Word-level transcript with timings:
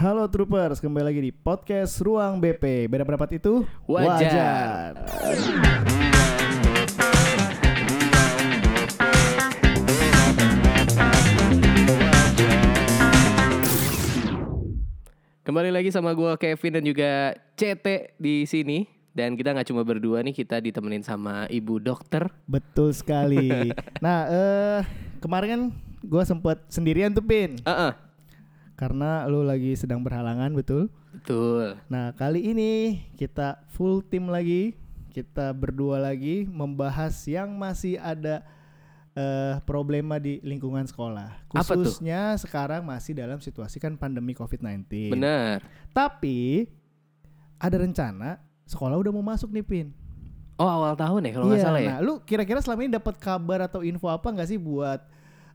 Halo 0.00 0.24
Troopers, 0.32 0.80
kembali 0.80 1.12
lagi 1.12 1.20
di 1.20 1.28
podcast 1.28 2.00
Ruang 2.00 2.40
BP. 2.40 2.88
Beda 2.88 3.04
pendapat 3.04 3.36
itu 3.36 3.68
Wajar. 3.84 4.96
Kembali 15.44 15.68
lagi 15.68 15.92
sama 15.92 16.16
gua 16.16 16.40
Kevin 16.40 16.80
dan 16.80 16.84
juga 16.88 17.36
CT 17.60 18.16
di 18.16 18.48
sini 18.48 18.88
dan 19.12 19.36
kita 19.36 19.52
nggak 19.52 19.68
cuma 19.68 19.84
berdua 19.84 20.24
nih, 20.24 20.32
kita 20.32 20.64
ditemenin 20.64 21.04
sama 21.04 21.44
ibu 21.52 21.76
dokter. 21.76 22.24
Betul 22.48 22.96
sekali. 22.96 23.68
nah, 24.00 24.24
eh 24.32 24.80
kemarin 25.20 25.48
kan 25.52 25.62
gue 26.00 26.22
sempet 26.24 26.56
sendirian 26.72 27.12
tuh 27.12 27.20
Pin, 27.20 27.60
Heeh. 27.68 27.92
Karena 28.80 29.28
lu 29.28 29.44
lagi 29.44 29.76
sedang 29.76 30.00
berhalangan, 30.00 30.56
betul? 30.56 30.88
Betul. 31.12 31.76
Nah, 31.92 32.16
kali 32.16 32.48
ini 32.48 33.04
kita 33.20 33.60
full 33.68 34.00
tim 34.00 34.32
lagi, 34.32 34.72
kita 35.12 35.52
berdua 35.52 36.00
lagi 36.00 36.48
membahas 36.48 37.12
yang 37.28 37.52
masih 37.60 38.00
ada 38.00 38.40
eh 39.10 39.58
problema 39.68 40.16
di 40.16 40.40
lingkungan 40.40 40.86
sekolah. 40.88 41.52
Apa 41.52 41.76
tuh? 41.76 41.84
Khususnya 41.84 42.38
sekarang 42.40 42.86
masih 42.88 43.12
dalam 43.12 43.36
situasi 43.42 43.76
kan 43.76 44.00
pandemi 44.00 44.32
COVID-19. 44.32 45.12
Benar. 45.12 45.60
Tapi 45.92 46.64
ada 47.60 47.76
rencana 47.76 48.40
sekolah 48.64 48.96
udah 48.96 49.12
mau 49.12 49.26
masuk 49.26 49.52
nih 49.52 49.66
Pin. 49.66 49.88
Oh 50.56 50.68
awal 50.70 50.94
tahun 50.96 51.26
ya 51.26 51.30
kalau 51.36 51.46
nggak 51.50 51.60
Iya, 51.60 51.66
salah 51.66 51.80
ya. 51.82 51.90
Nah, 51.90 51.98
lu 52.00 52.22
kira-kira 52.22 52.62
selama 52.62 52.80
ini 52.86 52.92
dapat 52.96 53.18
kabar 53.18 53.66
atau 53.66 53.84
info 53.84 54.08
apa 54.08 54.30
nggak 54.30 54.48
sih 54.48 54.56
buat 54.62 55.04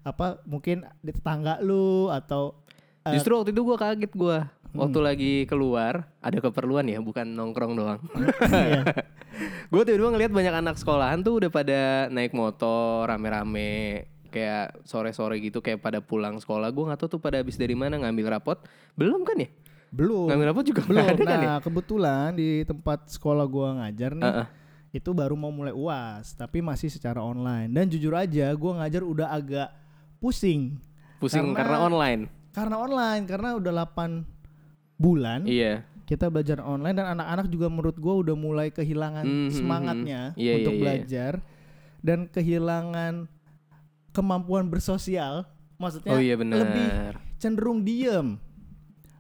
apa 0.06 0.44
mungkin 0.46 0.86
di 1.02 1.10
tetangga 1.16 1.58
lu 1.64 2.12
atau 2.14 2.65
eh, 3.06 3.14
Justru 3.14 3.32
waktu 3.36 3.52
itu 3.52 3.62
gua 3.62 3.78
kaget 3.78 4.12
gua 4.12 4.40
Hmm. 4.68 4.84
waktu 4.84 5.00
lagi 5.00 5.34
keluar 5.46 6.04
ada 6.20 6.36
keperluan 6.38 6.84
ya 6.84 7.00
bukan 7.00 7.24
nongkrong 7.24 7.74
doang. 7.74 8.02
Iya. 8.44 8.84
gue 9.72 9.82
tiba-tiba 9.84 10.10
ngeliat 10.10 10.32
banyak 10.32 10.52
anak 10.54 10.76
sekolahan 10.76 11.20
tuh 11.20 11.40
udah 11.40 11.48
pada 11.50 11.80
naik 12.10 12.32
motor 12.32 13.04
rame-rame 13.06 14.04
kayak 14.28 14.84
sore-sore 14.84 15.40
gitu 15.40 15.60
kayak 15.60 15.80
pada 15.80 16.00
pulang 16.00 16.36
sekolah 16.38 16.68
gue 16.68 16.84
nggak 16.84 17.00
tahu 17.00 17.10
tuh 17.10 17.22
pada 17.22 17.40
habis 17.40 17.56
dari 17.56 17.72
mana 17.72 17.96
ngambil 17.98 18.32
rapot 18.34 18.60
belum 18.94 19.24
kan 19.24 19.38
ya 19.38 19.50
belum 19.92 20.28
ngambil 20.28 20.48
rapot 20.52 20.66
juga 20.66 20.82
belum. 20.84 21.04
ada 21.06 21.24
kan 21.24 21.38
ya 21.38 21.48
Nah, 21.50 21.60
kebetulan 21.60 22.30
di 22.32 22.50
tempat 22.64 23.08
sekolah 23.10 23.46
gua 23.46 23.68
ngajar 23.78 24.12
nih 24.12 24.28
Heeh. 24.28 24.48
itu 24.94 25.10
baru 25.12 25.36
mau 25.36 25.52
mulai 25.52 25.72
UAS, 25.72 26.32
tapi 26.34 26.60
masih 26.60 26.88
secara 26.88 27.20
online. 27.20 27.68
Dan 27.70 27.88
jujur 27.88 28.12
aja 28.12 28.48
gua 28.54 28.76
ngajar 28.78 29.04
udah 29.04 29.28
agak 29.30 29.72
pusing 30.18 30.80
pusing 31.18 31.52
Karena- 31.52 31.56
karena, 31.58 31.78
online 31.82 32.22
karena 32.56 32.80
online 32.80 33.28
karena 33.28 33.50
udah 33.54 33.72
8 33.86 34.24
bulan 34.96 35.44
iya 35.44 35.84
kita 36.06 36.30
belajar 36.30 36.62
online 36.62 36.96
dan 36.96 37.12
anak-anak 37.12 37.50
juga 37.50 37.68
menurut 37.68 37.98
gua 37.98 38.22
udah 38.22 38.32
mulai 38.34 38.70
kehilangan 38.70 39.26
Mhm, 39.26 39.52
semangatnya 39.52 40.22
Iya, 40.34 40.54
untuk 40.56 40.72
iya, 40.72 40.78
iya. 40.78 40.82
belajar 40.82 41.34
dan 42.00 42.30
kehilangan 42.30 43.26
kemampuan 44.12 44.70
bersosial. 44.70 45.50
Maksudnya 45.76 46.16
oh 46.16 46.22
iya 46.22 46.40
lebih 46.40 46.88
benar 46.88 47.14
cenderung 47.36 47.84
diem, 47.84 48.40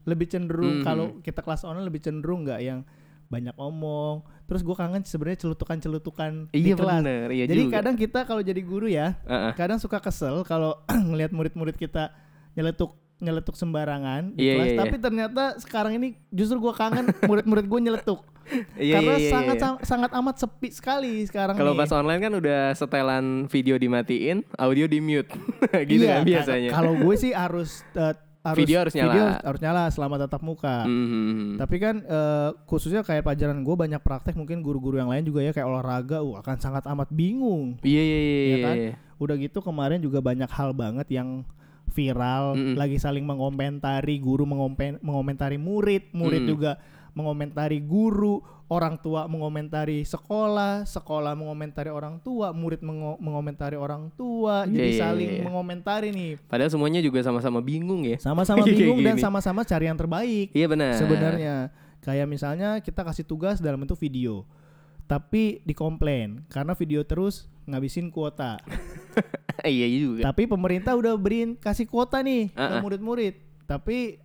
lebih 0.06 0.30
cenderung 0.30 0.80
Mhm. 0.80 0.86
kalau 0.86 1.06
kita 1.20 1.42
kelas 1.42 1.68
online 1.68 1.84
lebih 1.84 2.00
cenderung 2.00 2.48
nggak 2.48 2.62
yang 2.62 2.80
banyak 3.28 3.58
omong. 3.58 4.22
Terus 4.46 4.62
gue 4.62 4.72
kangen 4.72 5.02
sebenarnya 5.02 5.42
celutukan-celutukan 5.44 6.54
di 6.54 6.62
iya 6.64 6.78
kelas. 6.78 7.02
benar 7.02 7.28
iya 7.34 7.46
Jadi 7.50 7.62
juga 7.66 7.82
kadang 7.82 7.96
kita 7.98 8.20
kalau 8.24 8.40
jadi 8.40 8.62
guru 8.62 8.86
ya, 8.86 9.18
Heeh. 9.26 9.52
kadang 9.58 9.82
suka 9.82 9.98
kesel 9.98 10.46
kalau 10.46 10.78
ngelihat 11.10 11.34
murid-murid 11.34 11.76
kita 11.76 12.14
nyeletuk 12.54 12.94
nyeletuk 13.18 13.56
sembarangan 13.56 14.32
di 14.32 14.44
Iya, 14.44 14.54
kelas. 14.54 14.68
iya, 14.68 14.80
Tapi 14.82 14.96
ternyata 14.98 15.44
sekarang 15.58 15.94
ini 15.96 16.08
justru 16.30 16.60
gue 16.60 16.72
kangen 16.72 17.06
murid-murid 17.22 17.66
gue 17.66 17.82
nyeletuk. 17.82 18.20
Iya, 18.78 19.02
Karena 19.02 19.12
iya, 19.12 19.20
iya, 19.20 19.32
sangat 19.32 19.56
sang- 19.58 19.82
sangat 19.82 20.12
amat 20.14 20.36
sepi 20.38 20.70
sekali 20.70 21.26
sekarang 21.26 21.58
kalau 21.58 21.74
pas 21.74 21.90
online 21.90 22.22
kan 22.22 22.30
udah 22.32 22.62
setelan 22.72 23.26
video 23.48 23.74
dimatiin 23.76 24.46
audio 24.54 24.86
di 24.86 25.02
mute 25.02 25.34
gitu 25.90 26.06
Iya, 26.06 26.22
kan 26.22 26.24
biasanya 26.24 26.70
Kalau 26.70 26.94
gue 26.94 27.16
sih 27.16 27.34
harus 27.34 27.82
eh, 27.92 28.14
harus 28.46 28.58
Video 28.62 28.78
harus 28.78 28.94
nyala. 28.94 29.10
video 29.10 29.26
harus 29.42 29.60
nyala 29.60 29.84
selama 29.90 30.16
tatap 30.20 30.38
muka. 30.40 30.86
Mhm. 30.86 31.58
Tapi 31.58 31.76
kan 31.80 31.96
eh, 32.00 32.50
khususnya 32.66 33.02
kayak 33.02 33.26
pelajaran 33.26 33.58
gue 33.60 33.74
banyak 33.76 33.98
praktek 34.00 34.36
mungkin 34.36 34.62
guru-guru 34.62 35.02
yang 35.02 35.10
lain 35.10 35.26
juga 35.26 35.42
ya 35.42 35.50
kayak 35.50 35.66
olahraga 35.66 36.22
uh, 36.22 36.38
akan 36.38 36.56
sangat 36.62 36.86
amat 36.86 37.10
bingung. 37.10 37.82
iya 37.82 37.98
iya 37.98 38.20
iya 38.20 38.38
Iya 38.38 38.58
kan? 38.62 38.76
iya. 38.78 38.92
Udah 39.18 39.36
gitu 39.36 39.58
kemarin 39.60 39.98
juga 39.98 40.22
banyak 40.22 40.46
hal 40.48 40.70
banget 40.72 41.10
yang 41.10 41.42
viral 41.96 42.54
Mm-mm. 42.54 42.76
lagi 42.76 43.00
saling 43.00 43.24
mengomentari 43.24 44.20
guru 44.20 44.44
mengompen, 44.44 45.00
mengomentari 45.00 45.56
murid, 45.56 46.12
murid 46.12 46.44
Mm. 46.44 46.50
juga 46.50 46.72
mengomentari 47.12 47.80
guru, 47.80 48.44
orang 48.68 48.98
tua 48.98 49.24
mengomentari 49.26 50.04
sekolah, 50.04 50.84
sekolah 50.84 51.32
mengomentari 51.32 51.88
orang 51.88 52.20
tua, 52.20 52.52
murid 52.52 52.82
mengo- 52.82 53.16
mengomentari 53.18 53.74
orang 53.74 54.12
tua. 54.12 54.68
Iya, 54.68 54.74
Jadi 54.74 54.90
iya, 54.90 55.00
saling 55.00 55.32
iya. 55.32 55.42
mengomentari 55.42 56.10
nih. 56.12 56.36
padahal 56.44 56.68
semuanya 56.68 57.00
juga 57.00 57.22
sama-sama 57.22 57.60
bingung 57.60 58.04
ya 58.04 58.20
Sama-sama 58.20 58.68
bingung 58.68 59.00
dan 59.00 59.16
sama-sama 59.16 59.64
cari 59.64 59.86
yang 59.86 59.96
terbaik. 59.96 60.52
iya 60.52 60.68
benar 60.68 61.00
sebenarnya 61.00 61.56
kayak 62.02 62.28
misalnya 62.28 62.70
kita 62.80 63.02
kasih 63.02 63.24
tugas 63.24 63.58
dalam 63.58 63.80
bentuk 63.80 63.96
video 63.96 64.44
tapi 65.06 65.62
dikomplain 65.62 66.44
karena 66.48 66.74
video 66.74 67.00
terus 67.02 67.46
ngabisin 67.64 68.10
kuota 68.10 68.58
iya 69.68 69.88
juga 69.88 70.22
tapi 70.24 70.46
pemerintah 70.46 70.94
udah 70.94 71.14
beriin 71.14 71.56
kasih 71.56 71.86
kuota 71.86 72.20
nih 72.20 72.50
ke 72.50 72.58
Uh-uh. 72.58 72.80
murid-murid 72.80 73.36
tapi 73.64 74.20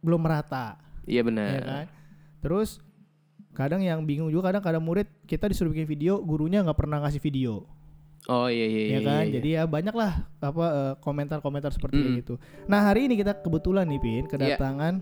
belum 0.00 0.18
merata 0.18 0.80
iya 1.04 1.20
benar 1.20 1.48
ya 1.50 1.60
kan 1.60 1.86
terus 2.40 2.80
kadang 3.50 3.80
yang 3.80 4.00
bingung 4.02 4.28
juga 4.28 4.48
kadang 4.48 4.62
kadang 4.62 4.80
murid 4.80 5.10
kita 5.24 5.44
disuruh 5.44 5.68
bikin 5.68 5.84
video 5.84 6.18
gurunya 6.18 6.60
nggak 6.60 6.76
pernah 6.76 7.00
ngasih 7.00 7.18
video 7.18 7.66
Oh 8.26 8.46
iya 8.46 8.62
iya 8.62 8.80
ya 8.80 8.86
iya. 8.86 8.98
kan 9.00 9.22
iya. 9.22 9.32
jadi 9.34 9.48
ya 9.50 9.62
banyak 9.64 9.94
lah 9.94 10.12
apa 10.38 10.64
eh, 10.68 10.94
komentar-komentar 10.98 11.72
seperti 11.72 11.98
Mm. 11.98 12.20
itu 12.20 12.34
nah 12.66 12.84
hari 12.84 13.04
ini 13.04 13.16
kita 13.16 13.32
kebetulan 13.34 13.84
nih 13.86 13.96
Iya. 13.96 14.04
pin 14.06 14.24
kedatangan 14.26 14.94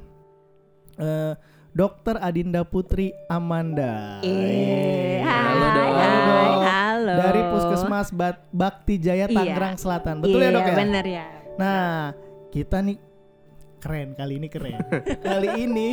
eh, 0.97 1.34
Dokter 1.71 2.16
Adinda 2.16 2.62
Putri 2.62 3.10
Amanda 3.28 4.22
Eh, 4.22 5.19
hai, 5.19 5.45
Halo, 5.45 5.66
Dok. 5.69 5.89
hai, 5.93 6.09
Dok. 6.25 6.62
Halo. 7.09 7.19
dari 7.19 7.41
Puskesmas 7.47 8.09
Bat- 8.11 8.45
Bakti 8.51 8.95
Jaya 8.97 9.25
Iya. 9.25 9.35
Tangerang 9.35 9.75
Selatan 9.75 10.15
betul 10.21 10.39
ya 10.39 10.45
Iya, 10.45 10.51
dok 10.53 10.63
ya 10.63 10.75
bener 10.77 11.05
ya. 11.07 11.27
nah 11.57 12.13
kita 12.49 12.77
nih 12.81 12.97
keren 13.79 14.13
kali 14.13 14.35
ini 14.37 14.47
keren 14.47 14.79
kali 15.25 15.49
ini 15.61 15.89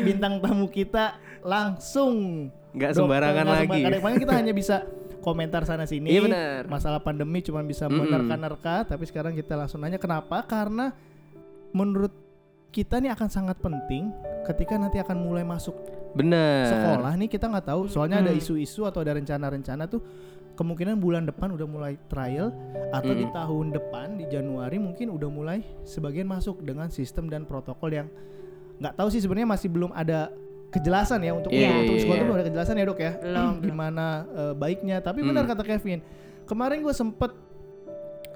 bintang 0.00 0.38
tamu 0.38 0.66
kita 0.66 1.14
langsung 1.40 2.46
Nggak 2.70 2.92
sembarangan 2.92 3.42
nggak 3.42 3.56
lagi. 3.56 3.66
sembarangan. 3.72 3.98
Kemarin 3.98 4.18
kita 4.20 4.34
hanya 4.36 4.52
bisa 4.52 4.76
komentar 5.26 5.62
sana 5.64 5.84
sini. 5.84 6.06
Iya 6.08 6.20
benar. 6.22 6.60
Masalah 6.64 6.98
pandemi 6.98 7.38
cuma 7.40 7.60
bisa 7.60 7.84
menerka-nerka, 7.86 8.86
tapi 8.86 9.04
sekarang 9.04 9.34
kita 9.34 9.52
langsung 9.52 9.82
nanya 9.82 9.98
kenapa? 9.98 10.40
Karena 10.44 10.94
menurut 11.70 12.14
kita 12.70 12.98
nih 12.98 13.10
akan 13.10 13.28
sangat 13.28 13.58
penting 13.58 14.14
ketika 14.42 14.74
nanti 14.74 14.96
akan 14.96 15.18
mulai 15.18 15.42
masuk 15.42 15.74
Benar. 16.10 16.66
sekolah 16.66 17.12
nih 17.16 17.28
kita 17.28 17.46
nggak 17.46 17.66
tahu. 17.66 17.86
Soalnya 17.86 18.18
ada 18.20 18.30
Mm. 18.30 18.38
isu-isu 18.38 18.82
atau 18.82 18.98
ada 18.98 19.12
rencana-rencana 19.12 19.86
tuh 19.86 20.02
kemungkinan 20.54 20.98
bulan 20.98 21.24
depan 21.24 21.50
udah 21.50 21.64
mulai 21.64 21.94
trial 22.06 22.50
atau 22.90 23.12
di 23.12 23.26
Mm. 23.26 23.32
tahun 23.32 23.66
depan 23.70 24.06
di 24.16 24.24
Januari 24.26 24.76
mungkin 24.76 25.10
udah 25.10 25.28
mulai 25.28 25.58
sebagian 25.82 26.26
masuk 26.26 26.60
dengan 26.60 26.90
sistem 26.90 27.26
dan 27.26 27.42
protokol 27.42 27.90
yang 27.90 28.08
nggak 28.76 28.94
tahu 28.94 29.08
sih 29.08 29.20
sebenarnya 29.20 29.48
masih 29.50 29.68
belum 29.68 29.90
ada 29.90 30.30
kejelasan 30.70 31.20
ya 31.20 31.32
untuk 31.32 31.50
Iya, 31.50 31.66
untuk 31.74 31.94
iya, 31.94 32.00
sekolah 32.00 32.16
itu 32.16 32.24
belum 32.24 32.36
ada 32.36 32.46
kejelasan 32.46 32.74
ya 32.74 32.84
dok 32.86 33.00
ya 33.00 33.12
Belum. 33.18 33.52
gimana 33.60 34.04
eh, 34.30 34.54
baiknya 34.54 34.96
tapi 34.98 35.20
benar 35.20 35.42
Mm. 35.44 35.50
kata 35.50 35.62
Kevin 35.64 35.98
kemarin 36.46 36.78
gue 36.80 36.94
sempet 36.94 37.30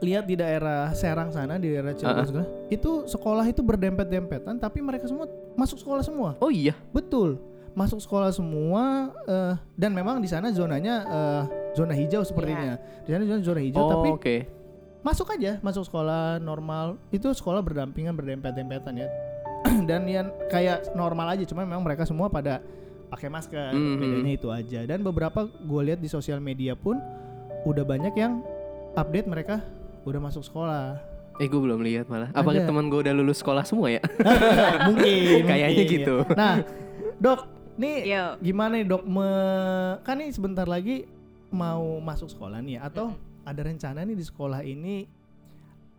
lihat 0.03 0.25
di 0.27 0.35
daerah 0.35 0.91
Serang 0.97 1.31
sana 1.31 1.61
di 1.61 1.71
daerah 1.71 1.95
Cirebon 1.95 2.17
Uh-uh. 2.19 2.27
segala, 2.27 2.47
itu 2.73 2.91
sekolah 3.07 3.45
itu 3.47 3.61
berdempet-dempetan 3.63 4.59
tapi 4.59 4.83
mereka 4.83 5.07
semua 5.07 5.31
masuk 5.55 5.79
sekolah 5.79 6.03
semua 6.03 6.35
Oh 6.43 6.51
iya. 6.51 6.75
Betul. 6.91 7.39
Masuk 7.75 7.99
sekolah 7.99 8.31
semua 8.31 9.11
eh, 9.27 9.55
dan 9.75 9.91
memang 9.91 10.23
di 10.23 10.31
sana 10.31 10.51
zonanya 10.55 10.95
eh, 11.07 11.43
zona 11.75 11.95
hijau 11.95 12.23
sepertinya. 12.23 12.79
Di 13.03 13.11
sana 13.11 13.23
zona, 13.27 13.41
zona 13.43 13.61
hijau 13.63 13.83
oh 13.83 13.91
tapi 13.91 14.09
oke. 14.15 14.37
masuk 15.05 15.27
aja, 15.35 15.59
masuk 15.61 15.85
sekolah 15.85 16.39
normal. 16.39 16.97
Itu 17.11 17.35
sekolah 17.35 17.61
berdampingan 17.67 18.15
berdempet-dempetan 18.15 18.95
ya. 18.95 19.09
dan 19.91 20.07
yang 20.07 20.31
kayak 20.53 20.93
normal 20.95 21.35
aja 21.35 21.43
cuma 21.49 21.67
memang 21.67 21.83
mereka 21.83 22.07
semua 22.07 22.31
pada 22.31 22.63
pakai 23.11 23.29
masker. 23.31 23.75
Mhm. 23.75 23.99
Bedanya 23.99 24.33
itu 24.39 24.49
aja. 24.55 24.81
Dan 24.87 25.03
beberapa 25.03 25.47
gue 25.47 25.83
lihat 25.83 25.99
di 25.99 26.07
sosial 26.07 26.39
media 26.39 26.79
pun 26.79 26.99
udah 27.65 27.83
banyak 27.83 28.15
yang 28.15 28.45
update 28.95 29.27
mereka 29.27 29.65
udah 30.05 30.21
masuk 30.21 30.45
sekolah. 30.45 31.01
Eh 31.43 31.51
gue 31.51 31.59
belum 31.59 31.83
lihat 31.83 32.07
malah. 32.07 32.31
Apakah 32.31 32.63
Ada. 32.63 32.69
teman 32.71 32.87
gue 32.87 33.01
udah 33.03 33.15
lulus 33.17 33.43
sekolah 33.43 33.67
semua 33.67 33.91
ya? 33.91 34.03
mungkin 34.89 35.43
Kayaknya 35.51 35.83
mungkin, 35.83 35.97
gitu. 35.99 36.17
ya. 36.23 36.37
Nah, 36.39 36.55
Dok, 37.19 37.41
nih 37.75 37.97
Yo. 38.07 38.25
gimana 38.39 38.73
nih 38.79 38.87
dok 38.87 39.03
me- 39.03 39.99
kan 40.07 40.15
nih 40.19 40.31
sebentar 40.31 40.67
lagi 40.67 41.07
mau 41.51 41.99
masuk 41.99 42.31
sekolah 42.31 42.63
nih 42.63 42.79
ya, 42.79 42.81
atau 42.87 43.15
ada 43.43 43.61
rencana 43.63 44.03
nih 44.03 44.17
di 44.19 44.25
sekolah 44.27 44.63
ini 44.63 45.07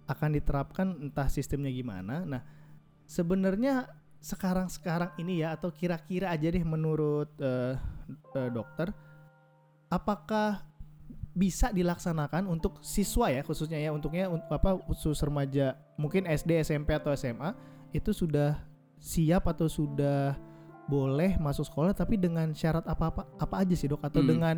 akan 0.05 0.29
diterapkan 0.37 0.87
entah 1.01 1.27
sistemnya 1.31 1.71
gimana 1.73 2.21
nah 2.23 2.41
sebenarnya 3.09 3.89
sekarang-sekarang 4.21 5.13
ini 5.21 5.41
ya 5.45 5.53
atau 5.53 5.69
kira-kira 5.69 6.29
aja 6.33 6.49
deh 6.49 6.65
menurut 6.65 7.29
eh, 7.41 7.73
eh, 8.37 8.49
dokter 8.53 8.89
apakah 9.89 10.61
bisa 11.35 11.67
dilaksanakan 11.69 12.47
untuk 12.47 12.79
siswa 12.79 13.27
ya 13.27 13.43
khususnya 13.43 13.75
ya 13.75 13.91
untuknya 13.91 14.31
un- 14.31 14.39
apa 14.47 14.79
khusus 14.87 15.19
remaja 15.19 15.75
mungkin 15.99 16.23
SD, 16.23 16.63
SMP 16.63 16.95
atau 16.95 17.11
SMA 17.11 17.51
itu 17.91 18.15
sudah 18.15 18.55
siap 18.95 19.43
atau 19.45 19.67
sudah 19.67 20.39
boleh 20.87 21.35
masuk 21.35 21.67
sekolah 21.67 21.91
tapi 21.91 22.15
dengan 22.15 22.55
syarat 22.55 22.87
apa-apa 22.87 23.27
apa 23.35 23.55
aja 23.59 23.75
sih 23.75 23.85
dok 23.85 23.99
atau 23.99 24.23
Hmm. 24.23 24.29
dengan 24.31 24.55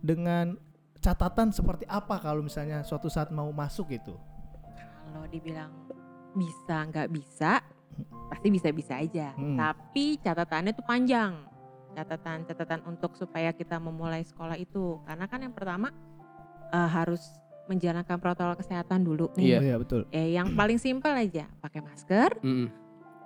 dengan 0.00 0.56
catatan 0.96 1.52
seperti 1.52 1.84
apa 1.84 2.16
kalau 2.16 2.40
misalnya 2.40 2.80
suatu 2.80 3.12
saat 3.12 3.28
mau 3.28 3.52
masuk 3.52 3.92
gitu 3.92 4.16
Kalau 5.04 5.28
dibilang 5.28 5.70
bisa 6.32 6.88
nggak 6.88 7.12
bisa, 7.12 7.62
pasti 8.26 8.48
bisa-bisa 8.50 8.98
aja. 8.98 9.30
Hmm. 9.36 9.54
Tapi 9.54 10.18
catatannya 10.18 10.74
tuh 10.74 10.82
panjang. 10.82 11.38
Catatan-catatan 11.94 12.82
untuk 12.82 13.14
supaya 13.14 13.54
kita 13.54 13.78
memulai 13.78 14.26
sekolah 14.26 14.58
itu. 14.58 14.98
Karena 15.06 15.30
kan 15.30 15.38
yang 15.38 15.54
pertama 15.54 15.94
eh, 16.74 16.88
harus 16.90 17.22
menjalankan 17.64 18.18
protokol 18.18 18.58
kesehatan 18.58 19.00
dulu 19.00 19.32
nih. 19.34 19.46
Iya. 19.46 19.58
iya 19.62 19.76
betul 19.78 20.04
Eh, 20.10 20.34
yang 20.34 20.52
paling 20.52 20.76
simpel 20.76 21.14
aja, 21.14 21.48
pakai 21.58 21.80
masker, 21.80 22.36
Mm-mm. 22.42 22.68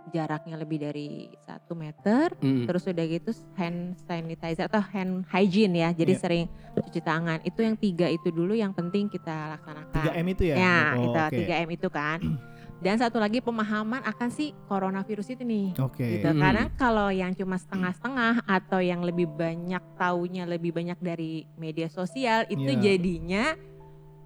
jaraknya 0.09 0.57
lebih 0.57 0.79
dari 0.79 1.09
satu 1.43 1.75
meter, 1.75 2.33
Mm-mm. 2.39 2.65
terus 2.65 2.87
udah 2.87 3.05
gitu 3.05 3.31
hand 3.57 3.99
sanitizer 3.99 4.65
atau 4.65 4.79
hand 4.81 5.27
hygiene 5.27 5.75
ya, 5.77 5.91
jadi 5.91 6.13
Iya. 6.15 6.21
sering 6.21 6.45
cuci 6.77 7.01
tangan. 7.03 7.43
Itu 7.43 7.61
yang 7.61 7.75
tiga 7.75 8.07
itu 8.07 8.31
dulu 8.31 8.55
yang 8.55 8.71
penting 8.71 9.11
kita 9.11 9.59
laksanakan. 9.59 10.05
3M 10.07 10.27
itu 10.29 10.43
ya 10.47 10.55
Ya, 10.55 10.79
Oh, 10.95 11.03
itu 11.03 11.19
oke. 11.19 11.37
3M 11.43 11.69
itu 11.73 11.89
kan. 11.91 12.19
Dan 12.79 12.95
satu 12.95 13.19
lagi 13.19 13.39
pemahaman 13.39 14.07
akan 14.07 14.29
si 14.31 14.55
coronavirus 14.67 15.35
itu 15.35 15.43
nih. 15.43 15.75
oke 15.77 15.99
Gitu. 15.99 16.23
Hmm. 16.25 16.39
Karena 16.39 16.65
kalau 16.75 17.11
yang 17.11 17.35
cuma 17.35 17.59
setengah-setengah 17.59 18.47
atau 18.47 18.79
yang 18.79 19.03
lebih 19.03 19.27
banyak 19.27 19.83
taunya 19.95 20.47
lebih 20.47 20.71
banyak 20.71 20.95
dari 20.97 21.43
media 21.55 21.91
sosial 21.91 22.47
itu 22.47 22.71
Iya. 22.71 22.95
jadinya 22.95 23.45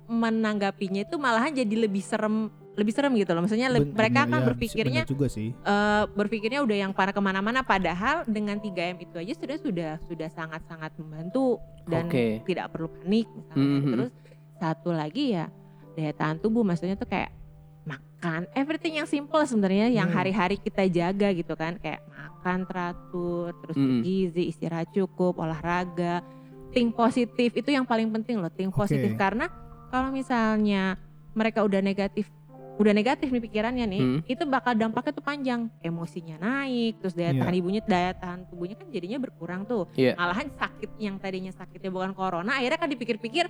menanggapinya 0.04 1.02
itu 1.02 1.16
malahan 1.16 1.50
jadi 1.50 1.88
lebih 1.88 2.02
serem 2.02 2.52
lebih 2.72 2.92
serem 2.92 3.12
gitu 3.14 3.32
loh. 3.32 3.44
Maksudnya 3.44 3.68
Ben- 3.68 3.92
mereka 3.92 4.24
bener, 4.24 4.32
kan 4.32 4.40
ya, 4.40 4.46
berpikirnya 4.48 5.02
juga 5.04 5.26
sih 5.28 5.52
eh, 5.52 6.04
berpikirnya 6.08 6.60
udah 6.60 6.76
yang 6.78 6.92
para 6.92 7.12
ke 7.12 7.20
mana-mana 7.20 7.60
padahal 7.60 8.24
dengan 8.24 8.56
3M 8.56 8.96
itu 8.98 9.16
aja 9.16 9.32
sudah 9.32 9.56
sudah 9.58 9.90
sudah 10.02 10.28
sangat-sangat 10.28 10.92
membantu 10.96 11.60
dan 11.84 12.08
Oke. 12.08 12.40
tidak 12.44 12.68
perlu 12.68 12.88
panik 12.90 13.28
misalnya. 13.28 13.64
Mhm. 13.78 13.90
Terus 13.92 14.10
satu 14.56 14.90
lagi 14.92 15.32
ya 15.32 15.48
daya 15.92 16.12
tahan 16.12 16.36
tubuh 16.38 16.60
maksudnya 16.60 16.96
tuh 16.96 17.04
kayak 17.04 17.28
makan 17.82 18.46
everything 18.52 18.96
yang 18.96 19.06
simple 19.06 19.42
sebenarnya 19.42 19.90
yang 19.90 20.08
Hmm. 20.08 20.16
hari-hari 20.16 20.56
kita 20.56 20.86
jaga 20.86 21.28
gitu 21.30 21.52
kan 21.52 21.76
kayak 21.76 22.00
makan 22.08 22.62
teratur 22.64 23.50
terus 23.58 23.76
Mhm. 23.76 24.00
gizi 24.00 24.42
istirahat 24.46 24.88
cukup 24.90 25.38
olahraga 25.38 26.22
think 26.70 26.94
positif 26.94 27.52
itu 27.52 27.68
yang 27.68 27.84
paling 27.84 28.08
penting 28.10 28.38
loh 28.38 28.48
think 28.48 28.70
Oke. 28.70 28.86
positif 28.86 29.12
karena 29.14 29.50
kalau 29.88 30.08
misalnya 30.08 30.96
mereka 31.32 31.60
udah 31.60 31.80
negatif 31.80 32.30
udah 32.72 32.90
negatif 32.90 33.28
nih 33.28 33.42
pikirannya 33.42 33.84
nih 33.84 34.00
Hmm. 34.00 34.20
itu 34.24 34.42
bakal 34.48 34.72
dampaknya 34.72 35.12
tuh 35.12 35.22
panjang 35.22 35.68
emosinya 35.84 36.40
naik 36.40 36.98
terus 36.98 37.12
daya 37.12 37.36
Iya. 37.36 37.40
tahan 37.44 37.54
ibunya 37.54 37.80
daya 37.84 38.10
tahan 38.16 38.48
tubuhnya 38.48 38.80
kan 38.80 38.88
jadinya 38.88 39.18
berkurang 39.20 39.68
tuh 39.68 39.84
Iya. 39.92 40.16
malahan 40.16 40.48
sakit 40.48 40.90
yang 40.96 41.20
tadinya 41.20 41.52
sakitnya 41.52 41.92
bukan 41.92 42.16
corona 42.16 42.56
akhirnya 42.56 42.80
kan 42.80 42.88
dipikir-pikir 42.88 43.46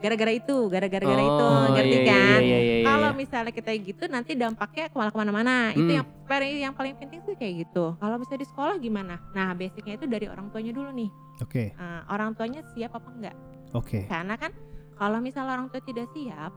gara-gara 0.00 0.32
itu 0.32 0.56
gara-gara 0.66 1.04
gara 1.04 1.22
itu 1.22 1.44
Oh, 1.44 1.68
ngerti 1.70 1.92
iya, 1.92 2.00
iya, 2.00 2.08
kan? 2.08 2.40
iya, 2.40 2.58
iya, 2.58 2.58
iya, 2.80 2.84
kalau 2.84 3.10
iya. 3.10 3.16
misalnya 3.16 3.52
kita 3.52 3.70
gitu 3.76 4.04
nanti 4.06 4.32
dampaknya 4.32 4.84
ke 4.88 4.96
mana 4.96 5.10
ke 5.10 5.18
mana-mana. 5.18 5.54
Itu 5.70 5.84
Hmm. 5.86 5.98
yang 6.00 6.06
paling 6.24 6.50
yang 6.58 6.74
paling 6.74 6.94
penting 6.96 7.20
sih 7.20 7.34
kayak 7.34 7.54
gitu. 7.62 7.84
Kalau 7.94 8.16
misalnya 8.16 8.40
di 8.40 8.48
sekolah 8.48 8.74
gimana? 8.76 9.14
Nah 9.30 9.52
basicnya 9.52 9.94
itu 9.94 10.06
dari 10.06 10.26
orang 10.26 10.48
tuanya 10.48 10.72
dulu 10.72 10.88
nih. 10.90 11.10
Oke. 11.38 11.64
Eh, 11.70 12.00
orang 12.08 12.32
tuanya 12.32 12.64
siap 12.72 12.92
apa 12.92 13.08
enggak? 13.10 13.36
Oke. 13.70 14.04
Karena 14.04 14.34
kan 14.34 14.50
kalau 14.96 15.20
misalnya 15.20 15.52
orang 15.54 15.68
tua 15.68 15.80
tidak 15.80 16.08
siap 16.10 16.52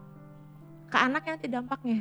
ke 0.87 0.97
anak 0.97 1.23
nanti 1.25 1.47
dampaknya. 1.47 1.99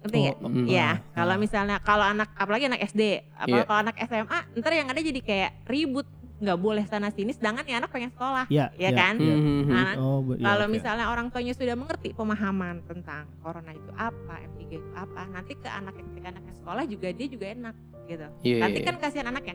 Ngerti 0.00 0.16
nggak? 0.18 0.36
Oh, 0.36 0.50
Mm. 0.50 0.66
Iya, 0.66 0.88
ah, 0.88 0.94
kalau 1.14 1.34
misalnya 1.36 1.76
kalau 1.78 2.02
anak 2.02 2.34
apalagi 2.34 2.66
anak 2.66 2.80
SD, 2.82 3.02
apa 3.30 3.46
Iya. 3.46 3.62
kalau 3.62 3.80
anak 3.82 3.96
SMA, 4.00 4.38
ntar 4.56 4.72
yang 4.72 4.88
ada 4.88 4.98
jadi 4.98 5.20
kayak 5.20 5.50
ribut, 5.64 6.06
nggak 6.42 6.58
boleh 6.58 6.84
sana 6.90 7.08
sini, 7.14 7.30
sedangkan 7.30 7.62
ya 7.62 7.78
anak 7.78 7.94
pengen 7.94 8.10
sekolah, 8.10 8.50
ya 8.50 8.74
ya 8.74 8.90
kan? 8.90 9.14
Mhm. 9.14 9.70
Nah, 9.70 9.94
oh 10.02 10.26
ya, 10.34 10.42
kalau 10.42 10.66
oke. 10.66 10.74
misalnya 10.74 11.06
orang 11.06 11.30
tuanya 11.30 11.54
sudah 11.54 11.78
mengerti 11.78 12.10
pemahaman 12.10 12.82
tentang 12.82 13.30
corona 13.38 13.70
itu 13.70 13.90
apa, 13.94 14.34
M3 14.42 14.60
itu 14.74 14.90
apa, 14.98 15.22
nanti 15.30 15.54
ke 15.54 15.70
anak 15.70 15.94
ketika 15.94 16.34
anaknya 16.34 16.54
sekolah 16.58 16.84
juga 16.90 17.08
dia 17.14 17.26
juga 17.30 17.46
enak 17.54 17.74
gitu. 18.10 18.26
Iya, 18.42 18.58
nanti 18.66 18.78
iya, 18.82 18.86
kan 18.90 18.94
kasihan 18.98 19.30
anaknya, 19.30 19.54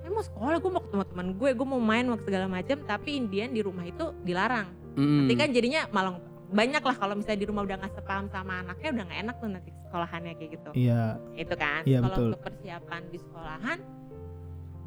saya 0.00 0.10
mau 0.10 0.24
sekolah, 0.24 0.56
gue 0.56 0.72
mau 0.72 0.82
ketemu 0.88 1.04
teman 1.12 1.28
gue, 1.36 1.50
gue 1.52 1.66
mau 1.68 1.82
main, 1.84 2.04
mau 2.08 2.18
segala 2.24 2.46
macam, 2.48 2.76
tapi 2.88 3.10
Indian 3.20 3.52
di 3.52 3.60
rumah 3.60 3.84
itu 3.84 4.16
dilarang. 4.24 4.72
Mm. 4.96 5.28
Nanti 5.28 5.34
kan 5.36 5.48
jadinya 5.52 5.84
malah 5.92 6.16
banyak 6.54 6.82
lah 6.86 6.96
kalau 6.96 7.14
misalnya 7.18 7.40
di 7.42 7.48
rumah 7.50 7.62
udah 7.66 7.76
nggak 7.82 7.92
sepaham 7.98 8.26
sama 8.30 8.62
anaknya 8.62 8.88
udah 8.94 9.04
nggak 9.10 9.20
enak 9.26 9.36
tuh 9.42 9.48
nanti 9.50 9.70
sekolahannya 9.74 10.32
kayak 10.38 10.50
gitu 10.54 10.70
iya 10.76 11.02
itu 11.34 11.54
kan 11.58 11.82
Iya, 11.82 11.98
kalau 12.04 12.16
untuk 12.30 12.42
persiapan 12.46 13.02
di 13.10 13.18
sekolahan 13.18 13.78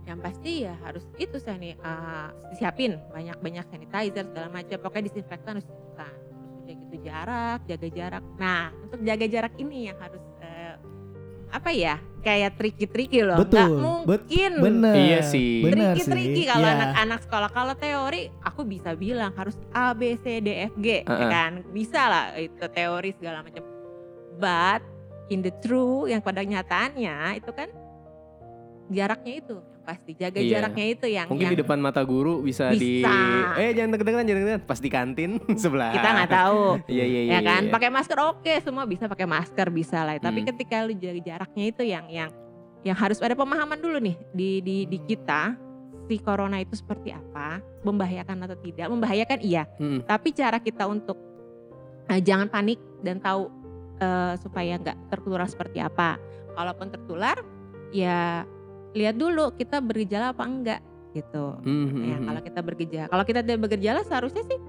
yang 0.08 0.24
pasti 0.24 0.64
ya 0.64 0.74
harus 0.88 1.04
itu 1.20 1.36
saya 1.36 1.60
nih 1.60 1.76
uh, 1.84 2.32
disiapin 2.48 2.96
banyak-banyak 3.12 3.68
sanitizer 3.68 4.24
segala 4.24 4.48
macam. 4.48 4.80
Pokoknya 4.80 5.12
disinfektan 5.12 5.60
harus 5.60 5.68
dilakukan 5.68 6.14
terus 6.16 6.58
udah 6.64 6.76
gitu 6.80 6.96
jarak 7.04 7.60
jaga 7.68 7.88
jarak. 7.92 8.24
Nah 8.40 8.72
untuk 8.88 9.00
jaga 9.04 9.26
jarak 9.28 9.54
ini 9.60 9.92
yang 9.92 9.98
harus 10.00 10.24
eh, 10.40 10.76
apa 11.52 11.70
ya 11.76 12.00
kayak 12.24 12.56
triki-triki 12.56 13.20
loh. 13.24 13.36
Nggak 13.40 13.52
Betul, 13.52 13.72
bet- 14.08 14.08
mungkin. 14.08 14.52
bener. 14.64 14.96
Iya 14.96 15.20
sih. 15.28 15.64
bener 15.64 15.76
triki-triki 15.96 16.42
sih. 16.44 16.48
kalau 16.48 16.68
Iya. 16.68 16.76
anak-anak 16.80 17.20
sekolah. 17.28 17.50
Kalau 17.52 17.74
teori 17.76 18.22
aku 18.48 18.62
bisa 18.64 18.90
bilang 18.96 19.32
harus 19.36 19.56
A 19.76 19.92
B 19.92 20.16
C 20.24 20.40
D 20.40 20.72
F 20.72 20.74
G 20.80 21.04
ya 21.04 21.12
Uh-uh. 21.12 21.32
kan? 21.32 21.52
Bisa 21.76 22.02
lah 22.08 22.26
itu 22.40 22.64
teori 22.72 23.12
segala 23.16 23.44
macam. 23.44 23.64
But 24.40 24.88
in 25.28 25.44
the 25.44 25.52
true 25.60 26.08
yang 26.08 26.24
pada 26.24 26.44
nyatanya 26.48 27.36
itu 27.36 27.52
kan 27.52 27.68
jaraknya 28.88 29.44
itu 29.44 29.60
pasti 29.88 30.12
jaga 30.14 30.36
Iya. 30.38 30.60
jaraknya 30.60 30.86
itu 30.92 31.06
yang 31.08 31.28
Mungkin 31.32 31.48
yang 31.48 31.54
di 31.56 31.60
depan 31.60 31.80
mata 31.80 32.04
guru 32.04 32.44
bisa, 32.44 32.76
di 32.76 33.00
Bisa. 33.00 33.56
Eh 33.56 33.72
jangan 33.72 33.96
deket-deketan, 33.96 34.26
jangan 34.28 34.42
deket 34.44 34.64
Pas 34.66 34.80
di 34.80 34.90
kantin 34.92 35.32
sebelah. 35.64 35.96
kita 35.96 36.10
nggak 36.12 36.32
tahu 36.34 36.64
Iya 36.92 37.06
iya 37.08 37.22
iya. 37.24 37.32
ya 37.32 37.40
kan 37.42 37.62
iya. 37.64 37.72
pakai 37.72 37.90
masker 37.90 38.20
oke 38.22 38.54
semua 38.60 38.84
bisa 38.84 39.08
pakai 39.08 39.24
masker 39.26 39.68
bisa 39.70 40.04
lah 40.04 40.20
tapi 40.20 40.40
Hmm. 40.40 40.50
ketika 40.52 40.84
lu 40.84 40.92
jaga 40.94 41.22
jaraknya 41.24 41.64
itu 41.66 41.84
yang 41.84 42.06
yang 42.08 42.30
yang 42.84 42.94
harus 42.94 43.18
ada 43.18 43.32
pemahaman 43.34 43.78
dulu 43.78 43.98
nih 43.98 44.20
di 44.30 44.60
di 44.60 44.78
di 44.86 45.00
kita 45.02 45.56
si 46.04 46.20
corona 46.20 46.58
itu 46.58 46.72
seperti 46.74 47.10
apa 47.10 47.60
membahayakan 47.82 48.44
atau 48.44 48.56
tidak 48.58 48.88
membahayakan 48.88 49.40
iya 49.40 49.64
Mm. 49.76 50.04
tapi 50.04 50.32
cara 50.32 50.56
kita 50.58 50.84
untuk 50.86 51.16
eh, 52.06 52.20
jangan 52.20 52.48
panik 52.48 52.76
dan 53.02 53.18
tahu 53.18 53.48
eh, 53.98 54.36
supaya 54.38 54.76
nggak 54.78 54.98
tertular 55.10 55.44
seperti 55.46 55.80
apa 55.80 56.16
kalaupun 56.54 56.88
tertular 56.88 57.36
ya 57.90 58.48
lihat 58.94 59.16
dulu 59.16 59.52
kita 59.52 59.80
bergejala 59.80 60.32
apa 60.32 60.44
enggak 60.44 60.82
gitu 61.12 61.58
Mhm. 61.60 62.04
Ya, 62.04 62.18
kalau 62.22 62.42
kita 62.42 62.60
bergejala, 62.62 63.08
kalau 63.08 63.24
kita 63.24 63.40
tidak 63.42 63.60
bergejala 63.60 64.00
seharusnya 64.04 64.44
sih 64.44 64.60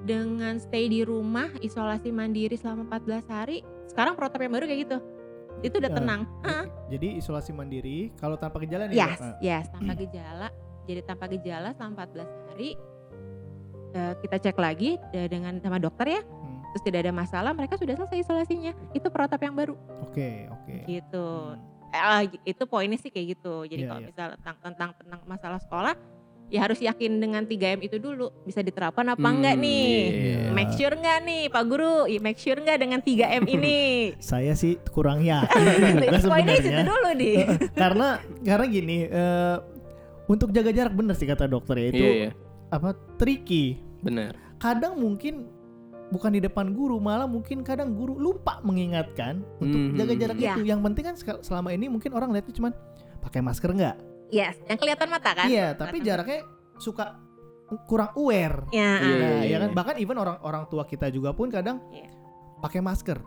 dengan 0.00 0.56
stay 0.56 0.86
di 0.86 1.02
rumah, 1.02 1.52
isolasi 1.58 2.08
mandiri 2.08 2.54
selama 2.54 2.86
14 2.88 3.26
hari. 3.26 3.60
Sekarang 3.84 4.14
protap 4.14 4.38
yang 4.38 4.52
baru 4.52 4.64
kayak 4.64 4.80
gitu. 4.86 4.98
Itu 5.60 5.74
udah 5.76 5.90
Ya. 5.90 5.96
tenang. 5.96 6.20
Hah? 6.40 6.64
jadi 6.88 7.18
isolasi 7.18 7.52
mandiri 7.52 8.08
kalau 8.14 8.34
tanpa 8.34 8.56
gejala 8.58 8.88
nih 8.88 8.96
Yes? 8.96 9.20
Ah, 9.20 9.36
yes, 9.38 9.66
tanpa 9.68 9.92
gejala. 9.94 10.48
Jadi 10.86 11.00
tanpa 11.02 11.24
gejala 11.28 11.68
selama 11.74 11.92
14 12.00 12.28
hari 12.46 12.70
eh, 13.90 14.14
kita 14.18 14.36
cek 14.38 14.56
lagi 14.56 14.96
eh, 15.10 15.26
dengan 15.26 15.58
sama 15.58 15.76
dokter 15.76 16.06
ya. 16.10 16.22
Hmm, 16.22 16.60
Terus 16.70 16.82
tidak 16.82 17.00
ada 17.02 17.12
masalah, 17.14 17.52
mereka 17.52 17.74
sudah 17.74 17.92
selesai 17.94 18.22
isolasinya. 18.22 18.72
Itu 18.92 19.08
protap 19.08 19.40
yang 19.40 19.52
baru 19.52 19.74
oke 20.00 20.28
oke 20.50 20.76
gitu. 20.86 21.28
Hmm. 21.52 21.77
Eh, 21.88 22.20
itu 22.46 22.62
poinnya 22.64 22.96
sih 22.96 23.08
kayak 23.08 23.26
gitu. 23.34 23.64
Jadi 23.64 23.82
Iya, 23.82 23.88
kalau 23.88 24.00
iya. 24.00 24.08
misal 24.08 24.26
tentang, 24.36 24.56
tentang 24.60 24.90
tentang 24.94 25.20
masalah 25.24 25.56
sekolah, 25.58 25.94
ya 26.46 26.60
harus 26.60 26.78
yakin 26.78 27.16
dengan 27.16 27.42
3M 27.42 27.80
itu 27.80 27.96
dulu 27.96 28.32
bisa 28.42 28.60
diterapkan 28.60 29.04
apa 29.06 29.20
Hmm, 29.22 29.36
enggak 29.36 29.56
nih. 29.58 29.88
iya. 30.10 30.40
Make 30.50 30.72
sure 30.74 30.92
enggak 30.92 31.18
nih 31.22 31.42
Pak 31.46 31.64
Guru, 31.64 31.94
make 32.18 32.36
sure 32.36 32.56
enggak 32.56 32.78
dengan 32.78 33.00
3M 33.00 33.44
ini. 33.46 33.78
saya 34.22 34.52
sih 34.52 34.76
kurang 34.86 35.20
yakin 35.20 35.48
juga 36.04 36.18
Poinnya 36.22 36.56
sebenarnya 36.56 36.84
dulu 36.84 37.10
nih. 37.14 37.36
karena 37.82 38.08
karena 38.42 38.64
gini 38.66 38.98
eh, 39.04 39.56
untuk 40.26 40.48
jaga 40.50 40.68
jarak 40.70 40.92
bener 40.92 41.14
sih 41.14 41.24
kata 41.24 41.44
dokter 41.44 41.76
ya 41.78 41.86
itu 41.86 41.96
Iya 41.98 42.12
iya. 42.18 42.30
apa 42.68 42.92
tricky 43.16 43.80
Benar. 43.98 44.36
kadang 44.56 44.92
mungkin 44.94 45.48
bukan 46.08 46.30
di 46.30 46.40
depan 46.40 46.72
guru 46.72 46.96
malah 46.96 47.24
mungkin 47.24 47.60
kadang 47.60 47.92
guru 47.92 48.16
lupa 48.16 48.60
mengingatkan 48.60 49.44
untuk 49.58 49.76
Mhm. 49.78 49.96
jaga 49.96 50.14
jarak 50.16 50.36
Iya. 50.36 50.52
itu 50.52 50.62
yang 50.64 50.80
penting 50.80 51.04
kan 51.04 51.14
selama 51.38 51.68
ini 51.70 51.86
mungkin 51.86 52.10
orang 52.10 52.30
lihatnya 52.30 52.54
cuman 52.54 52.72
pakai 53.20 53.40
masker 53.40 53.70
nggak 53.70 53.96
Yes, 54.28 54.56
yang 54.64 54.76
kelihatan 54.76 55.08
mata 55.08 55.30
kan? 55.32 55.46
iya 55.46 55.72
tapi 55.72 56.00
jaraknya 56.00 56.44
suka 56.76 57.16
kurang 57.84 58.12
aware 58.14 58.64
Ya, 58.70 58.96
Iya, 58.96 59.14
nah, 59.14 59.28
iya, 59.38 59.44
ya 59.46 59.56
kan 59.58 59.68
iya. 59.68 59.76
bahkan 59.76 59.94
even 59.96 60.16
orang 60.16 60.40
orang 60.40 60.64
tua 60.66 60.82
kita 60.82 61.08
juga 61.08 61.32
pun 61.32 61.48
kadang 61.48 61.80
Iya. 61.90 62.08
pakai 62.58 62.80
masker 62.80 63.20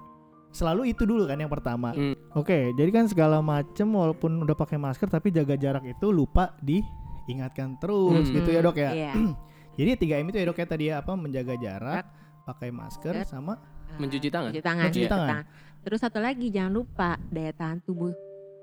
selalu 0.50 0.90
itu 0.90 1.06
dulu 1.06 1.24
kan 1.24 1.38
yang 1.38 1.48
pertama. 1.48 1.90
Hmm. 1.92 2.12
Oke, 2.34 2.74
jadi 2.74 2.92
kan 2.92 3.08
segala 3.08 3.40
macem 3.40 3.88
walaupun 3.88 4.42
udah 4.42 4.52
pakai 4.54 4.76
masker 4.76 5.08
tapi 5.08 5.30
jaga 5.30 5.56
jarak 5.56 5.86
itu 5.86 6.10
lupa 6.10 6.58
diingatkan 6.60 7.78
terus 7.78 8.28
Hmm. 8.28 8.36
gitu 8.36 8.50
ya 8.50 8.60
dok 8.60 8.76
ya. 8.76 8.92
Iya. 8.92 9.12
Jadi 9.72 9.90
3M 9.96 10.28
itu 10.28 10.38
ya 10.38 10.46
dok 10.46 10.58
ya 10.58 10.68
tadi 10.68 10.84
ya 10.86 11.00
apa 11.00 11.16
menjaga 11.16 11.56
jarak, 11.56 12.04
pakai 12.44 12.70
masker 12.70 13.14
Masker. 13.14 13.28
sama 13.28 13.56
Mencuci 13.92 14.28
tangan. 14.28 14.50
Cuci 14.50 14.64
tangan. 14.64 14.86
Mencuci 14.88 15.04
cuci 15.04 15.12
tangan. 15.12 15.44
Terus 15.82 16.00
satu 16.00 16.20
lagi 16.20 16.48
jangan 16.48 16.72
lupa 16.74 17.10
daya 17.28 17.52
tahan 17.52 17.80
tubuh. 17.82 18.14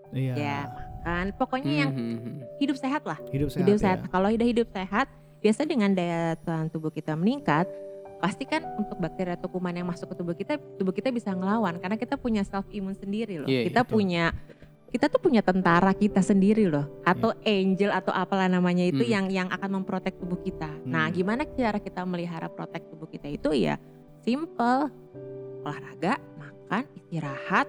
iya 0.09 0.33
Ya, 0.33 0.59
kan 1.05 1.37
pokoknya 1.37 1.85
yang 1.85 1.91
Mhm. 1.93 2.57
hidup 2.57 2.75
sehat 2.75 3.05
lah. 3.05 3.21
hidup 3.29 3.53
sehat. 3.53 3.61
hidup 3.61 3.77
ya. 3.77 3.83
sehat. 3.83 3.99
Kalau 4.09 4.29
udah 4.31 4.49
hidup 4.49 4.69
sehat, 4.69 5.07
biasa 5.39 5.61
dengan 5.63 5.93
daya 5.93 6.33
tahan 6.39 6.69
tubuh 6.69 6.89
kita 6.89 7.13
meningkat, 7.13 7.69
pasti 8.19 8.43
kan 8.43 8.65
untuk 8.75 8.97
bakteri 8.97 9.31
atau 9.31 9.47
kuman 9.47 9.71
yang 9.71 9.85
masuk 9.85 10.09
ke 10.09 10.17
tubuh 10.17 10.33
kita, 10.33 10.57
tubuh 10.81 10.91
kita 10.91 11.13
bisa 11.13 11.31
ngelawan 11.31 11.77
karena 11.77 11.95
kita 11.95 12.17
punya 12.17 12.41
self 12.41 12.65
imun 12.73 12.97
sendiri 12.97 13.37
loh. 13.37 13.47
Iya, 13.47 13.69
kita 13.69 13.85
betul. 13.85 13.93
punya 13.95 14.33
kita 14.89 15.07
tuh 15.07 15.21
punya 15.21 15.45
tentara 15.45 15.93
kita 15.93 16.25
sendiri 16.25 16.65
loh 16.65 16.89
atau 17.05 17.37
angel 17.45 17.93
atau 17.93 18.09
apalah 18.09 18.49
namanya 18.49 18.89
itu 18.89 19.05
Hmm. 19.05 19.13
yang 19.13 19.27
yang 19.29 19.49
akan 19.53 19.81
memprotek 19.81 20.17
tubuh 20.17 20.41
kita. 20.41 20.69
Nah, 20.89 21.09
Hmm. 21.09 21.15
gimana 21.15 21.45
cara 21.45 21.77
kita 21.77 22.09
melihara 22.09 22.49
protek 22.49 22.89
tubuh 22.89 23.05
kita 23.05 23.29
itu 23.29 23.53
ya 23.53 23.77
simple. 24.25 24.89
Olahraga, 25.61 26.17
makan, 26.41 26.89
istirahat, 26.97 27.69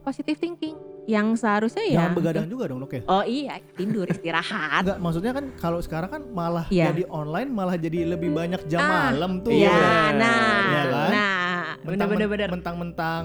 positive 0.00 0.38
thinking. 0.38 0.78
Yang 1.06 1.46
seharusnya 1.46 1.86
ya 1.86 1.94
Jangan 2.02 2.14
begadang 2.18 2.46
juga 2.50 2.66
dong 2.66 2.82
ya. 2.90 3.02
Oh 3.06 3.22
iya, 3.22 3.62
tidur, 3.78 4.10
istirahat. 4.10 4.82
Enggak, 4.82 4.98
maksudnya 4.98 5.32
kan 5.34 5.44
kalau 5.54 5.78
sekarang 5.78 6.10
kan 6.10 6.22
malah 6.34 6.66
Iya. 6.66 6.90
jadi 6.90 7.06
online 7.06 7.46
malah 7.46 7.78
jadi 7.78 8.10
lebih 8.10 8.34
banyak 8.34 8.66
jam 8.66 8.82
Ah, 8.82 9.14
malam 9.14 9.38
tuh. 9.38 9.54
Iya. 9.54 9.70
Ya, 9.70 10.02
nah, 10.18 10.58
Iya 10.66 10.82
kan? 10.90 11.10
nah, 11.14 11.62
bener-bener 11.86 12.26
bener. 12.26 12.48
Mentang-mentang 12.58 13.22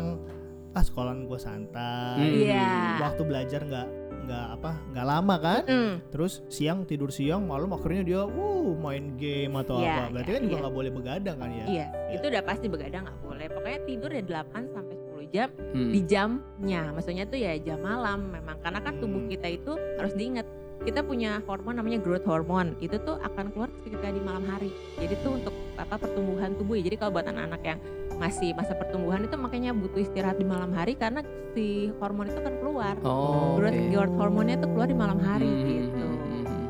ah 0.71 0.83
sekolahan 0.83 1.27
gue 1.27 1.39
santai. 1.39 2.17
Hmm. 2.17 2.35
Iya. 2.47 2.67
Waktu 3.01 3.21
belajar 3.23 3.61
nggak 3.61 3.87
nggak 4.21 4.45
apa 4.55 4.71
nggak 4.93 5.05
lama 5.07 5.35
kan. 5.37 5.61
Mm, 5.65 5.93
Terus 6.13 6.33
siang 6.47 6.85
tidur 6.85 7.09
siang, 7.09 7.43
malam 7.43 7.73
akhirnya 7.73 8.03
dia 8.05 8.21
wuh 8.23 8.77
main 8.77 9.17
game 9.17 9.51
atau 9.57 9.81
Iya, 9.81 9.91
apa. 9.91 10.03
Berarti 10.13 10.29
iya, 10.29 10.35
kan 10.37 10.41
juga 10.45 10.55
iya. 10.55 10.61
nggak 10.63 10.75
boleh 10.75 10.91
begadang 10.93 11.37
kan 11.37 11.49
ya. 11.51 11.65
Iya, 11.67 11.85
itu 12.13 12.25
udah 12.29 12.43
pasti 12.45 12.65
begadang 12.69 13.01
nggak 13.03 13.19
boleh. 13.19 13.45
Pokoknya 13.49 13.79
tidur 13.83 14.09
ya 14.09 14.23
8 14.23 14.63
sampai 14.71 14.95
10 14.95 15.27
jam 15.27 15.49
Hmm. 15.73 15.91
di 15.91 15.99
jamnya. 16.05 16.81
Maksudnya 16.93 17.25
tuh 17.25 17.39
ya 17.39 17.51
jam 17.59 17.79
malam 17.81 18.19
memang 18.29 18.57
karena 18.61 18.79
kan 18.79 18.93
tubuh 19.01 19.19
Hmm. 19.19 19.31
kita 19.31 19.47
itu 19.49 19.71
harus 19.97 20.13
diingat 20.13 20.47
kita 20.81 21.05
punya 21.05 21.45
hormon 21.45 21.77
namanya 21.77 22.01
growth 22.01 22.25
hormone 22.25 22.73
itu 22.81 22.97
tuh 22.97 23.13
akan 23.21 23.53
keluar 23.53 23.69
ketika 23.85 24.09
di 24.09 24.17
malam 24.17 24.41
hari 24.49 24.73
jadi 24.97 25.13
tuh 25.21 25.37
untuk 25.37 25.53
apa 25.77 25.93
pertumbuhan 25.93 26.57
tubuh 26.57 26.73
ya 26.73 26.89
jadi 26.89 26.97
kalau 26.97 27.13
buat 27.13 27.29
anak-anak 27.29 27.61
yang 27.61 27.79
masih 28.21 28.53
masa 28.53 28.77
pertumbuhan 28.77 29.25
itu 29.25 29.33
makanya 29.33 29.73
butuh 29.73 29.97
istirahat 29.99 30.37
di 30.37 30.45
malam 30.45 30.69
hari 30.69 30.93
karena 30.93 31.25
si 31.51 31.89
hormon 31.97 32.29
itu 32.29 32.37
kan 32.37 32.53
keluar 32.55 32.93
Oh. 33.01 33.57
growth, 33.57 33.73
oke. 33.73 33.89
growth 33.89 34.15
hormonnya 34.15 34.55
tuh 34.55 34.69
keluar 34.69 34.85
di 34.85 34.93
malam 34.93 35.17
hari 35.17 35.49
Hmm, 35.49 35.65
gitu 35.65 36.05
hmm, 36.05 36.17
hmm, 36.21 36.43
hmm. 36.45 36.65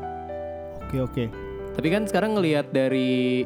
Oke 0.82 0.96
oke. 0.98 1.24
Tapi 1.72 1.88
kan 1.88 2.02
sekarang 2.04 2.30
ngelihat 2.32 2.68
dari 2.68 3.44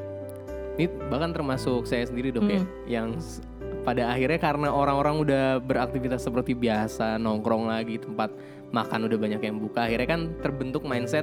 ini 0.75 0.87
bahkan 1.09 1.31
termasuk 1.31 1.83
saya 1.85 2.05
sendiri 2.05 2.31
dok 2.31 2.47
ya, 2.47 2.59
Hmm. 2.59 2.69
yang 2.87 3.09
s- 3.19 3.43
pada 3.83 4.11
akhirnya 4.11 4.37
karena 4.37 4.69
orang-orang 4.69 5.15
udah 5.21 5.45
beraktivitas 5.59 6.21
seperti 6.21 6.53
biasa, 6.53 7.17
nongkrong 7.17 7.67
lagi 7.67 7.97
tempat 7.97 8.35
makan 8.69 9.07
udah 9.07 9.15
banyak 9.17 9.41
yang 9.41 9.57
buka, 9.57 9.87
akhirnya 9.87 10.09
kan 10.09 10.21
terbentuk 10.41 10.83
mindset 10.83 11.23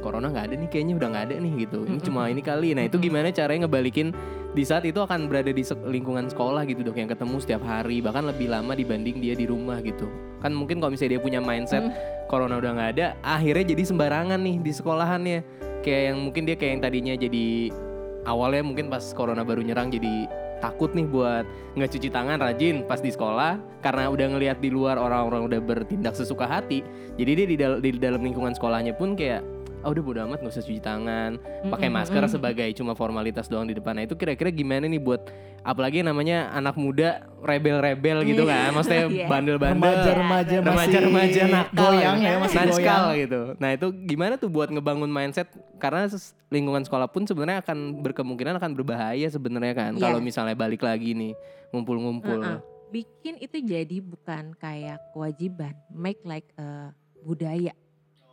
corona 0.00 0.28
nggak 0.32 0.52
ada 0.52 0.54
nih 0.60 0.68
kayaknya 0.68 0.94
udah 0.96 1.08
nggak 1.12 1.24
ada 1.30 1.34
nih 1.40 1.52
gitu. 1.66 1.78
Ini 1.86 1.98
cuma 2.02 2.28
ini 2.28 2.42
kali. 2.42 2.72
Nah 2.76 2.84
itu 2.86 2.96
gimana 2.96 3.28
caranya 3.30 3.66
ngebalikin 3.66 4.10
di 4.56 4.62
saat 4.64 4.88
itu 4.88 4.96
akan 4.96 5.28
berada 5.28 5.52
di 5.52 5.62
lingkungan 5.84 6.32
sekolah 6.32 6.64
gitu 6.64 6.80
dok 6.80 6.96
yang 6.96 7.10
ketemu 7.12 7.36
setiap 7.44 7.62
hari 7.66 8.00
bahkan 8.00 8.24
lebih 8.24 8.48
lama 8.48 8.72
dibanding 8.72 9.20
dia 9.20 9.36
di 9.36 9.44
rumah 9.44 9.80
gitu. 9.84 10.08
Kan 10.40 10.56
mungkin 10.56 10.80
kalau 10.80 10.96
misalnya 10.96 11.18
dia 11.18 11.22
punya 11.22 11.40
mindset 11.44 11.84
Mm. 11.86 11.92
corona 12.26 12.56
udah 12.56 12.72
nggak 12.72 12.90
ada, 12.96 13.06
akhirnya 13.20 13.76
jadi 13.76 13.82
sembarangan 13.84 14.40
nih 14.40 14.56
di 14.64 14.72
sekolahannya 14.72 15.38
kayak 15.84 16.02
yang 16.10 16.18
mungkin 16.18 16.42
dia 16.48 16.56
kayak 16.58 16.72
yang 16.72 16.82
tadinya 16.82 17.14
jadi 17.14 17.46
awalnya 18.26 18.62
mungkin 18.66 18.90
pas 18.90 19.06
corona 19.14 19.46
baru 19.46 19.62
nyerang 19.62 19.94
jadi 19.94 20.26
takut 20.58 20.90
nih 20.96 21.04
buat 21.06 21.44
nggak 21.76 21.90
cuci 21.94 22.08
tangan 22.10 22.40
rajin 22.40 22.82
pas 22.88 22.98
di 22.98 23.12
sekolah 23.12 23.60
karena 23.84 24.08
udah 24.08 24.26
ngelihat 24.34 24.58
di 24.58 24.72
luar 24.72 24.96
orang-orang 24.96 25.46
udah 25.46 25.60
bertindak 25.62 26.16
sesuka 26.16 26.48
hati 26.48 26.80
jadi 27.20 27.30
dia 27.38 27.46
di, 27.46 27.56
dal- 27.60 27.80
di 27.84 27.90
dalam 28.00 28.24
lingkungan 28.24 28.56
sekolahnya 28.56 28.96
pun 28.96 29.14
kayak 29.14 29.44
ah 29.86 29.90
udah 29.94 30.02
bodo 30.02 30.18
amat 30.26 30.42
nggak 30.42 30.50
usah 30.50 30.66
cuci 30.66 30.82
tangan 30.82 31.38
pakai 31.70 31.86
masker 31.86 32.18
mm-mm. 32.18 32.34
sebagai 32.34 32.66
cuma 32.74 32.98
formalitas 32.98 33.46
doang 33.46 33.70
di 33.70 33.78
depan 33.78 33.94
nah 33.94 34.02
itu 34.02 34.18
kira-kira 34.18 34.50
gimana 34.50 34.90
nih 34.90 34.98
buat 34.98 35.30
apalagi 35.62 36.02
namanya 36.02 36.50
anak 36.50 36.74
muda 36.74 37.22
rebel-rebel 37.38 38.26
gitu 38.26 38.42
kan 38.44 38.74
maksudnya 38.74 39.06
Iya. 39.16 39.26
bandel-bandel 39.30 39.86
Remaja-remaja 39.86 40.56
masih 40.58 40.98
remaja-remaja 40.98 41.42
nakal 41.46 41.90
goyang 41.94 42.18
ya 42.18 42.32
masih 42.42 42.56
Nakal 42.58 43.04
gitu. 43.14 43.40
Nah 43.62 43.70
itu 43.70 43.86
gimana 44.04 44.34
tuh 44.34 44.50
buat 44.50 44.66
ngebangun 44.66 45.06
mindset 45.06 45.46
karena 45.78 46.10
lingkungan 46.50 46.82
sekolah 46.82 47.06
pun 47.06 47.22
sebenarnya 47.22 47.62
akan 47.62 48.02
berkemungkinan 48.02 48.58
akan 48.58 48.70
berbahaya 48.74 49.30
sebenarnya 49.30 49.74
kan 49.78 49.90
Iya. 49.94 50.02
kalau 50.02 50.18
misalnya 50.18 50.58
balik 50.58 50.82
lagi 50.82 51.14
nih 51.14 51.32
ngumpul-ngumpul. 51.70 52.42
Uh-uh. 52.42 52.58
bikin 52.86 53.34
itu 53.38 53.58
jadi 53.60 53.98
bukan 53.98 54.54
kayak 54.56 54.98
kewajiban 55.10 55.74
make 55.90 56.22
like 56.22 56.46
a 56.56 56.94
budaya 57.22 57.74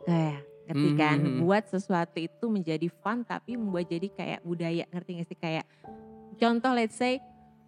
kayak 0.02 0.46
ngerti 0.64 0.90
kan 0.94 1.18
Mhm. 1.20 1.38
buat 1.40 1.64
sesuatu 1.66 2.16
itu 2.16 2.46
menjadi 2.46 2.88
fun 2.94 3.20
tapi 3.22 3.54
membuat 3.54 3.84
jadi 3.86 4.08
kayak 4.08 4.40
budaya 4.42 4.84
ngerti 4.88 5.10
gak 5.14 5.28
sih 5.28 5.36
kayak 5.36 5.64
contoh 6.34 6.72
let's 6.72 6.94
say 6.94 7.20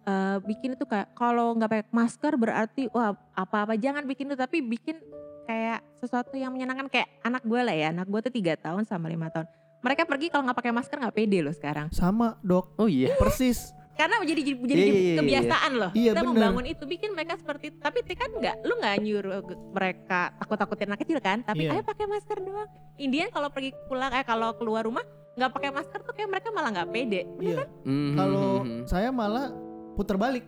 eh, 0.03 0.37
bikin 0.41 0.73
itu 0.73 0.83
kayak 0.83 1.11
kalau 1.13 1.51
nggak 1.53 1.67
pakai 1.67 1.85
masker 1.91 2.33
berarti 2.35 2.87
wah 2.89 3.11
apa-apa 3.33 3.75
jangan 3.75 4.01
bikin 4.03 4.27
itu 4.27 4.35
tapi 4.35 4.59
bikin 4.59 4.97
kayak 5.43 5.83
sesuatu 5.95 6.33
yang 6.33 6.49
menyenangkan 6.49 6.87
kayak 6.87 7.11
anak 7.21 7.43
gue 7.43 7.59
lah 7.59 7.71
ya 7.71 7.91
anak 7.91 8.07
gue 8.07 8.19
tuh 8.21 8.33
tiga 8.33 8.55
tahun 8.55 8.83
sama 8.83 9.07
lima 9.07 9.27
tahun 9.27 9.47
mereka 9.77 10.03
pergi 10.03 10.27
kalau 10.27 10.43
nggak 10.43 10.57
pakai 10.57 10.73
masker 10.73 10.97
nggak 10.97 11.11
pede 11.13 11.39
loh 11.39 11.51
sekarang 11.51 11.87
Sama 11.91 12.39
dok, 12.41 12.73
Oh 12.75 12.87
iya. 12.87 13.13
persis. 13.15 13.71
Karena 13.97 14.15
jadi 14.21 14.41
jadi 14.45 14.77
Iya, 14.77 14.85
iya, 14.87 15.01
iya, 15.03 15.17
kebiasaan 15.17 15.71
loh 15.73 15.91
Iya, 15.91 16.11
kita 16.11 16.21
bener. 16.21 16.31
membangun 16.31 16.65
itu 16.65 16.83
bikin 16.83 17.09
mereka 17.11 17.33
seperti 17.35 17.65
itu 17.67 17.77
tapi 17.77 17.97
itu 17.99 18.13
kan 18.13 18.29
nggak 18.31 18.55
lu 18.61 18.73
nggak 18.77 18.95
nyuruh 18.99 19.41
mereka 19.71 20.19
takut 20.37 20.55
takutin 20.55 20.87
anak 20.87 21.01
kecil 21.01 21.17
kan 21.17 21.41
tapi 21.41 21.65
Iya. 21.65 21.73
ayo 21.73 21.83
pakai 21.83 22.05
masker 22.05 22.37
doang 22.39 22.69
Indian 22.95 23.29
kalau 23.29 23.49
pergi 23.49 23.73
pulang 23.85 24.11
eh 24.11 24.21
kalau 24.21 24.53
keluar 24.53 24.81
rumah 24.81 25.01
nggak 25.33 25.51
pakai 25.51 25.69
masker 25.69 25.99
tuh 25.99 26.13
kayak 26.13 26.29
mereka 26.29 26.47
malah 26.49 26.69
nggak 26.71 26.89
pede 26.89 27.21
Iya. 27.37 27.65
Mhm, 27.83 28.11
Kalau 28.13 28.47
mhm. 28.59 28.79
saya 28.85 29.09
malah 29.09 29.49
puter 29.93 30.15
balik. 30.15 30.45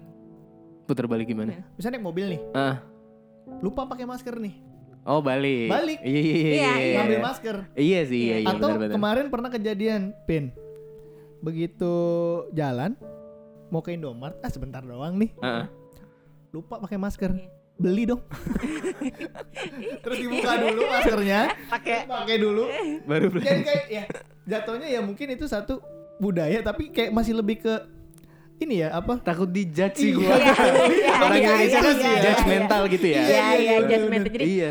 puter 0.85 1.05
balik 1.05 1.25
gimana? 1.25 1.53
Misalnya 1.73 1.97
naik 1.97 2.05
mobil 2.05 2.25
nih, 2.27 2.41
Ah. 2.51 2.81
lupa 3.61 3.85
pakai 3.85 4.05
masker 4.05 4.33
nih, 4.35 4.57
Oh 5.03 5.21
balik. 5.21 5.69
Balik. 5.69 6.01
Iya 6.01 6.09
iya 6.09 6.17
iya. 6.17 6.33
Iya, 6.33 6.49
iya, 6.49 6.69
iya. 6.73 6.95
ngambil 6.97 7.13
iya. 7.13 7.23
masker. 7.23 7.55
Iya 7.71 7.99
sih 8.03 8.19
iya, 8.19 8.37
iya 8.41 8.49
Atau 8.49 8.65
benar-benar. 8.67 8.93
kemarin 8.93 9.25
pernah 9.29 9.49
kejadian, 9.49 10.01
Pin. 10.25 10.49
Begitu 11.39 11.93
jalan 12.51 12.97
mau 13.69 13.79
ke 13.79 13.91
Indomart, 13.91 14.37
ah 14.39 14.49
sebentar 14.49 14.81
doang 14.81 15.15
nih, 15.15 15.31
Heeh. 15.35 15.65
lupa 16.51 16.77
pakai 16.77 16.97
masker. 16.97 17.31
Iya. 17.31 17.47
Beli 17.75 18.03
dong. 18.05 18.19
Terus 20.03 20.17
dibuka 20.19 20.51
dulu 20.59 20.81
maskernya, 20.83 21.41
pakai 21.69 22.03
pakai 22.03 22.35
dulu. 22.35 22.63
Baru 23.05 23.31
beli. 23.31 23.45
Jadi 23.45 23.61
kayak 23.63 23.85
ya 23.87 24.03
jatuhnya 24.43 24.87
ya 24.89 24.99
mungkin 24.99 25.31
itu 25.31 25.45
satu 25.45 25.79
budaya 26.17 26.59
tapi 26.59 26.91
kayak 26.91 27.15
masih 27.15 27.39
lebih 27.39 27.63
ke 27.63 27.73
ini 28.59 28.83
ya 28.83 28.91
apa? 28.91 29.23
Takut 29.23 29.47
dijudge 29.47 29.95
sih 29.95 30.11
gua. 30.11 30.35
Iya, 30.35 30.51
iya, 30.91 31.13
Orang 31.15 31.39
iya, 31.39 31.47
Indonesia 31.47 31.71
iya, 31.71 31.79
kan 31.79 31.95
iya, 31.95 32.03
iya. 32.11 32.19
judgmental 32.19 32.81
gitu 32.85 33.07
ya. 33.07 33.15
iya 33.15 33.23
iya 33.23 33.47
iya, 33.55 33.75
judgment 33.87 34.23
bener, 34.23 34.33
jadi 34.35 34.43
Iya. 34.43 34.69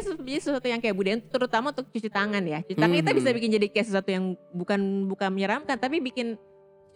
sesuatu, 0.00 0.20
jadi 0.24 0.40
sesuatu 0.40 0.66
yang 0.66 0.80
kayak 0.80 0.96
budaya 0.96 1.16
terutama 1.20 1.66
untuk 1.68 1.86
cuci 1.92 2.08
tangan 2.08 2.40
ya 2.40 2.58
cuci 2.64 2.76
tangan 2.76 2.96
kita 2.96 3.10
Mhm. 3.12 3.18
bisa 3.20 3.28
bikin 3.36 3.50
jadi 3.52 3.66
kayak 3.68 3.86
sesuatu 3.86 4.08
yang 4.08 4.24
bukan 4.50 4.80
bukan 5.04 5.28
menyeramkan 5.28 5.76
tapi 5.76 6.00
bikin 6.00 6.40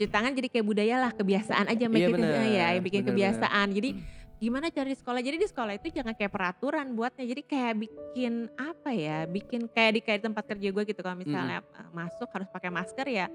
cuci 0.02 0.10
tangan 0.10 0.32
jadi 0.32 0.48
kayak 0.48 0.66
budaya 0.66 0.94
lah 0.98 1.10
kebiasaan 1.10 1.64
aja 1.64 1.86
make 1.86 2.02
Iya, 2.02 2.08
it- 2.08 2.14
bener. 2.16 2.32
ya 2.44 2.66
bikin 2.76 3.00
Bener, 3.00 3.08
kebiasaan. 3.08 3.66
Jadi 3.70 3.90
gimana 4.36 4.66
cara 4.68 4.84
di 4.84 4.98
sekolah? 4.98 5.20
Jadi 5.20 5.36
di 5.36 5.46
sekolah 5.46 5.72
itu 5.72 5.86
jangan 5.88 6.12
kayak 6.12 6.28
peraturan 6.28 6.86
buatnya. 6.90 7.24
Jadi 7.24 7.42
kayak 7.42 7.74
bikin 7.78 8.32
apa 8.52 8.90
ya? 8.90 9.18
Bikin 9.24 9.60
kayak 9.68 9.92
di 9.92 10.00
kayak 10.00 10.18
di 10.18 10.24
tempat 10.26 10.44
kerja 10.44 10.68
gue 10.68 10.82
gitu. 10.84 11.00
Kalau 11.00 11.14
misalnya 11.14 11.62
uh, 11.70 11.88
masuk 11.92 12.26
harus 12.28 12.48
pakai 12.48 12.68
masker 12.68 13.06
ya 13.06 13.30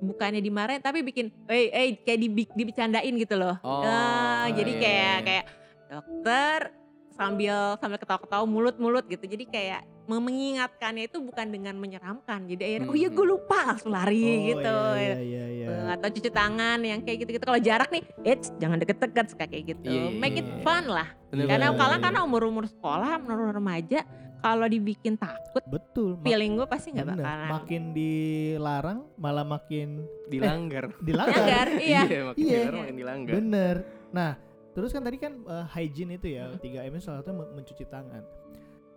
bukannya 0.00 0.40
dimarahin 0.40 0.80
tapi 0.80 1.04
bikin 1.04 1.28
eh 1.46 1.68
eh 1.68 1.88
kayak 1.94 2.18
dibi- 2.18 2.50
dibicandain 2.50 3.14
gitu 3.14 3.36
loh. 3.36 3.54
Oh, 3.60 3.84
Eh, 3.84 4.46
jadi 4.56 4.72
iya, 4.72 4.80
kayak 4.80 4.98
iya. 4.98 5.14
kayak 5.22 5.44
dokter 5.86 6.58
sambil 7.10 7.56
sambil 7.76 7.98
ketawa-ketawa 7.98 8.42
mulut-mulut 8.42 9.04
gitu. 9.06 9.22
Jadi 9.22 9.44
kayak 9.44 9.84
mengingatkannya 10.12 11.06
itu 11.06 11.20
bukan 11.20 11.46
dengan 11.46 11.74
menyeramkan 11.74 12.42
jadi 12.44 12.62
akhirnya 12.66 12.88
oh 12.88 12.96
iya 12.96 13.08
gue 13.08 13.26
lupa 13.28 13.58
langsung 13.68 13.92
lari 13.92 14.18
Oh, 14.20 14.42
gitu 14.48 14.76
Iya 14.96 15.18
iya 15.20 15.44
iya. 15.46 15.66
Eh, 15.68 15.88
atau 15.92 16.08
cuci 16.08 16.30
tangan 16.30 16.78
yang 16.80 16.98
kayak 17.00 17.22
gitu-gitu 17.22 17.44
kalau 17.44 17.60
jarak 17.60 17.88
nih 17.88 18.02
eits 18.24 18.50
jangan 18.56 18.76
deket-deket 18.76 19.26
kayak 19.36 19.64
gitu 19.68 19.86
Iya, 19.86 20.02
iya, 20.08 20.16
make 20.16 20.34
it 20.34 20.44
iya. 20.44 20.58
fun 20.60 20.84
lah 20.86 21.08
Bener, 21.28 21.46
karena 21.46 21.66
bener, 21.68 21.78
kalau 21.78 21.94
bener. 21.94 22.04
karena 22.04 22.20
umur-umur 22.22 22.64
sekolah 22.66 23.10
umur 23.20 23.52
remaja 23.52 24.00
kalau 24.40 24.64
dibikin 24.64 25.14
takut 25.14 25.60
Betul. 25.62 26.16
feeling 26.24 26.56
gue 26.56 26.64
pasti 26.64 26.90
nggak 26.90 27.06
bener. 27.06 27.20
bakalan 27.20 27.48
Makin 27.52 27.82
dilarang 27.92 28.98
malah 29.14 29.44
makin 29.44 29.88
dilanggar. 30.26 30.88
dilanggar. 31.06 31.36
Nyanggar, 31.68 31.68
iya 31.84 32.00
makin 32.24 32.40
Iya. 32.40 32.58
dilarang 32.58 32.80
makin 32.80 32.96
dilanggar. 32.96 33.34
Bener. 33.36 33.76
Nah, 34.10 34.30
terus 34.72 34.90
kan 34.90 35.02
tadi 35.02 35.16
kan 35.16 35.32
eh, 35.38 35.66
hygiene 35.70 36.16
itu 36.16 36.28
ya. 36.32 36.56
3M 36.56 36.88
itu 36.90 37.04
salah 37.04 37.20
satunya 37.20 37.36
men- 37.36 37.52
mencuci 37.54 37.84
tangan 37.84 38.24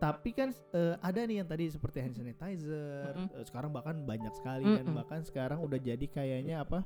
tapi 0.03 0.29
kan 0.31 0.51
eh, 0.73 0.95
ada 0.99 1.23
nih 1.23 1.39
yang 1.39 1.47
tadi 1.47 1.65
seperti 1.65 1.97
hand 1.97 2.11
sanitizer 2.13 3.07
Mm-mm. 3.09 3.27
eh, 3.31 3.45
sekarang 3.45 3.71
bahkan 3.71 3.95
banyak 3.97 4.33
sekali 4.33 4.67
dan 4.67 4.83
Mm-mm. 4.83 4.99
bahkan 4.99 5.23
sekarang 5.23 5.59
udah 5.59 5.79
jadi 5.79 6.05
kayaknya 6.05 6.59
apa 6.59 6.83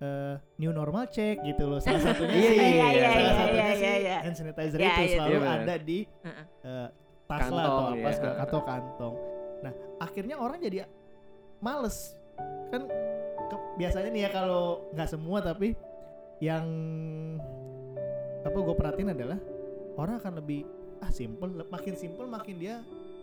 eh, 0.00 0.34
new 0.58 0.70
normal 0.70 1.06
check 1.06 1.38
gitu 1.40 1.64
loh 1.64 1.78
salah 1.78 2.02
satunya 2.10 2.34
Iya, 2.34 2.50
sih- 2.50 2.58
iya, 2.58 2.66
iya, 2.66 2.90
salah 2.90 3.14
iya, 3.14 3.30
satunya 3.32 3.54
iya, 3.62 3.70
sih 3.70 3.86
iya, 3.86 3.94
iya. 3.96 4.16
hand 4.20 4.34
sanitizer 4.34 4.78
Iya, 4.78 4.90
itu 4.90 4.98
iya, 5.00 5.12
selalu 5.14 5.30
iya, 5.30 5.38
benar. 5.40 5.58
ada 5.60 5.74
di 5.80 5.98
Heeh. 6.20 6.44
eh, 6.64 6.88
tas 7.24 7.46
lah 7.48 7.64
atau 7.64 7.84
apa 7.86 8.08
iya. 8.10 8.32
atau 8.42 8.58
kantong 8.60 9.14
nah 9.62 9.72
akhirnya 9.96 10.36
orang 10.36 10.58
jadi 10.58 10.78
males 11.58 12.18
kan 12.68 12.82
ke- 13.46 13.64
biasanya 13.76 14.10
nih 14.10 14.22
ya 14.26 14.30
kalau 14.30 14.64
nggak 14.90 15.08
semua 15.08 15.38
tapi 15.38 15.78
yang 16.38 16.66
apa 18.42 18.52
gue 18.52 18.74
perhatiin 18.74 19.10
adalah 19.10 19.38
orang 19.94 20.18
akan 20.18 20.32
lebih 20.36 20.66
ah 21.04 21.10
simple 21.10 21.52
le- 21.52 21.68
makin 21.68 21.94
simple 21.94 22.24
makin 22.24 22.56
dia 22.56 22.80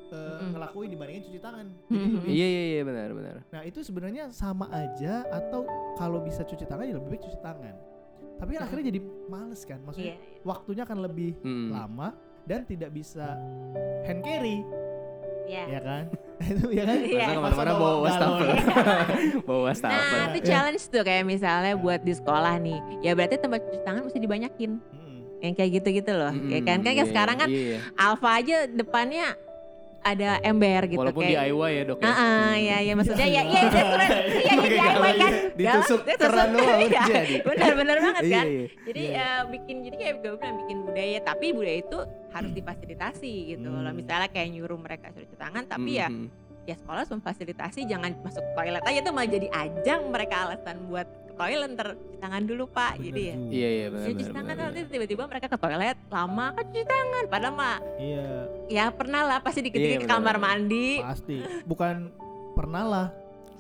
eh, 0.08 0.14
Mm-mm. 0.14 0.54
ngelakuin 0.54 0.90
dibandingin 0.90 1.24
cuci 1.24 1.40
tangan 1.40 1.66
lebih 1.90 2.30
Iya 2.30 2.48
iya 2.48 2.64
iya 2.70 2.82
benar 2.84 3.10
benar. 3.12 3.36
nah 3.48 3.62
itu 3.62 3.82
sebenarnya 3.82 4.30
sama 4.30 4.70
aja 4.70 5.26
atau 5.26 5.66
kalau 5.96 6.22
bisa 6.22 6.44
cuci 6.44 6.64
tangan 6.64 6.86
ya 6.86 6.94
lebih 6.94 7.10
baik 7.10 7.24
cuci 7.24 7.40
tangan 7.40 7.76
tapi 8.36 8.50
kan 8.52 8.62
akhirnya 8.64 8.86
jadi 8.88 9.00
males 9.28 9.62
kan 9.64 9.80
maksudnya 9.80 10.14
Iya, 10.14 10.18
iya. 10.18 10.42
waktunya 10.44 10.82
akan 10.84 10.98
lebih 11.02 11.32
Mm. 11.40 11.70
lama 11.72 12.10
dan 12.44 12.62
tidak 12.64 12.90
bisa 12.90 13.38
hand 14.04 14.22
carry 14.22 14.62
Iya. 15.44 15.64
ya 15.68 15.80
kan 15.80 16.04
itu 16.52 16.66
ya 16.72 16.84
kan 16.84 16.98
Iya. 16.98 17.22
Masa 17.22 17.34
Masa 17.34 17.34
ke 17.34 17.42
mana-mana 17.44 17.72
bawa 17.76 17.96
wastafel. 18.02 18.48
bawa 19.48 19.62
wastafel. 19.64 20.00
Nah, 20.12 20.26
itu 20.28 20.40
Iya. 20.40 20.48
challenge 20.48 20.84
tuh 20.88 21.04
kayak 21.04 21.24
misalnya 21.24 21.74
buat 21.76 22.02
di 22.02 22.14
sekolah 22.14 22.54
nih. 22.58 22.80
Ya 23.00 23.12
berarti 23.14 23.36
tempat 23.38 23.60
cuci 23.62 23.80
tangan 23.80 24.02
mesti 24.04 24.20
dibanyakin. 24.20 24.72
Yang 25.42 25.54
kayak 25.56 25.72
gitu-gitu 25.76 26.12
loh. 26.12 26.34
ya 26.48 26.60
kan? 26.62 26.78
Kan 26.80 26.94
iya, 26.94 27.04
sekarang 27.04 27.36
kan 27.36 27.50
iya, 27.50 27.62
iya. 27.68 27.80
Alfa 27.96 28.30
aja 28.32 28.58
depannya 28.64 29.28
ada 30.02 30.42
ember 30.42 30.90
gitu 30.90 30.98
Walaupun 30.98 31.22
kayak 31.22 31.46
DIY 31.46 31.72
ya 31.72 31.84
dok 31.86 31.98
ya. 31.98 32.06
Ah, 32.06 32.18
ah, 32.18 32.54
ya, 32.58 32.78
ya 32.82 32.94
maksudnya 32.96 33.28
ya, 33.28 33.42
ya, 33.44 33.62
that's 33.64 33.94
right. 34.02 34.10
Iya, 34.10 34.42
ya, 34.42 34.54
DIY 34.58 34.78
galon 34.82 35.14
kan. 35.16 35.32
ditusuk 35.54 36.00
keran 36.12 36.48
doang 36.52 36.80
Iya, 36.90 37.02
jadi. 37.06 37.36
Benar-benar 37.42 37.98
banget 38.00 38.24
Iya 38.24 38.34
kan. 38.34 38.46
iya. 38.48 38.66
Jadi 38.82 39.02
Iya. 39.04 39.22
eh, 39.22 39.42
bikin 39.52 39.76
jadi 39.84 39.96
kayak 39.98 40.14
gue 40.20 40.32
bilang 40.36 40.56
bikin 40.58 40.78
budaya, 40.82 41.18
tapi 41.22 41.46
budaya 41.52 41.78
itu 41.80 42.00
harus 42.32 42.52
difasilitasi 42.52 43.34
gitu 43.52 43.68
Hmm. 43.68 43.78
loh. 43.80 43.94
Misalnya 43.94 44.28
kayak 44.28 44.50
nyuruh 44.52 44.80
mereka 44.80 45.06
cuci 45.12 45.36
tangan, 45.36 45.64
tapi 45.66 45.92
ya 45.94 46.08
Mm, 46.08 46.18
mm. 46.20 46.30
ya 46.64 46.76
sekolah 46.76 46.98
harus 47.00 47.12
memfasilitasi 47.12 47.80
jangan 47.86 48.12
masuk 48.20 48.46
toilet 48.52 48.82
aja 48.82 49.00
tuh 49.00 49.12
malah 49.12 49.30
jadi 49.30 49.48
ajang 49.52 50.02
mereka 50.08 50.36
alasan 50.44 50.82
buat 50.88 51.06
toilet 51.42 51.70
ntar 51.74 51.88
cuci 51.98 52.18
tangan 52.22 52.44
dulu 52.46 52.64
pak. 52.70 52.92
Bener 52.98 53.06
jadi 53.10 53.22
ya. 53.22 53.36
Iya 53.50 53.70
iya 53.70 53.88
benar 53.90 54.06
cuci 54.06 54.24
benar. 54.24 54.36
tangan 54.38 54.56
nanti 54.62 54.80
tiba-tiba 54.94 55.24
mereka 55.26 55.48
ke 55.50 55.58
toilet 55.58 55.98
lama 56.14 56.46
kan 56.54 56.64
cuci 56.70 56.86
tangan. 56.86 57.24
Padahal 57.26 57.54
mah 57.58 57.78
iya. 57.98 58.26
ya 58.70 58.86
pernah 58.94 59.22
lah 59.26 59.38
pasti 59.42 59.60
dikit-dikit 59.66 60.06
Iya, 60.06 60.06
ke 60.06 60.10
kamar 60.10 60.38
mandi. 60.38 61.02
Pasti. 61.02 61.38
Bukan 61.66 61.96
pernah 62.54 62.84
lah 62.86 63.08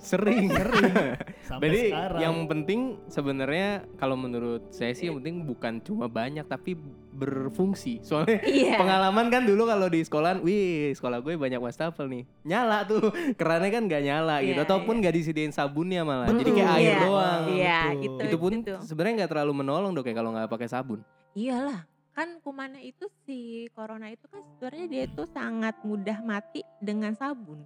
Sering. 0.01 0.49
sering 0.49 0.93
sampai 1.47 1.61
Berarti 1.63 1.81
sekarang 1.87 2.19
yang 2.19 2.35
penting 2.45 2.79
sebenarnya 3.05 3.69
kalau 3.95 4.15
menurut 4.15 4.67
saya 4.69 4.91
sih 4.91 5.07
yang 5.07 5.17
penting 5.17 5.45
bukan 5.45 5.77
cuma 5.79 6.05
banyak 6.05 6.41
tapi 6.43 6.73
berfungsi. 7.11 8.01
Soalnya 8.01 8.41
iya 8.43 8.75
pengalaman 8.75 9.27
kan 9.27 9.43
dulu 9.43 9.63
kalau 9.63 9.85
di 9.85 10.01
sekolahan, 10.01 10.41
wih 10.41 10.89
sekolah 10.91 11.19
gue 11.19 11.35
banyak 11.35 11.57
wastafel 11.57 12.07
nih, 12.07 12.25
nyala 12.41 12.81
tuh 12.83 13.07
kerannya 13.35 13.69
kan 13.69 13.83
nggak 13.83 14.01
nyala 14.01 14.35
gitu, 14.41 14.57
Iya, 14.57 14.65
ataupun 14.65 14.93
iya. 14.93 14.99
nggak 14.99 15.15
disediain 15.15 15.51
sabunnya 15.51 16.01
malah, 16.01 16.27
jadi 16.29 16.51
kayak 16.51 16.65
Mm, 16.65 16.75
air 16.75 16.87
iya. 16.87 16.99
doang. 16.99 17.41
iya 17.47 17.79
Betul. 17.85 18.01
itu 18.01 18.23
Itu 18.25 18.37
pun 18.37 18.51
itu. 18.57 18.73
sebenarnya 18.81 19.13
nggak 19.19 19.31
terlalu 19.31 19.53
menolong 19.55 19.91
dok 19.91 20.05
ya 20.05 20.15
kalau 20.15 20.31
nggak 20.31 20.49
pakai 20.49 20.67
sabun. 20.67 20.99
iyalah 21.31 21.85
kan 22.11 22.27
kumannya 22.39 22.83
itu 22.83 23.07
si 23.21 23.39
corona 23.71 24.07
itu 24.07 24.27
kan 24.27 24.43
sebenarnya 24.51 24.85
dia 24.85 25.03
itu 25.05 25.23
sangat 25.25 25.79
mudah 25.81 26.19
mati 26.19 26.59
dengan 26.77 27.13
sabun 27.13 27.63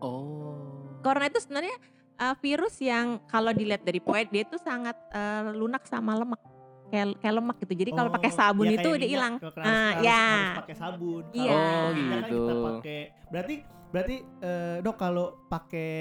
Oh. 0.00 0.98
corona 0.98 1.26
itu 1.26 1.38
sebenarnya 1.38 1.76
uh, 2.16 2.34
virus 2.36 2.74
yang 2.78 3.06
kalau 3.24 3.50
dilihat 3.50 3.80
dari 3.80 3.98
poet 3.98 4.28
dia 4.28 4.42
itu 4.42 4.58
sangat 4.58 4.98
uh, 5.10 5.50
lunak 5.50 5.82
sama 5.84 6.14
lemak. 6.14 6.42
Kayak 6.88 7.20
kayak 7.20 7.34
lemak 7.36 7.56
gitu. 7.60 7.74
Jadi 7.76 7.90
kalau 7.92 8.08
Oh, 8.08 8.14
pakai 8.14 8.30
sabun 8.30 8.66
ya 8.66 8.76
itu 8.76 8.90
minyak, 8.90 9.08
hilang. 9.08 9.34
kalau 9.36 9.60
Ah, 9.60 9.68
harus, 9.92 10.02
ya. 10.02 10.24
harus 10.24 10.58
pakai 10.58 10.76
sabun. 10.76 11.22
Iya. 11.30 11.52
Oh, 11.52 11.88
kan 11.88 11.94
kita 11.94 12.28
gitu. 12.28 12.56
pakai. 12.66 13.00
Berarti 13.28 13.54
berarti 13.88 14.16
eh, 14.40 14.76
dok 14.80 14.96
kalau 14.96 15.26
pakai 15.46 15.92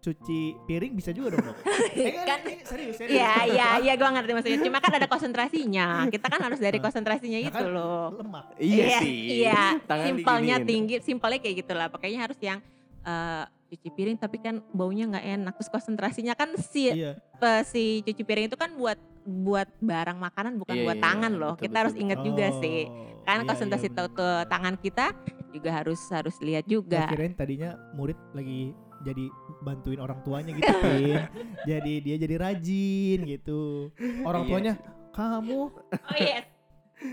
cuci 0.00 0.40
piring 0.68 0.92
bisa 0.92 1.10
juga 1.10 1.32
dong 1.32 1.48
dok? 1.48 1.56
Eh, 1.96 2.12
kan, 2.12 2.26
kan. 2.26 2.38
ini 2.44 2.62
serius 2.62 2.94
serius. 2.94 3.14
Iya 3.14 3.32
iya 3.48 3.68
iya 3.80 3.92
gue 3.94 4.04
ngerti 4.04 4.30
maksudnya. 4.32 4.60
Cuma 4.60 4.78
kan 4.78 4.92
ada 4.92 5.06
konsentrasinya. 5.06 5.86
Kita 6.10 6.26
kan 6.28 6.40
harus 6.42 6.58
dari 6.58 6.76
konsentrasinya 6.76 7.38
Nah, 7.38 7.46
itu 7.46 7.54
kan 7.54 7.64
loh. 7.70 8.06
lemak. 8.12 8.46
Iya 8.58 8.86
sih. 9.00 9.16
iya. 9.40 9.78
Tangan 9.80 10.04
simpelnya 10.04 10.56
tinggi 10.60 10.94
simpelnya 11.00 11.38
kayak 11.38 11.56
gitulah. 11.62 11.86
Pakainya 11.88 12.20
harus 12.20 12.36
yang 12.38 12.58
eh, 13.04 13.44
cuci 13.74 13.88
piring 13.90 14.16
tapi 14.20 14.36
kan 14.40 14.60
baunya 14.72 15.04
nggak 15.08 15.26
enak. 15.40 15.52
Terus 15.60 15.70
konsentrasinya 15.70 16.34
kan 16.36 16.56
si 16.58 16.90
iya. 16.92 17.16
si 17.64 18.00
cuci 18.04 18.22
piring 18.24 18.46
itu 18.48 18.56
kan 18.58 18.72
buat 18.74 18.98
buat 19.24 19.68
barang 19.80 20.20
makanan 20.20 20.60
bukan 20.60 20.76
Iya, 20.76 20.84
buat 20.84 20.98
iya, 21.00 21.04
tangan 21.04 21.32
iya, 21.32 21.40
loh. 21.40 21.52
betul, 21.56 21.62
kita 21.64 21.72
betul, 21.72 21.80
harus 21.80 21.94
ingat 21.96 22.18
juga 22.20 22.44
Oh, 22.44 22.58
sih. 22.60 22.78
Kan 23.24 23.38
iya, 23.40 23.46
konsentrasi 23.48 23.88
iya, 23.88 24.04
ke 24.08 24.28
tangan 24.52 24.74
kita 24.76 25.06
juga 25.54 25.70
harus 25.70 26.00
harus 26.12 26.36
lihat 26.44 26.64
juga. 26.68 27.08
Gua 27.08 27.12
kirain 27.14 27.34
tadinya 27.36 27.70
murid 27.96 28.18
lagi 28.36 28.74
jadi 29.04 29.24
bantuin 29.60 30.00
orang 30.00 30.18
tuanya 30.24 30.50
gitu 30.56 30.72
Pin. 30.80 31.20
jadi 31.70 31.92
dia 32.04 32.16
jadi 32.20 32.34
rajin 32.40 33.18
gitu. 33.28 33.92
Orang 34.24 34.44
Iya. 34.44 34.50
tuanya 34.50 34.74
kamu 35.14 35.70
oh 35.70 36.18
yes 36.18 36.44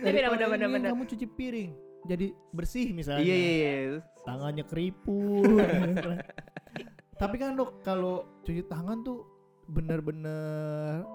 daripada 0.02 0.34
bener, 0.34 0.50
bener, 0.50 0.68
ini 0.68 0.74
bener. 0.74 0.90
kamu 0.94 1.04
cuci 1.14 1.26
piring 1.30 1.72
jadi 2.04 2.28
bersih 2.50 2.92
misalnya 2.92 3.24
Iya 3.24 3.36
iya 3.36 3.52
iya. 3.54 3.74
tangannya 4.22 4.64
keriput 4.64 5.46
tapi 7.22 7.36
kan 7.38 7.54
dok 7.54 7.82
kalau 7.82 8.26
cuci 8.42 8.66
tangan 8.66 9.02
tuh 9.02 9.26
bener-bener 9.68 11.06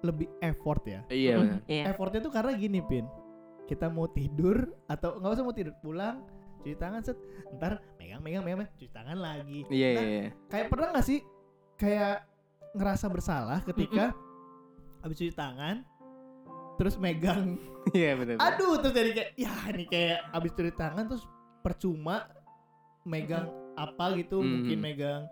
lebih 0.00 0.30
effort 0.40 0.80
ya 0.84 1.00
Iya 1.06 1.34
benar. 1.36 1.58
Iya. 1.66 1.82
effortnya 1.88 2.20
tuh 2.20 2.32
karena 2.32 2.52
gini 2.54 2.80
pin 2.80 3.04
kita 3.64 3.86
mau 3.86 4.06
tidur 4.06 4.66
atau 4.86 5.18
nggak 5.18 5.32
usah 5.32 5.44
mau 5.44 5.52
tidur 5.52 5.74
pulang 5.78 6.22
cuci 6.60 6.74
tangan 6.74 7.00
set 7.00 7.16
ntar 7.54 7.78
megang 7.96 8.20
megang 8.20 8.42
megang 8.42 8.58
megang, 8.60 8.70
cuci 8.74 8.90
tangan 8.90 9.16
lagi 9.16 9.64
Iya 9.66 9.88
Nah, 9.88 10.02
iya. 10.02 10.20
iya. 10.20 10.28
kayak 10.46 10.66
pernah 10.68 10.88
nggak 10.90 11.06
sih 11.06 11.18
kayak 11.74 12.16
ngerasa 12.70 13.06
bersalah 13.06 13.58
ketika 13.64 14.14
habis 15.00 15.16
cuci 15.16 15.32
tangan 15.32 15.82
terus 16.80 16.96
megang 16.96 17.60
Iya 17.92 18.16
benar. 18.16 18.36
benar. 18.36 18.56
aduh 18.56 18.74
terus 18.76 18.94
jadi 18.94 19.10
kayak 19.10 19.30
ya 19.36 19.52
ini 19.68 19.84
kayak 19.84 20.18
habis 20.30 20.50
cuci 20.50 20.72
tangan 20.74 21.04
terus 21.06 21.24
percuma 21.60 22.24
megang 23.02 23.44
apa 23.74 24.16
gitu 24.16 24.38
Mhm. 24.38 24.48
mungkin 24.50 24.78
megang 24.78 25.22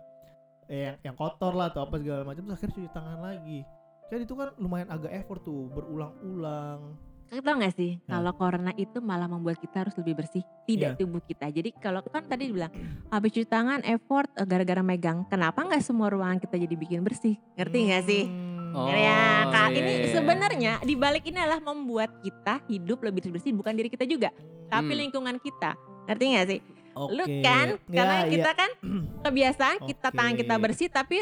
eh, 0.65 0.85
yang 0.85 0.95
yang 1.03 1.15
kotor 1.15 1.51
lah 1.51 1.67
atau 1.67 1.81
apa 1.83 1.97
segala 1.97 2.21
macam 2.23 2.41
terus 2.43 2.55
akhirnya 2.55 2.75
cuci 2.75 2.89
tangan 2.91 3.19
lagi 3.19 3.59
kan 4.05 4.19
itu 4.19 4.33
kan 4.33 4.49
lumayan 4.55 4.89
agak 4.89 5.13
effort 5.15 5.41
tuh 5.41 5.69
berulang-ulang 5.69 6.97
Kau 7.25 7.37
tau 7.39 7.57
gak 7.57 7.73
sih 7.75 8.01
Nah. 8.03 8.17
kalau 8.17 8.33
corona 8.33 8.73
itu 8.73 8.97
malah 8.99 9.25
membuat 9.25 9.57
kita 9.57 9.85
harus 9.85 9.93
lebih 9.95 10.17
bersih 10.17 10.41
tidak 10.63 10.93
Iya. 10.93 10.99
tubuh 10.99 11.21
kita 11.21 11.45
jadi 11.47 11.69
kalau 11.75 12.01
kan 12.03 12.21
tadi 12.23 12.49
dibilang 12.49 12.73
habis 13.07 13.29
cuci 13.31 13.45
tangan 13.45 13.81
effort 13.83 14.29
eh, 14.33 14.45
gara-gara 14.45 14.81
megang 14.81 15.25
kenapa 15.27 15.61
nggak 15.63 15.77
semua 15.79 16.09
ruangan 16.09 16.37
kita 16.37 16.57
jadi 16.57 16.73
bikin 16.75 17.01
bersih 17.01 17.37
ngerti 17.53 17.77
nggak 17.83 18.03
sih 18.03 18.23
Hmm. 18.25 18.58
Oh, 18.69 18.85
ya 18.87 19.47
kak 19.47 19.67
iya, 19.69 19.77
ini 19.77 19.93
iya. 19.95 20.07
sebenarnya 20.11 20.73
di 20.81 20.93
balik 20.93 21.23
ini 21.23 21.37
adalah 21.37 21.57
membuat 21.59 22.21
kita 22.21 22.61
hidup 22.65 23.01
lebih 23.01 23.29
bersih 23.29 23.49
bukan 23.49 23.73
diri 23.73 23.87
kita 23.87 24.03
juga 24.03 24.29
tapi 24.65 24.93
Hmm. 24.93 25.01
lingkungan 25.03 25.35
kita 25.37 25.73
ngerti 26.05 26.23
gak 26.31 26.47
sih 26.47 26.59
Oke. 26.93 27.11
lu 27.11 27.23
kan 27.39 27.67
karena 27.87 28.15
Ya, 28.15 28.21
ya. 28.21 28.31
kita 28.31 28.51
kan 28.53 28.69
kebiasaan 29.25 29.75
kita 29.83 30.07
tangan 30.09 30.33
kita 30.35 30.55
bersih 30.55 30.87
tapi 30.87 31.17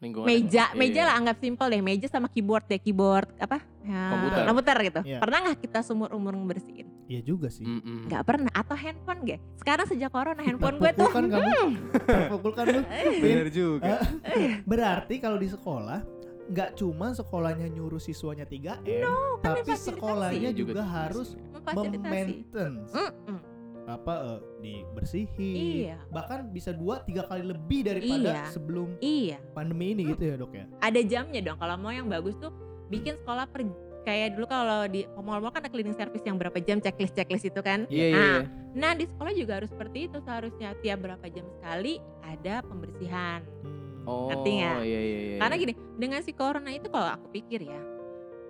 Lingkungan 0.00 0.24
meja 0.24 0.72
meja 0.72 0.96
iya. 0.96 1.08
lah 1.08 1.14
anggap 1.14 1.36
simpel 1.38 1.68
deh 1.68 1.80
meja 1.80 2.08
sama 2.08 2.24
keyboard 2.26 2.64
deh 2.64 2.76
keyboard 2.76 3.28
apa 3.36 3.60
ya, 3.80 4.00
Komputer. 4.08 4.42
komputer 4.44 4.76
gitu 4.82 5.00
Iya. 5.04 5.18
pernah 5.20 5.38
nggak 5.44 5.58
kita 5.60 5.78
seumur 5.80 6.08
umur 6.10 6.32
bersihin 6.42 6.88
Iya 7.04 7.20
juga 7.26 7.50
sih. 7.50 7.66
Mm-mm. 7.66 8.06
nggak 8.06 8.22
pernah 8.22 8.52
atau 8.54 8.72
handphone 8.72 9.20
gak 9.24 9.40
sekarang 9.58 9.82
sejak 9.84 10.08
corona 10.08 10.40
handphone 10.40 10.78
gue 10.78 10.88
Terpukul 10.88 11.02
tuh 11.02 11.10
kan 11.10 11.24
kamu. 11.26 11.60
Terpukul 12.06 12.52
kan 12.54 12.64
lu. 12.70 12.80
Bener 13.18 13.48
juga. 13.50 13.94
Berarti 14.62 15.14
kalau 15.18 15.34
di 15.34 15.50
sekolah 15.50 16.00
nggak 16.50 16.70
cuma 16.74 17.14
sekolahnya 17.14 17.70
nyuruh 17.70 18.02
siswanya 18.02 18.42
3M, 18.42 19.06
kan 19.38 19.54
tapi 19.62 19.70
sekolahnya 19.72 20.50
juga, 20.50 20.74
Juga 20.74 20.84
harus 20.84 21.38
Mm-mm. 22.90 23.38
apa 23.86 24.14
eh, 24.28 24.38
dibersihin. 24.60 25.54
Iya. 25.86 25.96
Bahkan 26.10 26.50
bisa 26.50 26.70
dua 26.70 27.02
tiga 27.02 27.22
kali 27.24 27.42
lebih 27.42 27.86
daripada 27.86 28.30
Iya. 28.34 28.50
sebelum 28.50 28.98
iya 28.98 29.38
pandemi 29.50 29.94
ini 29.94 30.10
gitu 30.10 30.22
ya 30.24 30.34
dok 30.36 30.52
ya. 30.52 30.66
ada 30.78 31.00
jamnya 31.00 31.40
dong 31.40 31.58
kalau 31.58 31.74
mau 31.74 31.90
yang 31.90 32.06
bagus 32.06 32.34
tuh 32.36 32.50
bikin 32.86 33.14
sekolah 33.18 33.46
per 33.46 33.66
kayak 34.00 34.32
dulu 34.32 34.46
kalau 34.46 34.88
di 34.88 35.04
mall-mall 35.14 35.52
kan 35.52 35.60
ada 35.60 35.68
cleaning 35.68 35.92
service 35.92 36.24
yang 36.24 36.34
berapa 36.34 36.56
jam 36.58 36.80
checklist 36.80 37.12
checklist 37.12 37.44
itu 37.44 37.60
kan 37.60 37.84
Iya 37.86 38.06
iya. 38.06 38.16
Nah, 38.16 38.26
iya. 38.26 38.40
nah 38.72 38.92
di 38.94 39.04
sekolah 39.04 39.32
juga 39.34 39.52
harus 39.60 39.70
seperti 39.70 40.08
itu 40.08 40.18
seharusnya 40.24 40.72
tiap 40.80 40.98
berapa 41.00 41.26
jam 41.28 41.46
sekali 41.58 41.98
ada 42.24 42.62
pembersihan 42.64 43.42
Hmm. 43.60 43.79
Oh 44.08 44.32
ngerti 44.32 44.50
nggak? 44.64 44.76
iya 44.80 45.00
iya 45.00 45.20
iya. 45.20 45.38
karena 45.44 45.54
gini 45.60 45.72
dengan 46.00 46.20
si 46.24 46.32
corona 46.32 46.72
itu 46.72 46.88
kalau 46.88 47.08
aku 47.12 47.26
pikir 47.36 47.68
ya 47.68 47.80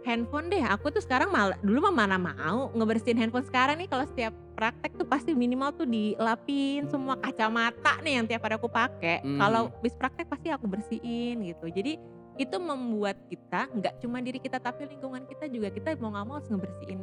handphone 0.05 0.49
deh. 0.49 0.63
Aku 0.65 0.89
tuh 0.93 1.03
sekarang 1.03 1.29
malah 1.33 1.57
dulu 1.61 1.85
mah 1.89 1.95
mana 1.95 2.17
mau 2.17 2.73
ngebersihin 2.73 3.21
handphone 3.21 3.45
sekarang 3.45 3.81
nih 3.81 3.89
kalau 3.89 4.05
setiap 4.09 4.33
praktek 4.57 4.97
tuh 4.97 5.09
pasti 5.09 5.33
minimal 5.33 5.73
tuh 5.77 5.89
dilapin 5.89 6.89
semua 6.89 7.17
kacamata 7.17 8.01
nih 8.05 8.21
yang 8.21 8.25
tiap 8.29 8.45
hari 8.45 8.57
aku 8.57 8.69
pakai. 8.69 9.21
Hmm. 9.25 9.39
Kalau 9.41 9.63
bis 9.81 9.95
praktek 9.97 10.29
pasti 10.29 10.49
aku 10.53 10.69
bersihin 10.69 11.45
gitu. 11.45 11.69
Jadi 11.69 12.01
itu 12.41 12.57
membuat 12.57 13.21
kita 13.29 13.69
nggak 13.69 13.95
cuma 14.01 14.25
diri 14.25 14.41
kita 14.41 14.57
tapi 14.57 14.89
lingkungan 14.89 15.29
kita 15.29 15.45
juga 15.53 15.69
kita 15.69 15.93
mau 16.01 16.15
nggak 16.15 16.25
mau 16.25 16.35
harus 16.41 16.49
ngebersihin 16.49 17.01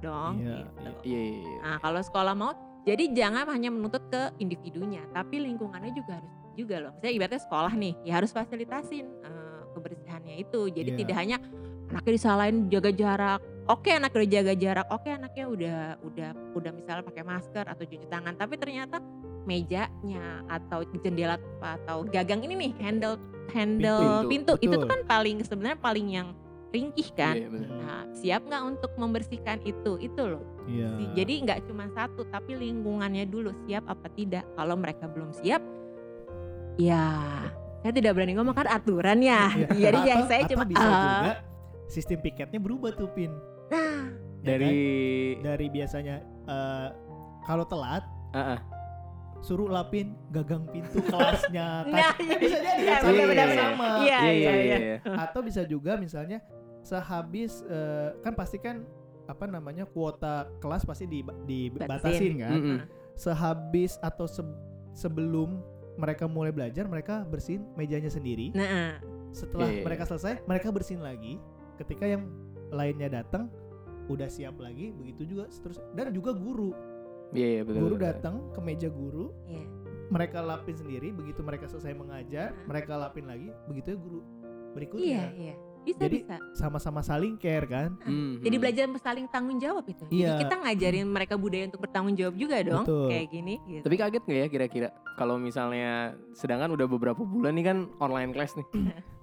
dong. 0.00 0.34
Iya, 0.40 0.58
gitu. 0.64 0.90
Iya, 1.10 1.20
iya, 1.20 1.38
iya. 1.42 1.58
Nah 1.66 1.76
kalau 1.82 2.00
sekolah 2.00 2.34
mau 2.38 2.52
jadi 2.86 3.12
jangan 3.12 3.44
hanya 3.50 3.68
menuntut 3.68 4.00
ke 4.08 4.32
individunya 4.38 5.04
tapi 5.12 5.42
lingkungannya 5.42 5.92
juga 5.92 6.22
harus 6.22 6.32
juga 6.52 6.76
loh. 6.78 6.92
Misalnya 6.94 7.14
ibaratnya 7.14 7.42
sekolah 7.42 7.72
nih 7.72 7.94
ya 8.02 8.12
harus 8.16 8.30
fasilitasin 8.30 9.06
eh, 9.20 9.60
kebersihannya 9.70 10.34
itu. 10.38 10.60
Jadi 10.68 10.90
Iya. 10.90 10.98
tidak 10.98 11.16
hanya 11.16 11.36
anaknya 11.88 12.12
disalahin 12.14 12.56
jaga 12.66 12.90
jarak. 12.90 13.40
Oke 13.66 13.90
anaknya 13.90 14.18
udah 14.18 14.30
jaga 14.32 14.52
jarak. 14.54 14.86
Oke 14.88 15.08
anaknya 15.08 15.44
udah 15.46 15.78
udah 16.02 16.28
udah 16.52 16.70
misalnya 16.70 17.02
pakai 17.02 17.22
masker 17.22 17.64
atau 17.64 17.84
cuci 17.84 18.06
tangan. 18.06 18.34
Tapi 18.34 18.54
ternyata 18.56 18.98
mejanya 19.44 20.24
atau 20.46 20.80
jendela 20.96 21.34
atau 21.58 22.04
gagang 22.04 22.40
ini 22.40 22.54
nih 22.56 22.72
handle 22.78 23.16
handle 23.50 24.22
Pintu, 24.22 24.28
pintu, 24.28 24.52
itu 24.60 24.70
betul. 24.70 24.80
tuh 24.80 24.88
kan 24.88 25.00
paling 25.04 25.36
sebenarnya 25.42 25.78
paling 25.78 26.06
yang 26.08 26.28
ringkih 26.70 27.10
kan. 27.12 27.34
Iya, 27.34 27.48
bener. 27.50 27.66
Nah, 27.68 28.02
siap 28.14 28.46
nggak 28.46 28.62
untuk 28.64 28.90
membersihkan 28.94 29.58
itu? 29.64 29.98
Itu 29.98 30.22
loh. 30.24 30.44
Iya. 30.64 30.86
Si- 30.94 31.10
Jadi 31.16 31.32
nggak 31.42 31.60
cuma 31.66 31.90
satu, 31.90 32.22
tapi 32.26 32.54
lingkungannya 32.54 33.26
dulu 33.26 33.50
siap 33.64 33.90
apa 33.90 34.06
tidak. 34.08 34.46
Kalau 34.54 34.78
mereka 34.78 35.10
belum 35.10 35.34
siap, 35.34 35.58
ya 36.80 37.04
saya 37.80 37.92
tidak 37.92 38.12
berani 38.12 38.32
ngomong 38.34 38.52
kan 38.52 38.68
aturan 38.68 39.20
ya. 39.20 39.52
Iya. 39.56 39.68
Jadi 39.88 39.98
ya 40.02 40.14
saya 40.24 40.40
atau 40.42 40.50
cuma 40.50 40.64
bisa 40.64 40.84
ah, 40.84 40.92
juga 40.92 41.32
sistem 41.86 42.18
piketnya 42.18 42.58
berubah 42.58 42.92
tuh 42.92 43.08
pin. 43.10 43.32
nah 43.68 44.08
Ya 44.40 44.56
Dari 44.56 44.68
kan? 45.36 45.42
dari 45.42 45.66
biasanya 45.68 46.16
eh, 46.44 46.88
kalau 47.42 47.64
telat 47.64 48.04
Ah, 48.30 48.54
ah. 48.54 48.60
suruh 49.40 49.66
lapin 49.66 50.12
gagang 50.28 50.68
pintu 50.68 51.00
kelasnya 51.08 51.82
kan. 51.82 51.92
Nah, 51.92 52.12
iya, 52.16 52.36
bisa 52.36 52.56
jadi 52.58 52.78
iya, 52.78 52.92
kan 52.92 53.00
sampai 53.02 53.24
benar-benar. 53.26 53.56
sama. 53.58 53.88
Iya, 54.00 54.18
iya, 54.28 54.50
iya. 54.54 54.76
Atau 55.02 55.40
bisa 55.40 55.64
juga 55.64 55.96
misalnya 55.96 56.38
sehabis 56.80 57.64
eh, 57.64 58.12
kan 58.20 58.32
pasti 58.32 58.56
kan 58.56 58.84
apa 59.24 59.44
namanya 59.44 59.84
kuota 59.84 60.48
kelas 60.58 60.84
pasti 60.84 61.04
di, 61.04 61.20
dibatasin 61.44 62.32
kan. 62.36 62.50
Mm-mm. 62.52 62.78
Sehabis 63.14 63.96
atau 64.00 64.24
se- 64.24 64.58
sebelum 64.92 65.60
mereka 65.98 66.28
mulai 66.30 66.50
belajar 66.54 66.86
mereka 66.86 67.26
bersihin 67.26 67.66
mejanya 67.74 68.10
sendiri. 68.12 68.52
Nah, 68.54 68.98
Setelah 69.30 69.70
iya, 69.70 69.86
mereka 69.86 70.06
selesai 70.06 70.42
mereka 70.46 70.74
bersihin 70.74 71.02
lagi. 71.02 71.38
Ketika 71.78 72.04
yang 72.06 72.26
lainnya 72.70 73.10
datang 73.10 73.50
udah 74.10 74.26
siap 74.26 74.58
lagi 74.58 74.90
begitu 74.90 75.22
juga 75.22 75.46
terus 75.46 75.78
dan 75.94 76.10
juga 76.10 76.34
guru 76.34 76.74
Iya, 77.30 77.46
iya, 77.46 77.62
betul. 77.62 77.86
guru 77.86 77.94
datang 77.94 78.50
ke 78.50 78.58
meja 78.58 78.90
guru 78.90 79.30
iya. 79.46 79.62
mereka 80.10 80.42
lapin 80.42 80.74
sendiri 80.74 81.14
begitu 81.14 81.46
mereka 81.46 81.70
selesai 81.70 81.94
mengajar 81.94 82.50
Hah? 82.50 82.66
mereka 82.66 82.98
lapin 82.98 83.30
lagi 83.30 83.54
begitu 83.70 83.94
ya 83.94 83.98
guru 84.02 84.20
Iya, 84.20 84.74
berikutnya 84.74 85.22
iya. 85.38 85.54
Bisa, 85.80 85.96
Jadi, 86.02 86.22
bisa. 86.22 86.36
sama-sama 86.52 87.00
saling 87.00 87.34
care 87.34 87.64
kan 87.64 87.96
Mhm. 88.02 88.44
Jadi 88.44 88.56
belajar 88.56 88.84
saling 88.96 89.26
tanggung 89.26 89.56
jawab 89.56 89.84
itu. 89.84 90.04
Jadi 90.04 90.20
Iya. 90.20 90.36
kita 90.38 90.54
ngajarin 90.60 91.06
mereka 91.06 91.34
budaya 91.34 91.64
untuk 91.66 91.80
bertanggung 91.80 92.14
jawab 92.14 92.34
juga 92.34 92.56
dong. 92.60 92.84
Betul. 92.84 93.08
Kayak 93.08 93.26
gini. 93.30 93.54
Gitu. 93.64 93.82
Tapi 93.82 93.96
kaget 93.96 94.22
nggak 94.22 94.38
ya 94.38 94.46
kira-kira 94.48 94.88
kalau 95.14 95.36
misalnya 95.36 95.90
sedangkan 96.32 96.70
udah 96.70 96.86
beberapa 96.86 97.20
bulan 97.20 97.52
nih 97.52 97.64
kan 97.64 97.78
online 97.96 98.30
class 98.30 98.52
nih 98.54 98.66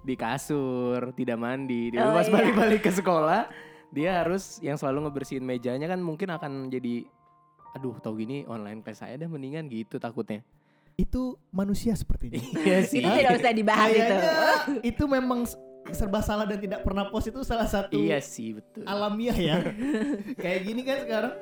di 0.02 0.15
kasur 0.15 1.13
tidak 1.13 1.38
mandi 1.38 1.89
dia 1.89 2.02
Oh, 2.02 2.12
pas 2.12 2.26
iya. 2.26 2.34
balik-balik 2.34 2.82
ke 2.82 2.91
sekolah 2.91 3.46
dia 3.96 4.22
harus 4.22 4.58
yang 4.60 4.76
selalu 4.76 5.06
ngebersihin 5.06 5.41
mejanya 5.41 5.88
kan 5.88 6.00
mungkin 6.00 6.28
akan 6.30 6.67
jadi 6.67 7.06
aduh 7.72 7.96
tau 7.98 8.13
gini 8.13 8.43
online 8.43 8.80
class 8.80 9.00
saya 9.00 9.15
dah 9.15 9.28
mendingan 9.28 9.67
gitu 9.67 9.96
takutnya 9.96 10.41
itu 10.93 11.36
manusia 11.50 11.93
sepertinya 11.93 12.41
iya 12.58 12.82
sih 12.82 13.00
itu 13.00 13.06
tidak 13.06 13.38
usah 13.38 13.54
dibahas 13.54 13.89
itu. 13.89 14.02
Kayaknya 14.02 14.82
itu 14.82 15.04
memang 15.06 15.39
serba 15.91 16.19
salah 16.19 16.43
dan 16.43 16.58
tidak 16.58 16.82
pernah 16.82 17.08
pos 17.08 17.23
itu 17.23 17.39
salah 17.41 17.65
satu 17.65 17.95
iya 17.95 18.19
sih 18.19 18.56
betul. 18.56 18.84
alamiah 18.84 19.36
ya. 19.36 19.58
Kayak 20.43 20.60
gini 20.63 20.82
kan 20.82 20.97
sekarang 21.04 21.34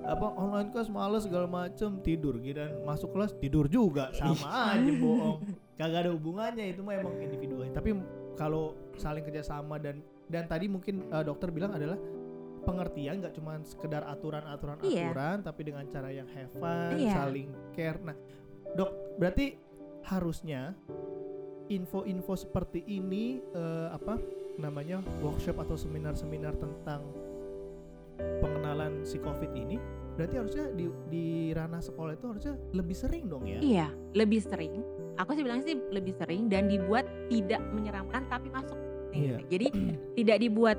apa 0.00 0.26
online 0.32 0.72
kelas 0.72 0.88
males 0.88 1.24
segala 1.24 1.44
macem 1.44 2.00
tidur 2.00 2.40
kira 2.40 2.72
masuk 2.82 3.12
kelas 3.12 3.36
tidur 3.36 3.68
juga 3.68 4.08
sama 4.12 4.72
aja 4.72 4.92
bohong. 4.96 5.44
Kagak 5.78 6.08
ada 6.08 6.10
hubungannya 6.12 6.72
itu 6.72 6.80
mah 6.80 6.96
emang 6.96 7.16
individualnya 7.16 7.72
tapi 7.72 7.96
kalau 8.34 8.72
saling 8.96 9.20
kerjasama 9.20 9.76
dan 9.76 10.00
dan 10.26 10.44
tadi 10.44 10.68
mungkin 10.68 11.04
eh, 11.06 11.20
dokter 11.20 11.48
bilang 11.48 11.72
adalah 11.72 11.96
pengertian 12.60 13.20
nggak 13.20 13.32
cuma 13.32 13.56
sekedar 13.60 14.04
aturan-aturan 14.04 14.76
Iya. 14.84 15.08
aturan 15.08 15.36
tapi 15.40 15.60
dengan 15.64 15.84
cara 15.88 16.08
yang 16.08 16.28
have 16.28 16.52
fun 16.54 16.96
Iya. 16.96 17.12
saling 17.16 17.48
care. 17.72 18.00
Nah 18.00 18.16
dok 18.72 18.90
berarti 19.16 19.56
harusnya 20.02 20.72
info-info 21.70 22.34
seperti 22.34 22.82
ini 22.84 23.38
eh, 23.54 23.88
apa 23.94 24.18
namanya 24.58 25.00
workshop 25.22 25.62
atau 25.62 25.78
seminar-seminar 25.78 26.52
tentang 26.58 27.00
pengenalan 28.42 29.00
si 29.06 29.16
covid 29.16 29.48
ini 29.56 29.80
berarti 30.18 30.36
harusnya 30.36 30.64
di 30.76 30.84
di 31.08 31.24
ranah 31.56 31.80
sekolah 31.80 32.12
itu 32.12 32.26
harusnya 32.28 32.54
lebih 32.76 32.96
sering 32.98 33.24
dong 33.30 33.48
ya 33.48 33.56
Iya, 33.62 33.88
lebih 34.12 34.44
sering. 34.44 34.84
Aku 35.16 35.32
sih 35.32 35.40
bilang 35.40 35.64
sih 35.64 35.80
lebih 35.88 36.12
sering 36.20 36.52
dan 36.52 36.68
dibuat 36.68 37.08
tidak 37.32 37.62
menyeramkan 37.72 38.28
tapi 38.28 38.52
masuk. 38.52 38.76
Iya. 39.16 39.40
Jadi 39.48 39.72
tidak 40.20 40.36
dibuat 40.44 40.76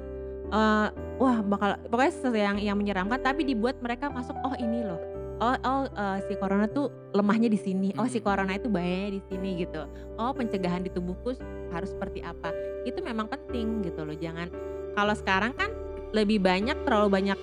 eh, 0.52 0.88
wah 1.18 1.38
bakal 1.42 1.80
pokoknya 1.90 2.14
yang 2.38 2.58
yang 2.62 2.78
menyeramkan 2.78 3.18
tapi 3.24 3.42
dibuat 3.42 3.82
mereka 3.82 4.14
masuk 4.14 4.38
oh 4.46 4.54
ini 4.62 4.86
loh. 4.86 5.02
Oh 5.42 5.56
oh 5.58 5.82
eh, 5.90 6.20
si 6.22 6.34
corona 6.36 6.66
tuh 6.66 6.86
lemahnya 7.12 7.50
di 7.50 7.58
sini. 7.58 7.90
Oh 7.98 8.06
si 8.06 8.22
corona 8.22 8.54
itu 8.54 8.70
bahayanya 8.70 9.18
di 9.18 9.22
sini 9.26 9.50
gitu. 9.60 9.82
Oh 10.16 10.30
pencegahan 10.32 10.86
di 10.86 10.90
tubuhku 10.90 11.34
harus 11.70 11.90
seperti 11.90 12.22
apa. 12.22 12.54
Itu 12.84 13.02
memang 13.02 13.26
penting 13.26 13.82
gitu 13.82 14.06
loh. 14.06 14.14
Jangan 14.14 14.54
kalau 14.94 15.12
sekarang 15.12 15.52
kan 15.52 15.74
lebih 16.12 16.38
banyak 16.38 16.78
terlalu 16.84 17.10
banyak 17.12 17.40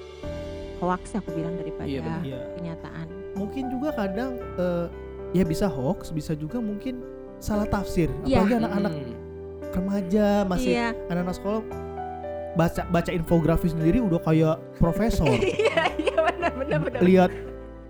hoax 0.78 1.10
aku 1.12 1.34
bilang 1.34 1.58
daripada 1.58 1.90
Iya. 1.90 2.22
Iya. 2.22 2.40
kenyataan. 2.54 3.06
mungkin 3.34 3.66
juga 3.66 3.90
kadang 3.92 4.34
eh, 4.58 4.86
ya 5.32 5.42
bisa 5.42 5.66
hoax 5.66 6.10
bisa 6.10 6.34
juga 6.34 6.58
mungkin 6.58 7.02
salah 7.38 7.66
tafsir 7.66 8.06
Iya. 8.22 8.42
apalagi 8.42 8.54
anak-anak 8.56 8.92
Mhm. 8.92 9.14
remaja 9.72 10.26
masih 10.44 10.70
Iya. 10.70 10.88
anak-anak 11.08 11.34
sekolah 11.34 11.62
baca 12.54 12.82
baca 12.84 13.10
infografis 13.10 13.72
sendiri 13.72 13.98
udah 13.98 14.18
kayak 14.20 14.58
profesor 14.76 15.26
Iya, 15.40 15.82
iya 15.96 16.16
benar 16.20 16.52
benar 16.52 16.78
benar. 16.80 17.00
lihat 17.00 17.30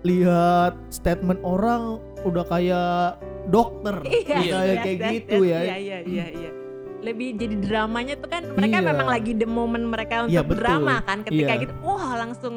lihat 0.03 0.73
statement 0.89 1.39
orang 1.43 1.99
udah 2.23 2.45
kayak 2.47 3.19
dokter 3.49 3.95
Iya, 4.05 4.23
kayak 4.23 4.43
iya, 4.45 4.75
kayak 4.83 4.99
iya, 4.99 5.09
gitu 5.15 5.37
iya, 5.43 5.57
ya 5.57 5.59
Iya, 5.59 5.77
iya, 5.77 5.97
iya, 6.05 6.25
iya. 6.31 6.51
Lebih 6.99 7.39
jadi 7.39 7.55
dramanya 7.63 8.19
tuh 8.19 8.27
kan 8.27 8.43
mereka 8.55 8.77
Iya. 8.83 8.87
memang 8.91 9.07
lagi 9.07 9.31
the 9.31 9.47
moment 9.47 9.85
mereka 9.87 10.27
untuk 10.27 10.35
Iya, 10.35 10.41
betul. 10.43 10.59
drama 10.63 10.95
kan 11.03 11.23
ketika 11.23 11.53
Iya. 11.55 11.61
gitu 11.63 11.73
wah 11.79 12.13
langsung 12.19 12.55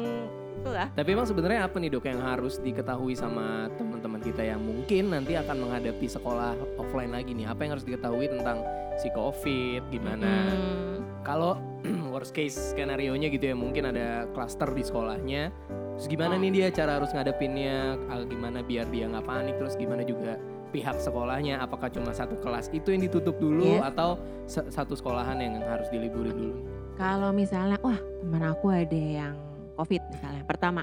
itu 0.63 0.71
lah. 0.71 0.87
Tapi 0.95 1.09
emang 1.11 1.27
sebenarnya 1.27 1.67
apa 1.67 1.75
nih 1.75 1.91
dok 1.91 2.07
yang 2.07 2.23
harus 2.23 2.55
diketahui 2.55 3.19
sama 3.19 3.67
teman-teman 3.75 4.23
kita 4.23 4.47
yang 4.47 4.63
mungkin 4.63 5.11
nanti 5.11 5.35
akan 5.35 5.59
menghadapi 5.59 6.07
sekolah 6.07 6.55
offline 6.79 7.11
lagi 7.11 7.35
nih? 7.35 7.51
Apa 7.51 7.67
yang 7.67 7.75
harus 7.75 7.83
diketahui 7.83 8.31
tentang 8.31 8.63
si 8.95 9.11
COVID? 9.11 9.91
Gimana? 9.91 10.31
Hmm, 10.55 10.95
Kalau 11.27 11.59
worst 12.15 12.31
case 12.31 12.55
skenario 12.55 13.11
nya 13.19 13.27
gitu 13.27 13.51
ya 13.51 13.55
mungkin 13.59 13.91
ada 13.91 14.23
klaster 14.31 14.71
di 14.71 14.87
sekolahnya. 14.87 15.51
Terus 15.93 16.07
gimana 16.09 16.35
nih 16.35 16.51
dia 16.51 16.67
cara 16.69 16.97
harus 16.97 17.13
ngadepinnya? 17.13 17.95
Gimana 18.25 18.59
biar 18.59 18.89
dia 18.89 19.05
nggak 19.07 19.25
panik? 19.25 19.55
Terus 19.57 19.73
gimana 19.75 20.01
juga 20.01 20.35
pihak 20.69 20.97
sekolahnya? 20.97 21.61
Apakah 21.61 21.87
cuma 21.87 22.11
satu 22.11 22.33
kelas 22.37 22.67
itu 22.69 22.89
yang 22.89 23.01
ditutup 23.01 23.37
dulu 23.37 23.77
Iya. 23.77 23.93
atau 23.93 24.17
satu 24.49 24.97
sekolahan 24.97 25.37
yang 25.37 25.61
harus 25.61 25.87
diliburin 25.87 26.33
dulu? 26.33 26.55
Kalau 26.97 27.29
misalnya 27.31 27.77
wah 27.79 27.97
teman 28.21 28.43
aku 28.43 28.69
ada 28.69 28.93
yang 28.97 29.33
covid 29.77 30.01
misalnya. 30.09 30.41
Pertama 30.43 30.81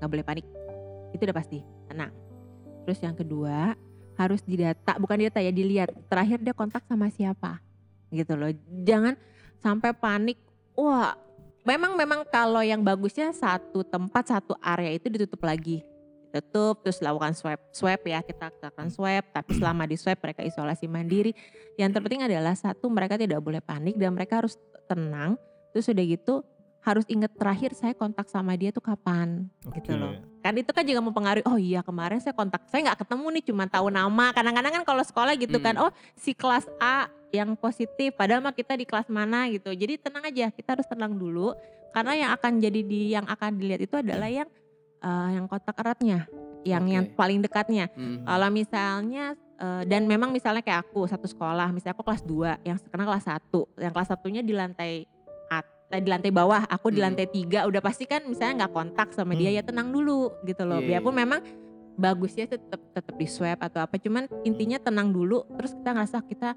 nggak 0.00 0.10
boleh 0.10 0.24
panik. 0.24 0.46
Itu 1.12 1.22
udah 1.22 1.36
pasti 1.36 1.60
tenang. 1.86 2.12
Terus 2.84 2.98
yang 3.00 3.16
kedua 3.16 3.76
harus 4.16 4.40
didata 4.40 4.96
bukan 4.96 5.20
didata 5.20 5.44
ya 5.44 5.52
dilihat 5.52 5.92
terakhir 6.08 6.40
dia 6.40 6.56
kontak 6.56 6.84
sama 6.88 7.12
siapa 7.12 7.60
gitu 8.08 8.32
loh. 8.34 8.48
Jangan 8.84 9.16
sampai 9.60 9.92
panik. 9.92 10.40
Wah 10.76 11.16
memang 11.66 11.98
memang 11.98 12.22
kalau 12.30 12.62
yang 12.62 12.80
bagusnya 12.80 13.34
satu 13.34 13.82
tempat 13.82 14.30
satu 14.30 14.54
area 14.62 14.94
itu 14.94 15.10
ditutup 15.10 15.42
lagi. 15.42 15.82
Tutup 16.30 16.84
terus 16.86 17.02
lakukan 17.02 17.34
swab 17.34 17.58
swab 17.74 18.00
ya. 18.06 18.22
Kita 18.22 18.54
akan 18.54 18.86
swab 18.88 19.26
tapi 19.34 19.50
selama 19.58 19.84
di 19.84 19.98
swab 19.98 20.16
mereka 20.22 20.46
isolasi 20.46 20.86
mandiri. 20.86 21.34
Yang 21.74 21.98
terpenting 21.98 22.22
adalah 22.24 22.54
satu 22.54 22.86
mereka 22.86 23.18
tidak 23.18 23.42
boleh 23.42 23.58
panik 23.58 23.98
dan 23.98 24.14
mereka 24.14 24.40
harus 24.40 24.54
tenang. 24.86 25.34
Terus 25.74 25.90
udah 25.90 26.06
gitu 26.06 26.34
harus 26.86 27.02
ingat 27.10 27.34
terakhir 27.34 27.74
saya 27.74 27.98
kontak 27.98 28.30
sama 28.30 28.54
dia 28.54 28.70
tuh 28.70 28.78
kapan 28.78 29.50
gitu 29.74 29.90
Oke. 29.90 29.98
loh. 29.98 30.22
Kan 30.38 30.54
itu 30.54 30.70
kan 30.70 30.86
juga 30.86 31.02
mempengaruhi 31.02 31.42
oh 31.42 31.58
iya 31.58 31.82
kemarin 31.82 32.22
saya 32.22 32.30
kontak 32.30 32.62
saya 32.70 32.86
nggak 32.86 33.02
ketemu 33.02 33.26
nih 33.34 33.44
cuma 33.50 33.64
tahu 33.66 33.90
nama. 33.90 34.30
Kadang-kadang 34.30 34.70
kan 34.70 34.84
kalau 34.86 35.02
sekolah 35.02 35.34
gitu 35.34 35.58
kan 35.58 35.74
Hmm. 35.74 35.90
oh 35.90 35.92
si 36.14 36.30
kelas 36.30 36.70
A 36.78 37.10
yang 37.34 37.54
positif 37.58 38.14
padahal 38.14 38.42
mah 38.42 38.54
kita 38.54 38.74
di 38.74 38.86
kelas 38.86 39.10
mana 39.10 39.50
gitu 39.50 39.70
jadi 39.70 39.98
tenang 39.98 40.24
aja 40.26 40.46
kita 40.54 40.78
harus 40.78 40.86
tenang 40.86 41.14
dulu 41.14 41.52
karena 41.90 42.12
yang 42.14 42.30
akan 42.36 42.52
jadi 42.60 42.80
di 42.84 43.00
yang 43.12 43.26
akan 43.26 43.56
dilihat 43.56 43.80
itu 43.82 43.94
adalah 43.98 44.28
yang 44.30 44.48
eh, 45.00 45.28
yang 45.34 45.44
kontak 45.50 45.74
eratnya 45.80 46.28
yang 46.66 46.82
Oke. 46.82 46.92
yang 46.92 47.04
paling 47.14 47.38
dekatnya 47.40 47.86
Hmm. 47.94 48.26
kalau 48.26 48.48
misalnya 48.50 49.34
eh, 49.56 49.82
dan 49.88 50.04
memang 50.04 50.34
misalnya 50.34 50.60
kayak 50.60 50.84
aku 50.84 51.08
satu 51.08 51.24
sekolah, 51.24 51.72
misalnya 51.72 51.96
aku 51.96 52.04
kelas 52.04 52.20
2, 52.28 52.60
yang 52.60 52.76
sekarang 52.76 53.08
kelas 53.08 53.24
1. 53.24 53.64
Yang 53.80 53.92
kelas 53.96 54.08
satunya 54.12 54.42
di 54.44 54.52
lantai 54.52 55.08
at- 55.48 55.72
eh, 55.88 56.02
di 56.04 56.12
lantai 56.12 56.28
bawah, 56.28 56.68
aku 56.68 56.92
di 56.92 57.00
Hmm. 57.00 57.08
lantai 57.08 57.24
3 57.30 57.64
udah 57.64 57.80
pasti 57.80 58.04
kan 58.04 58.20
misalnya 58.28 58.66
nggak 58.66 58.72
kontak 58.76 59.08
sama 59.16 59.32
dia 59.32 59.48
Hmm. 59.48 59.56
ya 59.56 59.62
tenang 59.64 59.88
dulu 59.88 60.28
gitu 60.44 60.60
loh. 60.68 60.84
Iya, 60.84 61.00
Biarpun 61.00 61.14
iya. 61.16 61.20
memang 61.24 61.40
bagusnya 61.96 62.44
tetap 62.44 62.80
tetap 62.92 63.14
di 63.16 63.24
swab 63.24 63.56
atau 63.56 63.80
apa, 63.80 63.96
cuman 63.96 64.28
intinya 64.44 64.76
tenang 64.76 65.08
dulu 65.08 65.48
terus 65.56 65.72
kita 65.72 65.90
ngerasa 65.96 66.18
kita 66.28 66.52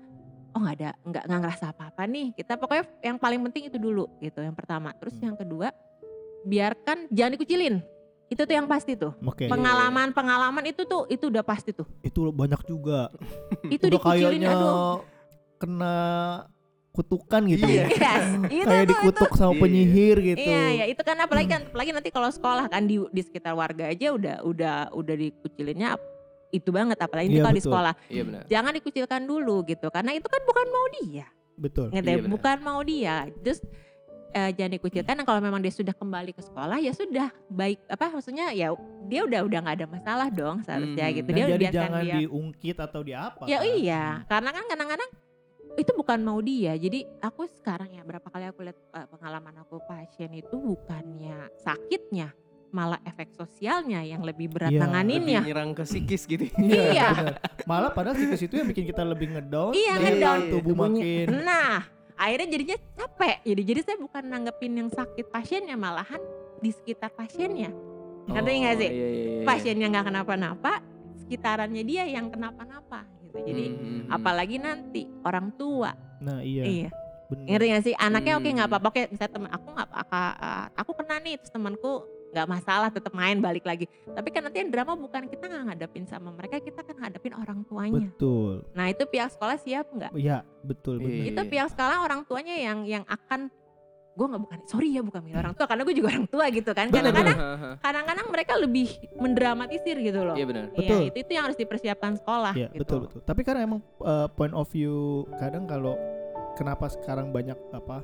oh 0.50 0.60
nggak 0.60 0.76
ada 0.78 0.90
nggak 1.02 1.24
nggak 1.26 1.40
ngerasa 1.46 1.66
apa-apa 1.72 2.04
nih. 2.06 2.28
Kita 2.34 2.56
pokoknya 2.56 2.86
yang 3.02 3.18
paling 3.18 3.40
penting 3.50 3.64
itu 3.68 3.78
dulu 3.78 4.10
gitu 4.20 4.40
yang 4.40 4.54
pertama. 4.54 4.92
Terus 4.96 5.16
Hmm. 5.16 5.26
yang 5.32 5.36
kedua 5.36 5.68
biarkan 6.42 7.08
jangan 7.10 7.32
dikucilin. 7.36 7.76
Itu 8.30 8.46
tuh 8.46 8.54
yang 8.54 8.70
pasti 8.70 8.94
tuh. 8.94 9.18
Oke. 9.26 9.50
Pengalaman-pengalaman 9.50 10.62
itu 10.66 10.86
tuh 10.86 11.10
itu 11.10 11.28
udah 11.28 11.42
pasti 11.42 11.74
tuh. 11.74 11.90
Itu 12.02 12.30
banyak 12.30 12.62
juga. 12.64 13.10
Itu 13.74 13.90
Udah 13.90 13.94
dikucilin 13.98 14.42
aduh. 14.46 15.02
kena 15.58 15.96
kutukan 16.90 17.42
gitu. 17.48 17.66
Iya. 17.66 17.86
Yes, 17.90 18.26
itu 18.62 18.66
Kayak 18.66 18.86
tuh, 18.86 18.90
dikutuk 18.94 19.32
sama 19.34 19.54
Iya. 19.54 19.62
penyihir 19.62 20.18
gitu. 20.22 20.46
Iya, 20.46 20.66
ya 20.74 20.86
itu 20.90 21.02
kan 21.02 21.18
apalagi 21.18 21.48
kan 21.48 21.62
apalagi 21.66 21.92
nanti 21.94 22.10
kalau 22.10 22.30
sekolah 22.30 22.66
kan 22.68 22.86
di 22.86 22.98
di 23.10 23.22
sekitar 23.22 23.54
warga 23.54 23.88
aja 23.88 24.12
udah 24.12 24.36
udah 24.44 24.78
udah 24.94 25.16
dikucilinnya 25.16 25.96
itu 26.50 26.70
banget 26.70 26.98
apalagi 26.98 27.30
Iya, 27.30 27.44
kalau 27.46 27.56
di 27.56 27.64
sekolah. 27.64 27.94
Iya 28.10 28.22
benar. 28.26 28.42
Jangan 28.50 28.72
dikucilkan 28.74 29.22
dulu 29.24 29.56
gitu 29.66 29.88
karena 29.90 30.12
itu 30.14 30.26
kan 30.26 30.42
bukan 30.44 30.66
mau 30.68 30.86
dia. 30.98 31.26
Betul. 31.54 31.88
Iya, 31.92 32.02
ya, 32.02 32.16
benar. 32.18 32.32
bukan 32.32 32.58
mau 32.60 32.80
dia. 32.82 33.16
Terus 33.42 33.60
eh, 34.30 34.50
jangan 34.54 34.72
dikucilkan 34.78 35.14
dan 35.18 35.26
kalau 35.26 35.42
memang 35.42 35.58
dia 35.58 35.74
sudah 35.74 35.94
kembali 35.94 36.32
ke 36.34 36.42
sekolah 36.42 36.78
ya 36.78 36.94
sudah 36.94 37.30
baik 37.50 37.82
apa 37.90 38.14
maksudnya 38.14 38.54
ya 38.54 38.70
dia 39.06 39.26
udah 39.26 39.42
udah 39.42 39.60
nggak 39.66 39.76
ada 39.82 39.88
masalah 39.90 40.28
dong 40.30 40.62
seharusnya 40.62 41.06
Hmm. 41.10 41.18
gitu 41.18 41.30
Dan 41.30 41.38
dia 41.38 41.46
jadi 41.50 41.66
jangan 41.74 42.02
dia 42.06 42.16
diungkit 42.22 42.78
atau 42.78 43.02
di 43.02 43.14
apa. 43.18 43.44
Ya 43.46 43.58
kan? 43.58 43.70
iya, 43.74 44.04
karena 44.26 44.50
kan 44.54 44.66
kadang-kadang 44.70 45.10
itu 45.78 45.92
bukan 45.94 46.20
mau 46.22 46.40
dia. 46.42 46.74
Jadi 46.76 47.06
aku 47.22 47.46
sekarang 47.48 47.90
ya 47.90 48.02
berapa 48.02 48.26
kali 48.26 48.50
aku 48.50 48.66
lihat 48.66 48.78
uh, 48.92 49.06
pengalaman 49.08 49.54
aku 49.62 49.78
pasien 49.86 50.34
itu 50.34 50.56
bukannya 50.56 51.50
sakitnya, 51.58 52.34
malah 52.70 53.02
efek 53.02 53.34
sosialnya 53.34 54.02
yang 54.02 54.22
lebih 54.22 54.48
berat 54.48 54.70
Iya, 54.70 54.82
nanganinnya. 54.84 55.42
Lebih 55.42 55.50
nyerang 55.50 55.72
ke 55.74 55.84
psikis 55.84 56.24
gitu. 56.24 56.46
Iya. 56.60 57.08
benar. 57.12 57.36
Malah 57.66 57.90
padahal 57.90 58.16
situs 58.16 58.42
itu 58.42 58.54
yang 58.54 58.68
bikin 58.68 58.86
kita 58.86 59.02
lebih 59.02 59.32
ngedown. 59.32 59.74
Iya, 59.74 59.94
ngedown. 59.98 60.40
Tubuh 60.50 60.74
Tubuhnya- 60.74 61.02
makin. 61.02 61.28
Nah, 61.42 61.76
akhirnya 62.16 62.48
jadinya 62.48 62.78
capek. 62.96 63.36
Jadi 63.44 63.62
jadi 63.64 63.80
saya 63.82 63.98
bukan 63.98 64.24
nanggepin 64.24 64.74
yang 64.76 64.90
sakit 64.90 65.26
pasiennya, 65.28 65.76
malahan 65.76 66.22
di 66.58 66.70
sekitar 66.70 67.10
pasiennya. 67.10 67.74
Ngerti 68.26 68.52
nggak 68.56 68.76
sih? 68.78 68.90
Iya, 68.90 69.08
iya, 69.08 69.30
iya. 69.36 69.44
Pasiennya 69.44 69.88
nggak 69.90 70.06
kenapa-napa, 70.06 70.74
sekitarannya 71.18 71.82
dia 71.82 72.04
yang 72.06 72.30
kenapa-napa 72.30 73.02
gitu. 73.20 73.38
Jadi 73.44 73.66
Hmm. 73.68 74.02
apalagi 74.08 74.58
nanti 74.58 75.10
orang 75.24 75.50
tua. 75.52 75.94
Nah 76.20 76.40
iya. 76.40 76.64
Iya. 76.64 76.90
benar. 77.30 77.46
ngerti 77.46 77.66
gak 77.70 77.84
sih 77.84 77.94
anaknya 77.96 78.34
oke 78.36 78.50
nggak 78.50 78.66
Hmm. 78.66 78.74
apa-apa 78.74 78.88
oke 78.90 79.02
misalnya 79.14 79.34
temen 79.38 79.52
aku 79.54 79.68
nggak 79.70 79.90
apa- 79.94 80.34
aku 80.74 80.92
kena 80.98 81.22
nih 81.22 81.38
terus 81.38 81.54
temanku 81.54 82.02
nggak 82.30 82.46
masalah 82.46 82.90
tetap 82.90 83.10
main 83.12 83.38
balik 83.38 83.64
lagi 83.64 83.86
tapi 84.06 84.30
kan 84.30 84.46
nanti 84.46 84.62
yang 84.62 84.70
drama 84.70 84.94
bukan 84.94 85.26
kita 85.26 85.46
nggak 85.46 85.64
ngadepin 85.66 86.06
sama 86.06 86.30
mereka 86.30 86.58
kita 86.58 86.82
kan 86.82 86.96
ngadepin 86.96 87.34
orang 87.34 87.66
tuanya 87.66 88.06
Betul. 88.06 88.62
nah 88.72 88.86
itu 88.86 89.04
pihak 89.04 89.30
sekolah 89.30 89.58
siap 89.58 89.90
nggak 89.90 90.12
Iya, 90.14 90.46
betul 90.62 90.98
Iya. 90.98 91.04
benar. 91.04 91.26
itu 91.26 91.42
pihak 91.50 91.68
sekolah 91.70 91.98
orang 92.00 92.22
tuanya 92.24 92.54
yang 92.54 92.86
yang 92.86 93.04
akan 93.04 93.50
gue 94.12 94.26
nggak 94.26 94.44
bukan 94.44 94.60
sorry 94.66 94.92
ya 94.92 95.00
bukan 95.00 95.22
milih 95.22 95.40
orang 95.40 95.54
tua 95.54 95.66
karena 95.66 95.82
gue 95.82 95.96
juga 95.96 96.08
orang 96.12 96.28
tua 96.28 96.46
gitu 96.50 96.72
kan 96.72 96.86
kadang-kadang 96.92 97.38
kadang-kadang 97.80 98.28
mereka 98.28 98.54
lebih 98.56 98.88
mendramatisir 99.16 99.96
gitu 99.98 100.20
loh 100.22 100.36
Iya 100.36 100.46
benar. 100.46 100.64
Iya, 100.70 100.76
Betul. 100.76 101.00
itu 101.08 101.18
itu 101.20 101.32
yang 101.32 101.44
harus 101.48 101.58
dipersiapkan 101.58 102.14
sekolah 102.16 102.54
Iya, 102.54 102.68
gitu. 102.70 102.80
betul 102.84 102.98
betul. 103.08 103.20
Tapi 103.24 103.42
karena 103.42 103.62
emang 103.64 103.80
uh, 104.00 104.28
point 104.30 104.52
of 104.52 104.68
view 104.68 104.96
kadang 105.40 105.64
kalau 105.64 105.96
kenapa 106.54 106.92
sekarang 106.92 107.32
banyak 107.32 107.56
apa 107.72 108.04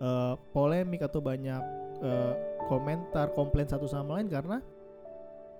uh, 0.00 0.34
polemik 0.50 1.04
atau 1.04 1.20
banyak 1.20 1.60
uh, 2.00 2.32
komentar 2.70 3.34
komplain 3.34 3.66
satu 3.66 3.84
sama 3.84 4.16
lain 4.16 4.30
karena 4.30 4.62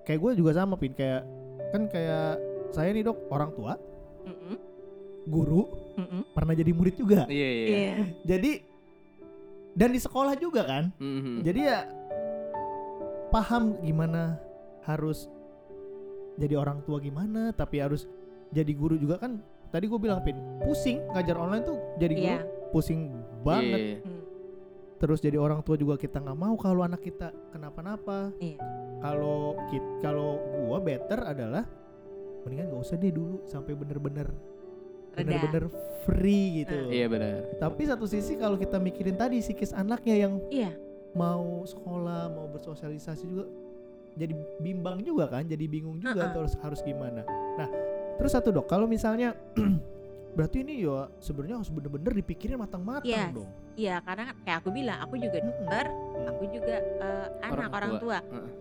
kayak 0.01 0.17
gue 0.17 0.31
juga 0.39 0.55
sama 0.55 0.73
pin 0.73 0.91
kayak 0.91 1.27
kan 1.69 1.85
kayak 1.85 2.39
saya 2.71 2.89
nih 2.89 3.03
dok 3.03 3.27
orang 3.27 3.51
tua 3.51 3.75
Mm-mm, 4.23 4.55
guru 5.25 5.67
mm-mm. 5.93 6.21
pernah 6.31 6.53
jadi 6.53 6.71
murid 6.71 6.95
juga 6.95 7.27
Iya 7.27 7.49
iya. 7.51 7.67
Iya. 7.67 7.93
jadi 8.23 8.51
dan 9.71 9.89
di 9.89 9.99
sekolah 9.99 10.35
juga 10.35 10.63
kan 10.63 10.83
Mhm. 10.95 11.35
jadi 11.41 11.59
ya 11.61 11.79
paham 13.27 13.79
gimana 13.79 14.35
harus 14.81 15.27
jadi 16.35 16.55
orang 16.55 16.81
tua 16.81 16.97
gimana 16.97 17.51
tapi 17.51 17.79
harus 17.79 18.07
jadi 18.49 18.71
guru 18.71 18.95
juga 18.95 19.15
kan 19.17 19.39
tadi 19.69 19.87
gue 19.87 19.95
bilang 19.95 20.19
pin 20.19 20.35
pusing 20.59 20.99
ngajar 21.09 21.35
online 21.35 21.63
tuh 21.63 21.77
jadi 21.97 22.13
guru 22.13 22.27
Iya. 22.29 22.39
pusing 22.69 22.99
banget 23.41 23.79
Iya, 23.79 23.87
iya. 23.87 23.97
Hmm. 24.01 24.20
Terus 25.01 25.17
jadi 25.17 25.35
orang 25.35 25.59
tua 25.59 25.73
juga 25.73 25.97
kita 25.97 26.21
nggak 26.21 26.37
mau 26.37 26.53
kalau 26.55 26.81
anak 26.81 27.01
kita 27.01 27.33
kenapa-napa 27.49 28.29
Iya. 28.37 28.61
kalau 29.01 29.57
kit- 29.67 29.97
kalau 29.99 30.37
gua 30.61 30.77
better 30.77 31.19
adalah 31.19 31.65
mendingan 32.41 32.69
gak 32.69 32.81
usah 32.81 32.95
deh 32.95 33.09
dulu 33.09 33.41
sampai 33.43 33.73
bener-bener 33.73 34.29
bener-bener 35.11 35.67
free 36.01 36.63
gitu 36.63 36.77
Ah. 36.79 36.87
Iya 36.87 37.05
benar. 37.07 37.37
tapi 37.57 37.81
satu 37.83 38.05
sisi 38.05 38.33
kalau 38.35 38.55
kita 38.55 38.77
mikirin 38.77 39.13
tadi 39.13 39.37
psikis 39.39 39.73
anaknya 39.73 40.15
yang 40.19 40.33
Iya. 40.47 40.71
mau 41.11 41.61
sekolah 41.63 42.29
mau 42.29 42.47
bersosialisasi 42.47 43.23
juga 43.25 43.45
jadi 44.13 44.31
bimbang 44.57 45.01
juga 45.01 45.27
kan 45.29 45.43
jadi 45.43 45.65
bingung 45.65 45.97
juga 45.97 46.29
Uh-uh. 46.29 46.35
terus 46.35 46.53
harus 46.57 46.79
gimana 46.81 47.25
nah 47.57 47.67
terus 48.15 48.31
satu 48.31 48.49
dok 48.49 48.65
kalau 48.65 48.85
misalnya 48.85 49.33
berarti 50.31 50.57
ini 50.61 50.81
ya 50.81 51.11
sebenarnya 51.17 51.55
harus 51.57 51.69
bener-bener 51.69 52.11
dipikirin 52.15 52.55
matang-matang 52.55 53.05
Yes. 53.05 53.31
dong 53.31 53.51
Iya, 53.71 54.03
karena 54.03 54.35
kayak 54.43 54.57
aku 54.61 54.69
bilang, 54.69 54.99
aku 54.99 55.15
juga 55.15 55.37
dokter, 55.39 55.85
aku 56.27 56.43
juga 56.45 56.75
eh, 56.75 57.27
anak 57.41 57.55
Orang 57.55 57.71
orang 57.71 57.91
tua. 57.97 58.19
tua. 58.19 58.19
Heeh. 58.29 58.51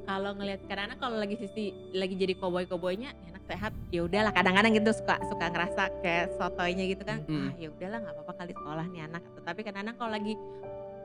Kalau 0.00 0.30
ngelihat 0.32 0.60
kadang-kadang 0.64 0.98
kalau 0.98 1.16
lagi 1.18 1.36
sisi 1.36 1.64
lagi 1.92 2.14
jadi 2.14 2.34
koboi-koboinya, 2.34 3.10
"Ini 3.12 3.26
anak 3.30 3.44
sehat, 3.46 3.72
ya 3.90 4.00
udahlah. 4.02 4.30
Kadang-kadang 4.30 4.70
gitu 4.72 4.90
suka 4.92 5.18
suka 5.24 5.46
ngerasa 5.48 5.82
kayak 6.00 6.34
sotoynya 6.34 6.86
gitu 6.86 7.02
kan, 7.02 7.18
Mm. 7.24 7.34
ah 7.44 7.54
ya 7.56 7.68
udahlah 7.68 7.98
nggak 8.00 8.14
apa-apa 8.16 8.32
kali 8.36 8.52
sekolah 8.52 8.84
nih 8.88 9.02
anak. 9.04 9.22
Tapi 9.40 9.60
kadang-kadang 9.60 9.96
kalau 9.98 10.10
lagi 10.10 10.32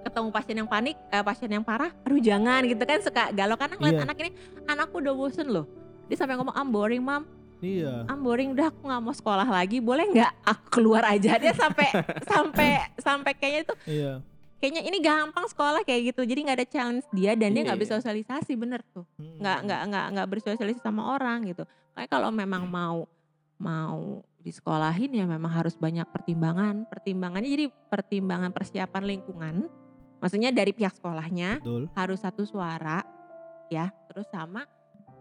ketemu 0.05 0.27
pasien 0.29 0.55
yang 0.55 0.69
panik, 0.69 0.95
eh, 1.09 1.23
pasien 1.23 1.49
yang 1.51 1.65
parah, 1.65 1.91
aduh 2.05 2.21
jangan 2.21 2.61
gitu 2.63 2.81
kan 2.81 2.99
suka 3.01 3.23
galau 3.31 3.57
karena 3.57 3.75
ngeliat 3.75 3.97
Iya. 3.97 4.05
anak 4.05 4.17
ini, 4.19 4.31
anakku 4.63 4.95
udah 5.01 5.13
bosen 5.13 5.49
loh. 5.49 5.65
Dia 6.05 6.15
sampai 6.15 6.37
ngomong, 6.37 6.53
I'm 6.53 6.69
boring 6.69 7.01
mam, 7.01 7.25
iya. 7.63 8.03
I'm 8.09 8.23
boring 8.23 8.55
udah 8.55 8.71
aku 8.71 8.81
nggak 8.87 9.01
mau 9.03 9.15
sekolah 9.15 9.47
lagi, 9.47 9.77
boleh 9.79 10.05
nggak 10.11 10.31
aku 10.43 10.65
keluar 10.79 11.03
aja? 11.07 11.37
Dia 11.39 11.53
sampai 11.55 11.87
sampai 12.31 12.69
sampai 12.99 13.31
kayaknya 13.35 13.61
itu 13.67 13.73
iya. 13.87 14.13
kayaknya 14.59 14.81
ini 14.87 14.97
gampang 14.99 15.45
sekolah 15.47 15.81
kayak 15.83 16.15
gitu. 16.15 16.21
Jadi 16.25 16.39
nggak 16.45 16.57
ada 16.63 16.67
challenge 16.67 17.05
dia 17.15 17.31
dan 17.37 17.53
dia 17.53 17.61
Iya, 17.61 17.65
nggak 17.71 17.77
iya. 17.79 17.83
bersosialisasi 17.87 18.51
bener 18.59 18.81
tuh. 18.91 19.05
Hmm. 19.19 19.39
nggak 19.39 19.57
nggak 19.67 19.81
nggak 19.91 20.05
nggak 20.17 20.27
bersosialisasi 20.31 20.81
sama 20.83 21.15
orang 21.15 21.47
gitu. 21.47 21.63
Kayak 21.95 22.09
kalau 22.11 22.29
memang 22.33 22.67
mau 22.67 23.07
mau 23.55 24.21
disekolahin 24.45 25.09
ya 25.15 25.25
memang 25.25 25.49
harus 25.49 25.73
banyak 25.73 26.05
pertimbangan. 26.11 26.85
Pertimbangannya 26.85 27.49
jadi 27.49 27.65
pertimbangan 27.89 28.51
persiapan 28.53 29.03
lingkungan. 29.07 29.55
Maksudnya 30.21 30.49
dari 30.53 30.71
pihak 30.73 30.95
sekolahnya 30.97 31.61
betul. 31.61 31.89
harus 31.97 32.19
satu 32.21 32.45
suara 32.45 33.01
ya. 33.73 33.89
Terus 34.11 34.29
sama 34.29 34.63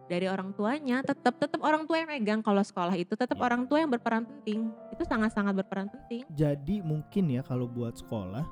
dari 0.04 0.28
orang 0.28 0.52
tuanya 0.52 1.00
tetap 1.00 1.40
tetap 1.40 1.60
orang 1.60 1.88
tua 1.88 2.02
yang 2.04 2.10
megang. 2.10 2.40
Kalau 2.40 2.60
sekolah 2.60 2.94
itu 2.94 3.16
tetap 3.16 3.36
Ya. 3.36 3.44
orang 3.44 3.64
tua 3.64 3.80
yang 3.80 3.90
berperan 3.90 4.24
penting. 4.24 4.68
Itu 4.92 5.02
sangat 5.04 5.32
sangat 5.32 5.56
berperan 5.56 5.88
penting. 5.88 6.24
Jadi 6.30 6.84
mungkin 6.84 7.24
ya 7.28 7.40
kalau 7.40 7.64
buat 7.64 7.96
sekolah 7.96 8.44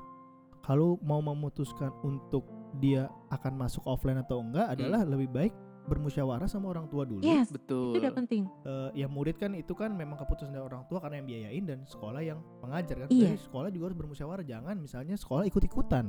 kalau 0.63 0.95
mau 1.03 1.19
memutuskan 1.19 1.91
untuk 2.01 2.47
dia 2.79 3.05
akan 3.29 3.53
masuk 3.59 3.83
offline 3.85 4.17
atau 4.17 4.41
enggak 4.41 4.73
adalah 4.73 5.05
lebih 5.05 5.29
baik 5.29 5.53
bermusyawarah 5.83 6.47
sama 6.47 6.71
orang 6.71 6.87
tua 6.87 7.03
dulu. 7.03 7.19
Yes 7.19 7.51
Betul. 7.51 7.91
itu 7.91 7.99
udah 7.99 8.15
penting. 8.15 8.47
Eh, 8.63 9.03
ya 9.03 9.07
murid 9.11 9.35
kan 9.35 9.51
itu 9.51 9.75
kan 9.75 9.91
memang 9.91 10.15
keputusan 10.15 10.55
dari 10.55 10.63
orang 10.63 10.87
tua 10.87 11.03
karena 11.03 11.19
yang 11.19 11.27
biayain 11.27 11.63
dan 11.67 11.79
sekolah 11.83 12.23
yang 12.23 12.39
mengajar 12.63 13.03
kan. 13.03 13.07
Iya. 13.11 13.35
Jadi 13.35 13.43
sekolah 13.43 13.67
juga 13.67 13.91
harus 13.91 13.99
bermusyawarah. 13.99 14.45
Jangan 14.47 14.75
misalnya 14.79 15.19
sekolah 15.19 15.43
ikut-ikutan. 15.45 16.07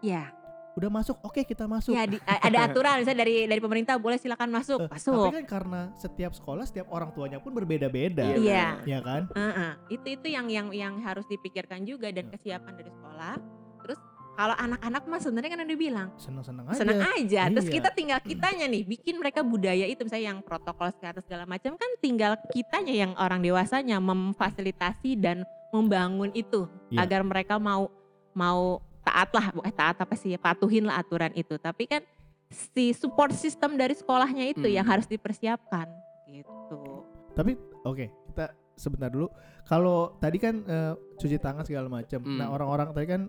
Ya 0.00 0.30
udah 0.76 0.90
masuk 0.90 1.16
oke 1.20 1.40
kita 1.40 1.64
masuk 1.64 1.92
Ya 1.92 2.04
di- 2.04 2.20
ada 2.20 2.68
aturan 2.68 3.00
misalnya 3.00 3.24
dari 3.24 3.48
dari 3.48 3.58
pemerintah 3.58 3.96
boleh 3.96 4.16
silakan 4.16 4.52
masuk, 4.52 4.76
Eh, 4.78 4.90
masuk. 4.90 5.24
tapi 5.24 5.36
kan 5.38 5.46
karena 5.50 5.80
setiap 5.96 6.32
sekolah 6.32 6.62
setiap 6.62 6.86
orang 6.90 7.10
tuanya 7.10 7.40
pun 7.40 7.50
berbeda-beda 7.50 8.36
Iya. 8.36 8.84
ya 8.84 9.00
kan 9.00 9.24
Heeh. 9.32 9.70
Itu 9.90 10.06
itu 10.12 10.26
yang 10.28 10.46
yang 10.46 10.68
yang 10.70 11.00
harus 11.00 11.24
dipikirkan 11.26 11.82
juga 11.82 12.08
dan 12.10 12.28
Ya. 12.28 12.32
kesiapan 12.36 12.72
dari 12.74 12.90
sekolah. 12.90 13.34
Terus 13.82 14.00
Kalau 14.36 14.52
anak-anak 14.52 15.02
mah 15.02 15.16
sebenarnya 15.16 15.48
kan 15.48 15.60
udah 15.64 15.78
bilang 15.80 16.08
Seneng-seneng 16.14 16.64
aja. 16.66 16.76
senang 16.76 17.00
aja. 17.08 17.42
Terus 17.48 17.66
Iya. 17.66 17.74
kita 17.74 17.90
tinggal 17.90 18.18
kitanya 18.20 18.64
nih 18.68 18.82
bikin 18.84 19.16
mereka 19.16 19.40
budaya 19.40 19.88
itu 19.88 20.04
misalnya 20.04 20.28
yang 20.28 20.40
protokol 20.44 20.92
kesehatan 20.92 21.24
segala 21.24 21.48
macam 21.48 21.72
kan 21.72 21.90
tinggal 21.98 22.36
kitanya 22.52 22.92
yang 22.94 23.12
orang 23.16 23.40
dewasanya 23.40 23.96
memfasilitasi 23.96 25.16
dan 25.16 25.40
membangun 25.72 26.30
itu 26.32 26.68
Iya. 26.90 27.02
agar 27.02 27.20
mereka 27.22 27.56
mau 27.56 27.88
mau 28.32 28.84
taat 29.06 29.30
lah, 29.30 29.54
bukan 29.54 29.70
taat 29.70 29.96
apa 29.96 30.14
sih 30.18 30.34
patuhin 30.34 30.82
lah 30.82 30.98
aturan 30.98 31.30
itu. 31.32 31.54
Tapi 31.56 31.86
kan 31.86 32.02
si 32.50 32.90
support 32.90 33.30
system 33.30 33.78
dari 33.78 33.94
sekolahnya 33.94 34.50
itu 34.50 34.66
Hmm. 34.66 34.76
yang 34.82 34.86
harus 34.86 35.06
dipersiapkan 35.06 35.86
gitu. 36.26 37.06
Tapi 37.32 37.54
oke, 37.82 38.06
kita 38.32 38.50
sebentar 38.74 39.06
dulu. 39.06 39.30
Kalau 39.64 40.18
tadi 40.18 40.38
kan 40.38 40.62
eh, 40.62 40.92
cuci 41.16 41.38
tangan 41.38 41.62
segala 41.62 41.86
macam. 41.86 42.18
Hmm. 42.22 42.38
Nah, 42.38 42.50
orang-orang 42.50 42.90
tadi 42.90 43.06
kan 43.06 43.22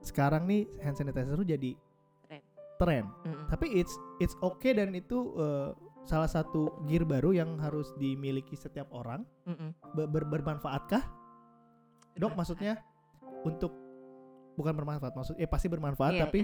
sekarang 0.00 0.48
nih 0.48 0.64
hand 0.80 0.96
sanitizer 0.96 1.36
tuh 1.36 1.44
jadi 1.44 1.76
Tren. 2.24 2.42
tren. 2.80 3.04
Mm-mm. 3.26 3.46
Tapi 3.52 3.66
it's 3.76 3.92
it's 4.18 4.32
okay 4.40 4.72
dan 4.72 4.94
itu 4.94 5.34
eh, 5.36 5.70
salah 6.08 6.26
satu 6.26 6.80
gear 6.88 7.04
baru 7.04 7.36
yang 7.36 7.60
harus 7.60 7.92
dimiliki 7.96 8.56
setiap 8.56 8.88
orang. 8.90 9.22
Mm-mm. 9.44 9.76
Ber- 9.92 10.08
ber- 10.08 10.28
bermanfaatkah? 10.30 11.04
Dok, 12.16 12.32
maksudnya 12.34 12.80
untuk 13.44 13.72
bukan 14.60 14.74
bermanfaat 14.74 15.12
maksud 15.12 15.34
eh 15.34 15.44
pasti 15.44 15.66
bermanfaat 15.66 16.12
Iya, 16.12 16.22
tapi 16.22 16.40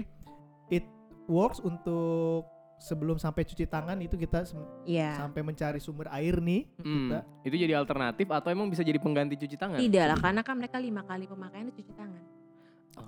it 0.69 0.83
works 1.25 1.59
untuk 1.59 2.49
sebelum 2.77 3.15
sampai 3.15 3.41
cuci 3.41 3.65
tangan 3.65 3.97
itu 3.97 4.13
kita 4.15 4.45
Iya. 4.83 5.13
sampai 5.15 5.41
mencari 5.41 5.77
sumber 5.77 6.09
air 6.09 6.37
nih 6.37 6.65
Hmm, 6.77 7.09
Kita- 7.09 7.25
itu 7.43 7.55
jadi 7.59 7.73
alternatif 7.75 8.25
atau 8.27 8.49
emang 8.49 8.67
bisa 8.67 8.81
jadi 8.81 8.97
pengganti 8.97 9.33
cuci 9.35 9.55
tangan? 9.55 9.77
Tidak 9.77 10.03
lah 10.03 10.13
karena 10.15 10.41
kan 10.41 10.55
mereka 10.55 10.77
lima 10.77 11.01
kali 11.01 11.25
pemakaian 11.25 11.69
cuci 11.71 11.93
tangan. 11.93 12.23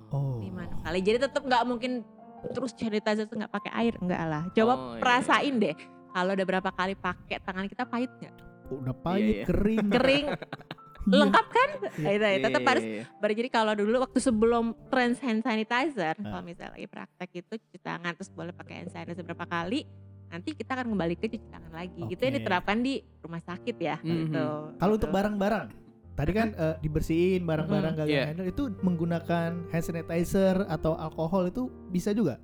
oh 0.08 0.38
lima 0.38 0.70
kali 0.80 0.98
jadi 1.00 1.18
tetap 1.20 1.42
nggak 1.42 1.62
mungkin 1.64 2.06
terus 2.48 2.70
sanitizer 2.72 3.26
nggak 3.26 3.50
pakai 3.52 3.72
air 3.76 3.94
enggak 3.96 4.22
lah 4.22 4.42
coba 4.48 4.72
Oh, 4.72 4.78
iya. 4.88 4.98
perasain 4.98 5.54
deh 5.56 5.74
kalau 6.08 6.30
udah 6.32 6.46
berapa 6.46 6.70
kali 6.70 6.94
pakai 6.94 7.36
tangan 7.40 7.66
kita 7.66 7.84
pahit 7.84 8.06
nggak 8.16 8.34
udah 8.70 8.94
pahit 8.96 9.34
iya. 9.36 9.44
kering 9.44 9.86
kering 9.88 10.26
Iya. 10.30 10.38
lengkap 11.12 11.46
kan 11.48 11.70
Iya. 11.92 12.10
Itu, 12.12 12.24
Iya, 12.24 12.38
tetap 12.40 12.62
harus 12.64 12.84
iya. 12.84 13.02
Baru 13.16 13.32
jadi 13.32 13.48
kalau 13.48 13.72
dulu 13.72 13.96
waktu 14.00 14.18
sebelum 14.18 14.64
tren 14.86 15.12
hand 15.14 15.40
sanitizer 15.40 16.14
Ah. 16.14 16.22
kalau 16.30 16.42
misalnya 16.42 16.72
lagi 16.72 16.86
praktek 16.86 17.30
itu 17.36 17.52
cuci 17.56 17.78
tangan 17.78 18.12
terus 18.12 18.28
boleh 18.28 18.52
pakai 18.52 18.74
hand 18.78 18.90
sanitizer 18.90 19.22
berapa 19.22 19.44
kali 19.44 19.84
nanti 20.26 20.52
kita 20.52 20.72
akan 20.72 20.86
kembali 20.88 21.14
ke 21.14 21.26
cuci 21.26 21.48
tangan 21.48 21.72
lagi 21.72 22.00
gitu 22.06 22.20
yang 22.20 22.34
diterapkan 22.36 22.78
di 22.78 22.94
rumah 23.18 23.40
sakit 23.40 23.76
ya 23.76 23.96
Mhm. 23.98 24.06
gitu 24.06 24.46
Kalau 24.76 24.92
untuk 24.94 25.08
Gitu. 25.08 25.16
barang-barang, 25.16 25.66
tadi 26.12 26.30
kan 26.32 26.48
eh, 26.52 26.74
dibersihin 26.78 27.42
barang-barang 27.42 27.92
Mm-mm. 27.92 28.00
gagal 28.00 28.14
Iya. 28.14 28.24
handle 28.28 28.46
itu 28.46 28.62
menggunakan 28.80 29.50
hand 29.66 29.84
sanitizer 29.84 30.62
atau 30.64 30.94
alkohol 30.94 31.46
itu 31.46 31.62
bisa 31.88 32.10
juga. 32.10 32.38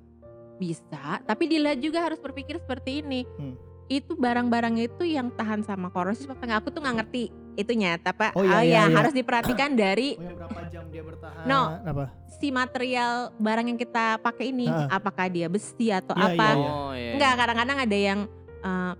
Bisa, 0.55 1.21
tapi 1.21 1.45
dilihat 1.45 1.77
juga 1.77 2.01
harus 2.01 2.17
berpikir 2.17 2.57
seperti 2.57 2.99
ini. 2.99 3.21
Hmm. 3.37 3.53
Itu 3.87 4.17
barang-barang 4.17 4.75
itu 4.81 5.05
yang 5.05 5.29
tahan 5.31 5.61
sama 5.61 5.87
korosif 5.87 6.27
apa 6.27 6.43
enggak? 6.43 6.59
Aku 6.59 6.69
tuh 6.69 6.81
nggak 6.81 6.97
ngerti 6.97 7.23
itunya. 7.57 7.97
Tapi 7.97 8.31
Oh, 8.31 8.39
oh, 8.39 8.45
iya, 8.45 8.55
ya 8.55 8.61
iya, 8.61 8.81
iya. 8.85 8.95
harus 8.95 9.11
diperhatikan 9.11 9.73
dari 9.73 10.13
Oh 10.13 10.23
yang 10.23 10.37
berapa 10.37 10.59
jam 10.69 10.83
dia 10.87 11.03
bertahan? 11.03 11.43
No. 11.43 11.61
Apa? 11.81 12.05
si 12.37 12.53
material 12.53 13.33
barang 13.35 13.65
yang 13.65 13.79
kita 13.81 14.21
pakai 14.21 14.53
ini. 14.53 14.69
Ah. 14.69 14.93
Apakah 14.93 15.25
dia 15.25 15.49
besi 15.49 15.89
atau 15.89 16.13
Iya, 16.13 16.25
apa? 16.31 16.47
iya, 16.47 16.69
Oh, 16.69 16.93
iya. 16.93 17.11
Enggak, 17.17 17.33
kadang-kadang 17.35 17.77
ada 17.81 17.97
yang 17.97 18.19
eh, 18.59 18.93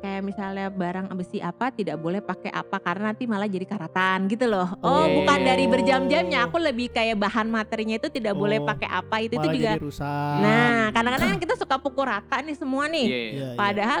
kayak 0.00 0.22
misalnya 0.24 0.66
barang 0.72 1.06
besi 1.12 1.38
apa 1.38 1.68
tidak 1.68 2.00
boleh 2.00 2.18
pakai 2.18 2.48
apa 2.48 2.80
karena 2.80 3.12
nanti 3.12 3.28
malah 3.28 3.46
jadi 3.46 3.62
karatan 3.62 4.26
gitu 4.26 4.48
loh. 4.48 4.66
Oh, 4.80 4.90
Oh. 4.96 5.06
bukan 5.12 5.38
dari 5.38 5.68
berjam-jamnya. 5.68 6.50
Aku 6.50 6.58
lebih 6.58 6.90
kayak 6.90 7.14
bahan 7.14 7.46
materinya 7.46 7.94
itu 7.94 8.08
tidak 8.08 8.34
boleh 8.34 8.58
Oh. 8.58 8.66
pakai 8.66 8.88
apa 8.88 9.16
itu 9.20 9.36
itu 9.36 9.48
juga. 9.52 9.70
jadi 9.70 9.78
rusak. 9.78 10.34
Nah, 10.40 10.90
kadang-kadang 10.90 11.38
kita 11.38 11.54
suka 11.54 11.76
pukul 11.76 12.08
rata 12.08 12.42
nih 12.42 12.56
semua 12.56 12.88
nih. 12.88 13.06
Iya, 13.06 13.14
iya. 13.14 13.30
Iya, 13.30 13.46
iya. 13.46 13.54
Padahal 13.54 14.00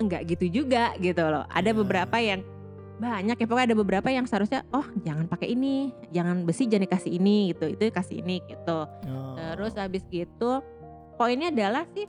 enggak 0.00 0.22
gitu 0.26 0.44
juga 0.50 0.84
gitu 0.98 1.22
loh. 1.22 1.46
Ada 1.46 1.70
Iya. 1.70 1.78
beberapa 1.78 2.16
yang 2.18 2.40
banyak 3.00 3.36
ya 3.40 3.46
pokoknya 3.48 3.72
ada 3.72 3.78
beberapa 3.80 4.08
yang 4.12 4.28
seharusnya 4.28 4.60
oh 4.76 4.84
jangan 5.00 5.24
pakai 5.24 5.56
ini, 5.56 5.88
jangan 6.12 6.44
besi 6.44 6.68
jangan 6.68 6.84
dikasih 6.84 7.12
ini 7.16 7.56
gitu, 7.56 7.72
itu 7.72 7.82
kasih 7.88 8.20
ini 8.20 8.44
gitu. 8.44 8.84
Oh. 8.84 9.34
Terus 9.34 9.72
habis 9.80 10.04
gitu 10.12 10.60
poinnya 11.16 11.48
adalah 11.48 11.88
sih 11.96 12.08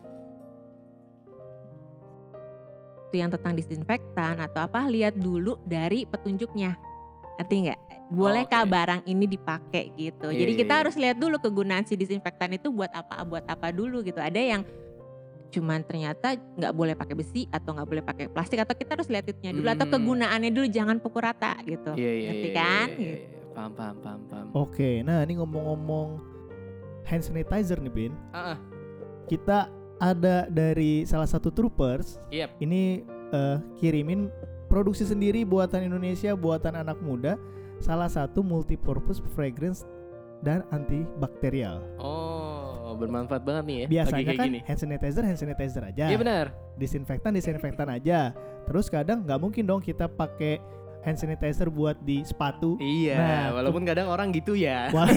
itu 3.12 3.20
yang 3.20 3.28
tentang 3.28 3.60
disinfektan 3.60 4.40
atau 4.40 4.64
apa 4.64 4.88
lihat 4.88 5.20
dulu 5.20 5.60
dari 5.68 6.08
petunjuknya. 6.08 6.80
Ngerti 7.36 7.56
nggak? 7.68 7.80
Bolehkah 8.08 8.64
Oke. 8.64 8.72
barang 8.72 9.02
ini 9.04 9.28
dipakai 9.28 9.92
gitu. 10.00 10.32
Iya, 10.32 10.40
Jadi 10.48 10.52
iya, 10.56 10.60
kita 10.64 10.74
iya. 10.76 10.80
harus 10.80 10.96
lihat 10.96 11.18
dulu 11.20 11.36
kegunaan 11.44 11.84
si 11.84 12.00
disinfektan 12.00 12.56
itu 12.56 12.72
buat 12.72 12.88
apa 12.96 13.20
buat 13.28 13.44
apa 13.52 13.76
dulu 13.76 14.00
gitu. 14.00 14.24
Ada 14.24 14.40
yang 14.40 14.62
cuman 15.52 15.84
ternyata 15.84 16.34
nggak 16.34 16.74
boleh 16.74 16.96
pakai 16.96 17.14
besi 17.14 17.44
atau 17.52 17.76
nggak 17.76 17.88
boleh 17.88 18.04
pakai 18.04 18.26
plastik 18.32 18.64
atau 18.64 18.72
kita 18.72 18.96
harus 18.96 19.12
lihat 19.12 19.28
itunya 19.28 19.52
dulu 19.52 19.68
atau 19.68 19.84
Hmm. 19.84 19.94
kegunaannya 20.00 20.50
dulu 20.50 20.68
jangan 20.68 20.98
pukul 20.98 21.22
rata 21.22 21.60
gitu. 21.62 21.92
Iya, 21.94 22.12
iya, 22.16 22.30
Ngerti 22.32 22.48
iya, 22.48 22.56
kan? 22.56 22.88
iya, 22.88 22.98
iya, 22.98 23.16
iya. 23.20 23.40
Paham, 23.52 23.72
paham, 23.76 23.96
paham, 24.00 24.22
paham. 24.32 24.48
Oke, 24.56 25.04
nah 25.04 25.20
ini 25.22 25.36
ngomong-ngomong 25.36 26.08
hand 27.04 27.20
sanitizer 27.22 27.84
nih 27.84 27.92
Bin. 27.92 28.14
Ah, 28.32 28.56
ah. 28.56 28.58
Kita 29.28 29.68
ada 30.00 30.48
dari 30.48 31.04
salah 31.04 31.28
satu 31.28 31.52
troopers. 31.52 32.16
Yep. 32.32 32.50
Ini 32.64 32.82
eh, 33.32 33.58
kirimin 33.76 34.32
produksi 34.66 35.04
sendiri 35.04 35.44
buatan 35.44 35.84
Indonesia, 35.84 36.32
buatan 36.32 36.80
anak 36.80 37.04
muda. 37.04 37.36
Salah 37.84 38.08
satu 38.08 38.40
multipurpose 38.40 39.20
fragrance 39.34 39.84
dan 40.42 40.62
antibakterial. 40.70 41.82
Oh, 41.98 42.21
bermanfaat 42.94 43.42
banget 43.42 43.64
nih 43.64 43.78
ya. 43.78 43.88
Biasanya 43.90 44.24
kayak 44.26 44.38
kan 44.38 44.48
gini. 44.48 44.60
hand 44.64 44.80
sanitizer, 44.80 45.24
hand 45.24 45.38
sanitizer 45.38 45.84
aja. 45.84 46.06
Iya 46.08 46.18
benar. 46.18 46.46
Disinfektan, 46.76 47.32
disinfektan 47.32 47.88
aja. 47.88 48.32
Terus 48.64 48.88
kadang 48.88 49.22
nggak 49.22 49.38
mungkin 49.38 49.64
dong 49.64 49.80
kita 49.80 50.06
pakai 50.06 50.60
hand 51.02 51.18
sanitizer 51.18 51.66
buat 51.68 51.98
di 52.00 52.22
sepatu. 52.22 52.78
Iya, 52.78 53.18
Nah, 53.18 53.46
walaupun 53.56 53.82
kadang 53.82 54.06
orang 54.06 54.30
gitu 54.30 54.54
ya. 54.54 54.94
Wah, 54.94 55.10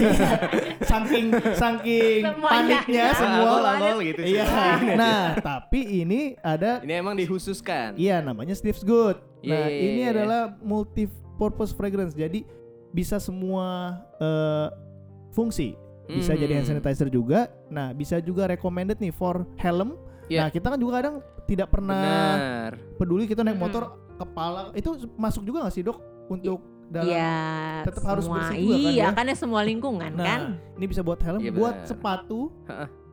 saking 0.81 1.29
saking 1.53 2.25
Semuanya. 2.25 2.81
paniknya 2.81 3.03
Ah, 3.05 3.13
semua. 3.13 3.45
lol, 3.45 3.63
lol, 3.79 3.97
gitu 4.01 4.21
sih. 4.25 4.33
Iya. 4.33 4.45
Nah, 4.97 5.21
tapi 5.37 6.01
ini 6.01 6.33
ada 6.41 6.81
Ini 6.81 6.93
emang 6.97 7.13
dikhususkan. 7.13 7.93
iya 7.95 8.17
namanya 8.19 8.53
Steve's 8.53 8.81
Good. 8.81 9.21
Nah, 9.45 9.61
Iya, 9.61 9.65
iya, 9.69 9.81
ini 9.83 10.01
iya. 10.01 10.11
adalah 10.11 10.41
multi 10.59 11.05
purpose 11.37 11.69
fragrance. 11.69 12.11
Jadi 12.11 12.41
bisa 12.89 13.21
semua 13.21 13.93
eh, 14.17 14.67
fungsi. 15.31 15.77
Bisa 16.07 16.33
jadi 16.33 16.53
hand 16.53 16.65
Hmm. 16.65 16.77
sanitizer 16.77 17.07
juga. 17.07 17.49
Nah, 17.67 17.91
bisa 17.91 18.17
juga 18.19 18.45
recommended 18.45 18.97
nih 18.97 19.09
for 19.09 19.43
helm. 19.55 19.97
Iya. 20.25 20.45
Nah, 20.45 20.49
kita 20.49 20.67
kan 20.69 20.77
juga 20.77 20.93
kadang 20.99 21.15
tidak 21.45 21.67
pernah 21.69 21.97
Benar. 21.97 22.71
peduli 22.95 23.25
kita 23.25 23.41
naik 23.41 23.55
Mhm. 23.55 23.63
motor 23.63 23.83
kepala 24.15 24.73
itu 24.73 24.89
masuk 25.13 25.43
juga 25.43 25.63
gak 25.63 25.73
sih, 25.73 25.81
Dok? 25.81 25.97
Untuk 26.25 26.59
dalam 26.85 27.09
Iya, 27.09 27.81
tetap 27.83 28.03
harus 28.03 28.25
semua. 28.25 28.37
bersih 28.39 28.57
juga 28.57 28.73
kan 28.75 28.81
Iya, 28.85 28.93
ya? 29.01 29.07
karena 29.11 29.33
semua 29.35 29.61
lingkungan 29.61 30.11
Nah, 30.11 30.21
kan. 30.23 30.41
ini 30.73 30.85
bisa 30.85 31.01
buat 31.01 31.17
helm, 31.19 31.41
Iya, 31.41 31.51
buat 31.51 31.75
sepatu, 31.83 32.53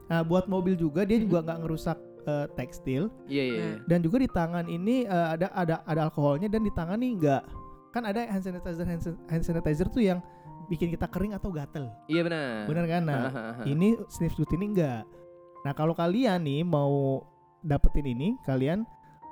nah, 0.06 0.22
buat 0.22 0.44
mobil 0.44 0.72
juga 0.74 1.04
dia 1.04 1.16
juga 1.16 1.40
nggak 1.44 1.58
ngerusak 1.58 1.96
eh, 2.22 2.46
tekstil 2.54 3.10
Iya, 3.26 3.42
iya. 3.42 3.54
iya. 3.58 3.74
dan 3.82 3.98
juga 3.98 4.14
di 4.16 4.28
tangan 4.28 4.64
ini 4.64 5.02
eh, 5.02 5.26
ada 5.32 5.50
ada 5.50 5.82
ada 5.82 6.00
alkoholnya 6.06 6.46
dan 6.46 6.62
di 6.62 6.70
tangan 6.70 6.94
nih 6.94 7.18
nggak 7.18 7.42
kan 7.90 8.02
ada 8.04 8.20
hand 8.22 8.40
sanitizer 8.40 8.86
hand, 8.86 9.02
san- 9.02 9.18
hand 9.26 9.42
sanitizer 9.42 9.90
tuh 9.90 9.98
yang 10.00 10.22
bikin 10.66 10.90
kita 10.90 11.06
kering 11.06 11.32
atau 11.32 11.48
gatel, 11.48 11.90
Iya 12.06 12.22
benar. 12.22 12.66
bener 12.66 12.84
kan? 12.86 13.02
Nah, 13.02 13.22
ini 13.64 13.96
Sniff 14.06 14.34
Good 14.34 14.52
ini 14.52 14.72
enggak. 14.72 15.02
Nah, 15.62 15.72
kalau 15.72 15.92
kalian 15.92 16.42
nih 16.42 16.62
mau 16.62 17.22
dapetin 17.60 18.06
ini, 18.06 18.34
kalian 18.42 18.82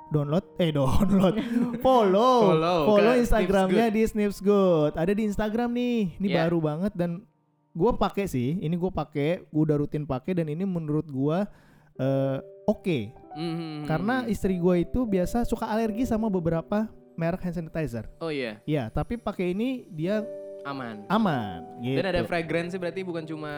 download 0.09 0.43
eh 0.57 0.71
download 0.75 1.35
follow 1.79 2.51
Follow 2.51 2.77
follow 2.87 3.11
ke 3.15 3.19
Instagramnya 3.19 3.87
di 3.89 4.01
Sniffs 4.03 4.39
Good. 4.39 4.95
Ada 4.95 5.11
di 5.11 5.23
Instagram 5.23 5.71
nih. 5.71 6.19
Ini 6.19 6.27
Iya. 6.29 6.37
baru 6.45 6.59
banget 6.59 6.93
dan 6.93 7.23
gua 7.71 7.95
pakai 7.95 8.27
sih. 8.27 8.59
Ini 8.59 8.75
gua 8.75 8.91
pakai, 8.91 9.47
gua 9.47 9.61
udah 9.65 9.77
rutin 9.79 10.03
pakai 10.03 10.35
dan 10.35 10.47
ini 10.47 10.63
menurut 10.63 11.07
gua 11.07 11.47
eh, 11.95 12.37
oke. 12.65 12.99
Mhm. 13.31 13.85
Karena 13.85 14.23
istri 14.25 14.55
gua 14.57 14.75
itu 14.75 15.03
biasa 15.03 15.43
suka 15.43 15.67
alergi 15.67 16.03
sama 16.03 16.27
beberapa 16.27 16.87
merek 17.13 17.43
hand 17.43 17.55
sanitizer. 17.57 18.07
Oh 18.17 18.31
iya, 18.31 18.59
Ya, 18.63 18.87
tapi 18.87 19.15
pakai 19.15 19.51
ini 19.51 19.85
dia 19.87 20.23
aman. 20.65 21.05
aman 21.09 21.59
gitu. 21.81 21.97
Dan 21.97 22.05
ada 22.13 22.21
fragrance 22.25 22.73
berarti 22.77 23.01
bukan 23.01 23.23
cuma 23.25 23.53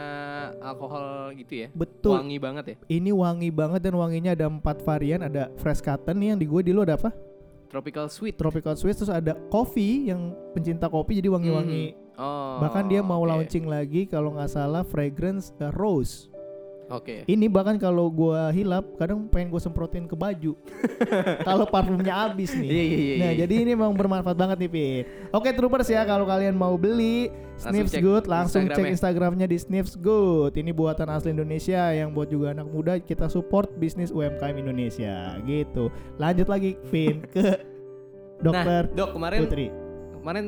alkohol 0.64 1.36
gitu 1.36 1.66
ya. 1.66 1.68
Betul. 1.76 2.20
Wangi 2.20 2.38
banget 2.40 2.66
ya. 2.66 2.76
Ini 2.88 3.12
wangi 3.12 3.50
banget 3.52 3.82
dan 3.84 3.96
wanginya 4.00 4.32
ada 4.34 4.48
empat 4.48 4.82
varian. 4.84 5.22
Ada 5.26 5.52
fresh 5.60 5.84
cotton 5.84 6.16
nih 6.20 6.28
yang 6.36 6.40
di 6.40 6.48
gue 6.48 6.62
di 6.64 6.72
lu 6.72 6.84
ada 6.84 6.96
apa? 6.96 7.12
Tropical 7.74 8.06
sweet. 8.06 8.38
Tropical 8.38 8.78
Swiss 8.78 9.02
terus 9.02 9.10
ada 9.10 9.34
coffee 9.50 10.14
yang 10.14 10.30
pencinta 10.54 10.86
kopi 10.86 11.18
jadi 11.18 11.34
wangi-wangi. 11.34 11.98
Oh. 12.22 12.62
Bahkan 12.62 12.86
dia 12.86 13.02
mau 13.02 13.26
oke. 13.26 13.30
launching 13.34 13.66
lagi 13.66 14.06
kalau 14.06 14.38
nggak 14.38 14.54
salah 14.54 14.86
fragrance 14.86 15.50
uh, 15.58 15.74
rose. 15.74 16.30
Oke. 16.92 17.24
Ini 17.26 17.48
bahkan 17.48 17.80
kalau 17.80 18.12
gua 18.12 18.52
hilap, 18.52 19.00
kadang 19.00 19.26
pengen 19.32 19.50
gue 19.50 19.62
semprotin 19.62 20.04
ke 20.06 20.14
baju. 20.14 20.54
kalau 21.48 21.66
parfumnya 21.66 22.28
habis 22.28 22.52
nih. 22.54 22.70
Iya 22.70 22.84
iya 22.84 22.98
iya. 22.98 23.16
Nah, 23.16 23.32
iya. 23.32 23.40
jadi 23.46 23.54
ini 23.64 23.72
memang 23.74 23.96
bermanfaat 23.96 24.36
banget 24.36 24.58
nih, 24.68 24.70
Pit. 24.70 25.04
Oke, 25.32 25.50
Troopers 25.56 25.88
ya, 25.88 26.04
kalau 26.04 26.28
kalian 26.28 26.54
mau 26.54 26.76
beli 26.76 27.32
Sniffs 27.58 27.96
Good, 27.96 28.26
langsung 28.28 28.66
cek 28.66 28.74
Instagramnya. 28.74 28.92
Instagramnya 28.94 29.48
di 29.48 29.58
Sniffs 29.58 29.96
Good. 29.96 30.60
Ini 30.60 30.72
buatan 30.76 31.08
asli 31.08 31.32
Indonesia 31.32 31.94
yang 31.94 32.12
buat 32.12 32.28
juga 32.28 32.52
anak 32.52 32.68
muda 32.68 33.00
kita 33.00 33.30
support 33.32 33.72
bisnis 33.78 34.12
UMKM 34.12 34.58
Indonesia 34.58 35.38
gitu. 35.48 35.94
Lanjut 36.20 36.50
lagi, 36.50 36.76
Pin 36.92 37.24
ke 37.30 37.62
Dokter 38.46 38.92
Nah, 38.92 38.96
dok 38.98 39.10
kemarin 39.16 39.40
Putri. 39.48 39.68
kemarin 40.20 40.46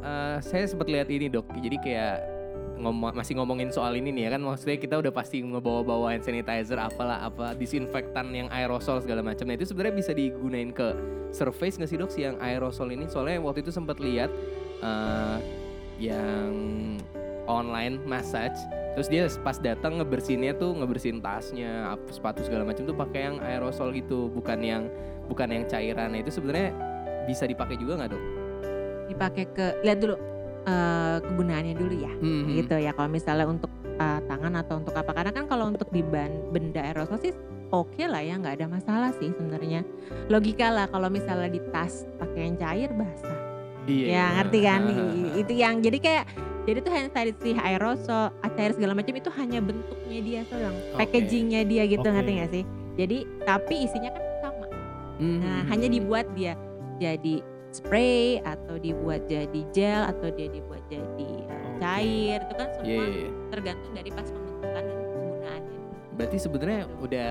eh, 0.00 0.36
saya 0.40 0.64
sempat 0.64 0.88
lihat 0.88 1.12
ini 1.12 1.28
dok. 1.28 1.44
Jadi 1.52 1.76
kayak 1.84 2.35
ngomong 2.76 3.16
masih 3.16 3.34
ngomongin 3.40 3.72
soal 3.72 3.96
ini 3.96 4.12
nih 4.12 4.28
ya 4.28 4.30
kan 4.36 4.42
maksudnya 4.44 4.76
kita 4.76 5.00
udah 5.00 5.12
pasti 5.12 5.40
ngebawa-bawa 5.40 6.12
hand 6.12 6.24
sanitizer 6.24 6.76
apalah 6.76 7.24
apa 7.24 7.56
disinfektan 7.56 8.28
yang 8.32 8.48
aerosol 8.52 9.00
segala 9.00 9.24
macam. 9.24 9.48
Nah 9.48 9.56
itu 9.56 9.68
sebenarnya 9.68 9.94
bisa 9.96 10.12
digunain 10.12 10.70
ke 10.70 10.92
surface 11.32 11.80
nggak 11.80 11.90
sih 11.90 11.98
dok 11.98 12.10
sih 12.12 12.22
yang 12.28 12.36
aerosol 12.38 12.92
ini? 12.92 13.08
Soalnya 13.08 13.40
waktu 13.40 13.64
itu 13.64 13.72
sempat 13.72 13.96
lihat 13.98 14.28
eh, 14.84 15.38
yang 15.96 16.52
online 17.48 18.02
massage 18.04 18.58
terus 18.96 19.12
dia 19.12 19.28
pas 19.44 19.60
datang 19.60 20.00
ngebersihinnya 20.00 20.56
tuh 20.56 20.72
ngebersihin 20.72 21.20
tasnya 21.20 21.94
sepatu 22.08 22.40
segala 22.40 22.64
macam 22.64 22.88
tuh 22.88 22.96
pakai 22.96 23.28
yang 23.28 23.36
aerosol 23.44 23.92
gitu 23.92 24.32
bukan 24.32 24.58
yang 24.64 24.82
bukan 25.28 25.52
yang 25.52 25.64
cairan 25.68 26.16
nah 26.16 26.20
itu 26.20 26.32
sebenarnya 26.32 26.72
bisa 27.28 27.44
dipakai 27.44 27.76
juga 27.76 28.00
nggak 28.00 28.10
dok? 28.14 28.24
Dipakai 29.10 29.44
ke 29.50 29.66
lihat 29.82 29.98
dulu 30.00 30.16
eh, 30.66 31.16
kegunaannya 31.22 31.74
dulu 31.74 31.94
ya. 31.96 32.12
Mhm. 32.12 32.50
gitu 32.56 32.74
ya 32.76 32.90
kalau 32.90 33.08
misalnya 33.08 33.46
untuk 33.46 33.70
uh, 33.96 34.20
tangan 34.22 34.52
atau 34.56 34.74
untuk 34.76 34.92
apa 34.92 35.10
karena 35.10 35.30
kan 35.30 35.44
kalau 35.46 35.70
untuk 35.70 35.88
di 35.88 36.02
ban- 36.02 36.50
benda 36.50 36.82
aerosol 36.82 37.16
sih 37.16 37.32
oke 37.68 37.98
lah 38.00 38.20
ya 38.20 38.36
nggak 38.36 38.58
ada 38.58 38.66
masalah 38.68 39.10
sih 39.14 39.30
sebenarnya 39.30 39.82
logika 40.26 40.68
lah 40.68 40.86
kalau 40.86 41.08
misalnya 41.08 41.48
di 41.48 41.60
tas 41.70 42.04
pakai 42.16 42.40
yang 42.44 42.56
cair 42.56 42.90
basah 42.90 43.38
Iya. 43.86 44.06
ya 44.10 44.24
ngerti 44.34 44.58
kan 44.60 44.80
itu 45.38 45.52
yang 45.54 45.78
jadi 45.78 45.98
kayak 45.98 46.24
jadi 46.66 46.78
tuh 46.82 46.90
hand 46.90 47.10
sanitizer 47.14 47.54
aerosol 47.56 48.34
cair 48.50 48.74
segala 48.74 48.98
macam 48.98 49.14
itu 49.14 49.30
hanya 49.30 49.62
bentuknya 49.62 50.18
dia 50.18 50.40
doang 50.50 50.74
Oke. 50.74 50.98
packagingnya 50.98 51.62
dia 51.62 51.82
gitu 51.86 52.02
Oke. 52.02 52.10
ngerti 52.10 52.30
nggak 52.34 52.50
sih 52.50 52.64
jadi 52.98 53.18
tapi 53.46 53.74
isinya 53.86 54.10
kan 54.10 54.22
sama 54.42 54.66
Mhm. 55.22 55.38
nah 55.38 55.60
hanya 55.70 55.88
dibuat 55.88 56.26
dia 56.34 56.58
jadi 56.98 57.40
spray 57.76 58.40
atau 58.40 58.76
dibuat 58.76 59.26
jadi 59.26 59.60
gel 59.70 60.02
atau 60.06 60.28
dia 60.30 60.48
dibuat 60.48 60.80
jadi 60.88 61.30
uh, 61.44 61.52
Oke. 61.68 61.78
cair 61.78 62.38
itu 62.40 62.54
kan 62.54 62.68
semua 62.72 62.86
Iya, 62.86 62.96
iya, 62.96 63.12
iya. 63.18 63.30
tergantung 63.50 63.92
dari 63.92 64.10
pas 64.10 64.26
pembentukan 64.26 64.82
dan 64.82 64.96
penggunaannya. 65.04 65.78
Berarti 66.16 66.36
sebenarnya 66.38 66.80
udah 66.96 67.30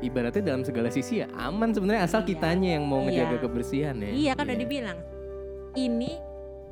ibaratnya 0.00 0.42
dalam 0.44 0.62
segala 0.62 0.88
sisi 0.88 1.14
ya 1.18 1.26
aman 1.34 1.70
sebenarnya 1.70 2.02
asal 2.04 2.22
Iya. 2.22 2.28
kitanya 2.30 2.70
yang 2.74 2.84
mau 2.84 3.02
ngejaga 3.02 3.34
Iya. 3.34 3.42
kebersihan 3.42 3.96
ya. 3.98 4.10
Iya 4.10 4.32
kan 4.32 4.44
udah 4.46 4.58
dibilang. 4.58 4.98
Ini 5.72 6.10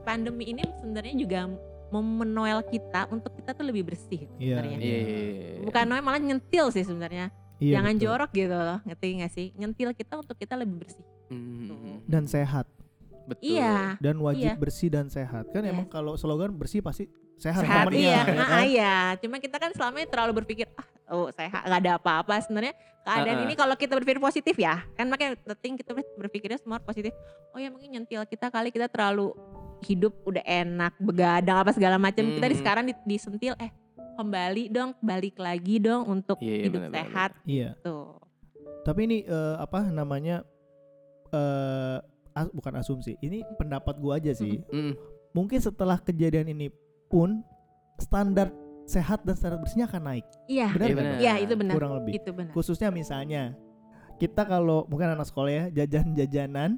pandemi 0.00 0.44
ini 0.46 0.62
sebenarnya 0.76 1.14
juga 1.14 1.38
mau 1.90 2.00
menoel 2.00 2.62
kita 2.62 3.10
untuk 3.10 3.34
kita 3.34 3.50
tuh 3.50 3.66
lebih 3.66 3.82
bersih 3.84 4.30
Iya, 4.36 4.62
sebenarnya. 4.62 4.76
Iya. 4.78 4.96
iya, 4.96 5.18
iya. 5.26 5.50
Bukan 5.62 5.84
noel 5.84 6.00
malah 6.00 6.20
nyentil 6.20 6.70
sih 6.70 6.86
sebenarnya. 6.86 7.34
Iya, 7.58 7.76
Jangan 7.76 7.92
betul. 7.92 8.04
jorok 8.06 8.30
gitu 8.32 8.56
loh, 8.56 8.78
ngerti 8.82 9.06
gak 9.20 9.32
sih? 9.32 9.46
Nyentil 9.52 9.90
kita 9.92 10.14
untuk 10.16 10.32
kita 10.34 10.54
lebih 10.54 10.80
bersih. 10.80 11.04
Mhm. 11.30 12.10
dan 12.10 12.26
sehat 12.26 12.66
Betul. 13.30 13.54
Iya. 13.54 13.94
dan 13.96 14.16
wajib 14.18 14.50
Iya. 14.50 14.54
bersih 14.56 14.88
dan 14.88 15.06
sehat. 15.06 15.44
Kan 15.48 15.62
Yes. 15.62 15.70
emang 15.70 15.86
kalau 15.86 16.14
slogan 16.14 16.50
bersih 16.52 16.80
pasti 16.80 17.06
sehat, 17.36 17.62
Sehat 17.62 17.86
temennya, 17.86 18.00
iya, 18.00 18.20
ya 18.20 18.34
Ah, 18.36 18.46
kan? 18.46 18.62
iya. 18.64 18.94
Cuma 19.16 19.36
kita 19.36 19.56
kan 19.56 19.70
selama 19.70 19.96
ini 19.96 20.08
terlalu 20.08 20.32
berpikir 20.36 20.66
ah 20.72 20.86
oh 21.10 21.26
sehat 21.28 21.62
nggak 21.62 21.80
ada 21.80 21.92
apa-apa 21.96 22.38
sebenarnya 22.40 22.70
keadaan 23.00 23.34
Ah, 23.34 23.40
ah. 23.40 23.44
ini 23.44 23.54
kalau 23.54 23.74
kita 23.74 23.92
berpikir 23.92 24.20
positif 24.20 24.54
ya 24.54 24.78
kan 24.92 25.06
makanya 25.06 25.34
penting 25.40 25.74
kita 25.74 25.90
berpikirnya 26.14 26.54
semua 26.56 26.78
positif 26.78 27.10
oh 27.50 27.58
ya 27.58 27.66
mungkin 27.66 27.90
nyentil 27.90 28.22
kita 28.24 28.46
kali 28.46 28.70
kita 28.70 28.86
terlalu 28.86 29.34
hidup 29.82 30.14
udah 30.22 30.38
enak 30.40 30.94
begadang 30.98 31.58
apa 31.58 31.72
segala 31.72 31.96
macam 31.96 32.22
kita 32.22 32.44
di 32.44 32.52
Hmm. 32.52 32.62
sekarang 32.62 32.84
di- 32.86 33.04
disentil 33.08 33.58
eh 33.58 33.74
kembali 34.14 34.68
dong 34.68 34.94
balik 35.00 35.34
lagi 35.36 35.80
dong 35.80 36.06
untuk 36.06 36.38
Iya, 36.38 36.52
iya, 36.52 36.64
hidup 36.64 36.80
sehat 36.88 37.30
Iya. 37.42 37.70
tuh 37.80 38.14
Tapi 38.80 39.00
ini 39.02 39.18
eh, 39.22 39.56
apa 39.58 39.90
namanya 39.90 40.46
eh 41.30 41.98
as- 42.32 42.50
bukan 42.50 42.72
asumsi. 42.76 43.14
Ini 43.18 43.42
pendapat 43.54 43.96
gua 43.96 44.16
aja 44.16 44.30
sih. 44.30 44.60
Mhm. 44.64 44.94
Mungkin 45.30 45.58
setelah 45.58 45.96
kejadian 45.96 46.48
ini 46.48 46.68
pun 47.06 47.42
standar 47.96 48.50
sehat 48.84 49.22
dan 49.22 49.34
standar 49.34 49.58
bersihnya 49.58 49.86
akan 49.86 50.02
naik. 50.04 50.26
iya 50.44 50.66
Benar 50.68 50.88
Iya, 50.90 51.02
iya 51.16 51.34
itu 51.38 51.54
benar 51.54 51.74
Kurang 51.74 51.94
lebih. 51.96 52.12
itu 52.16 52.30
benar 52.30 52.50
Khususnya 52.50 52.88
misalnya 52.88 53.54
kita 54.16 54.42
kalau 54.42 54.82
mungkin 54.84 55.10
anak 55.10 55.24
sekolah 55.24 55.46
ya 55.48 55.64
jajan-jajanan 55.72 56.74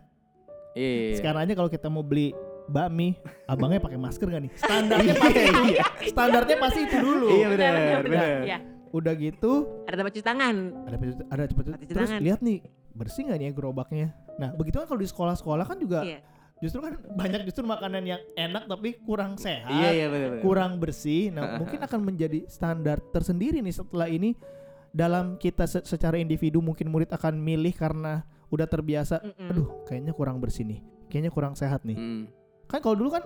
Iya, 0.72 0.84
iya, 0.86 1.02
iya. 1.06 1.16
sekarang 1.16 1.40
aja 1.42 1.52
kalau 1.54 1.68
kita 1.68 1.86
mau 1.86 2.00
beli 2.00 2.36
bakmi 2.64 3.16
abangnya 3.44 3.76
pakai 3.78 3.96
masker 3.98 4.24
gak 4.26 4.42
nih 4.42 4.52
standarnya 4.54 5.14
pasti 5.14 5.40
Iya. 5.68 5.84
standarnya 6.06 6.56
pasti 6.58 6.80
itu 6.82 6.96
dulu 6.96 7.26
Iya 7.30 7.46
benar, 7.50 7.72
benar. 8.02 8.28
Iya. 8.42 8.58
udah 8.90 9.12
gitu 9.14 9.52
ada 9.82 9.94
tempat 9.94 10.12
cuci 10.12 10.22
tangan 10.22 10.54
ada 10.84 10.96
ada 11.28 11.42
cepet 11.46 11.64
Cuci 11.74 11.86
terus 11.88 12.08
tangan. 12.08 12.20
lihat 12.20 12.40
nih 12.40 12.58
bersih 12.90 13.20
nggak 13.24 13.38
nih 13.38 13.46
ya 13.46 13.52
gerobaknya 13.52 14.08
nah 14.42 14.50
begitu 14.50 14.76
kan 14.76 14.86
kalau 14.86 14.98
di 14.98 15.06
sekolah-sekolah 15.06 15.64
kan 15.64 15.78
juga 15.78 16.02
Iya. 16.02 16.18
justru 16.58 16.78
kan 16.78 16.94
banyak 17.12 17.42
justru 17.44 17.62
makanan 17.64 18.02
yang 18.04 18.18
enak 18.34 18.66
tapi 18.66 18.98
kurang 19.00 19.34
sehat 19.36 19.66
Iya, 19.68 19.90
iya 19.92 20.06
benar, 20.08 20.28
benar. 20.32 20.42
kurang 20.42 20.72
bersih 20.76 21.30
nah 21.30 21.42
mungkin 21.60 21.78
akan 21.80 22.00
menjadi 22.02 22.42
standar 22.46 22.98
tersendiri 23.08 23.58
nih 23.58 23.72
setelah 23.72 24.06
ini 24.06 24.34
dalam 24.90 25.34
kita 25.36 25.64
se- 25.64 25.82
secara 25.82 26.16
individu 26.16 26.58
mungkin 26.58 26.86
murid 26.86 27.08
akan 27.08 27.34
milih 27.34 27.72
karena 27.72 28.22
udah 28.48 28.66
terbiasa 28.66 29.18
Mm-mm. 29.20 29.48
aduh 29.48 29.68
kayaknya 29.84 30.12
kurang 30.12 30.36
bersih 30.36 30.62
nih 30.62 30.80
kayaknya 31.06 31.30
kurang 31.30 31.54
sehat 31.54 31.80
nih 31.82 31.94
Mhm. 31.94 32.22
kan 32.66 32.78
kalau 32.78 32.94
dulu 32.94 33.10
kan 33.10 33.24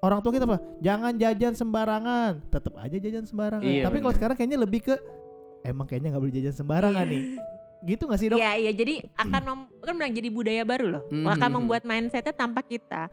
orang 0.00 0.20
tua 0.20 0.32
kita 0.32 0.44
apa 0.44 0.58
jangan 0.78 1.12
jajan 1.14 1.52
sembarangan 1.52 2.32
tetap 2.46 2.72
aja 2.74 2.96
jajan 2.96 3.24
sembarangan 3.24 3.66
Iya, 3.66 3.84
tapi 3.84 3.98
kalau 3.98 4.08
bener. 4.08 4.16
sekarang 4.16 4.34
kayaknya 4.34 4.58
lebih 4.58 4.80
ke 4.82 4.94
emang 5.62 5.84
kayaknya 5.84 6.08
nggak 6.10 6.22
boleh 6.22 6.34
jajan 6.34 6.54
sembarangan 6.56 7.04
nih 7.04 7.22
gitu 7.84 8.04
nggak 8.04 8.20
sih 8.20 8.28
dok 8.28 8.38
Iya 8.38 8.52
iya 8.60 8.72
jadi 8.76 8.94
akan 9.16 9.40
mem, 9.42 9.60
kan 9.80 9.94
bilang 9.96 10.12
jadi 10.12 10.28
budaya 10.28 10.62
baru 10.68 10.86
loh. 10.98 11.02
Mhm. 11.08 11.26
Akan 11.26 11.50
membuat 11.56 11.82
mindsetnya 11.84 12.34
tanpa 12.36 12.60
kita 12.60 13.08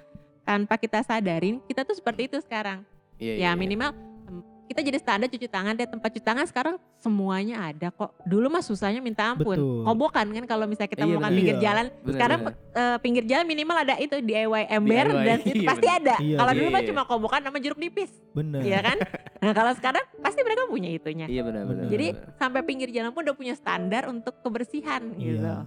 tanpa 0.48 0.80
kita 0.80 1.04
sadarin 1.04 1.60
kita 1.68 1.84
tuh 1.84 1.96
seperti 1.96 2.32
itu 2.32 2.40
sekarang. 2.40 2.84
Iya, 3.20 3.34
iya, 3.36 3.42
Ya 3.48 3.52
iya. 3.52 3.60
minimal 3.60 3.92
kita 4.68 4.80
jadi 4.82 4.98
standar 4.98 5.28
cuci 5.28 5.48
tangan 5.48 5.74
deh 5.74 5.88
tempat 5.88 6.12
cuci 6.12 6.22
tangan 6.22 6.44
sekarang 6.44 6.76
semuanya 6.98 7.66
ada 7.66 7.88
kok. 7.88 8.12
Dulu 8.22 8.48
mah 8.48 8.60
susahnya 8.60 9.00
minta 9.00 9.32
ampun. 9.32 9.56
Betul. 9.56 9.82
Kobokan 9.82 10.28
kan 10.30 10.44
kalau 10.46 10.66
misalnya 10.66 10.92
kita 10.92 11.02
Iya, 11.02 11.08
mau 11.08 11.16
makan 11.18 11.24
benar. 11.26 11.38
pinggir 11.38 11.56
Iya. 11.56 11.64
jalan. 11.64 11.86
Benar, 11.88 12.12
sekarang 12.12 12.40
benar. 12.44 12.56
eh, 12.76 12.98
pinggir 13.00 13.24
jalan 13.24 13.46
minimal 13.46 13.78
ada 13.78 13.96
itu 13.96 14.16
DIY 14.18 14.64
ember 14.68 15.06
DIY, 15.08 15.24
dan 15.24 15.38
itu 15.42 15.56
iya, 15.64 15.68
pasti 15.68 15.88
benar. 15.88 15.98
ada. 15.98 16.16
Iya, 16.20 16.36
kalau 16.36 16.52
iya, 16.52 16.60
dulu 16.60 16.68
mah 16.70 16.82
iya. 16.82 16.90
cuma 16.92 17.02
kobokan 17.04 17.42
sama 17.42 17.58
jeruk 17.58 17.80
nipis, 17.80 18.12
bener 18.32 18.62
Iya 18.62 18.80
kan? 18.82 18.98
Nah 19.38 19.54
kalau 19.54 19.72
sekarang 19.72 20.04
pasti 20.18 20.40
mereka 20.42 20.66
punya 20.66 20.90
itunya. 20.90 21.26
Iya 21.26 21.42
benar, 21.42 21.64
benar. 21.64 21.86
Benar. 21.86 21.92
Jadi 21.94 22.08
sampai 22.36 22.62
pinggir 22.62 22.90
jalan 22.90 23.12
pun 23.12 23.22
udah 23.22 23.34
punya 23.34 23.54
standar 23.54 24.06
untuk 24.06 24.42
kebersihan 24.42 25.14
gitu. 25.14 25.40
Iya. 25.40 25.64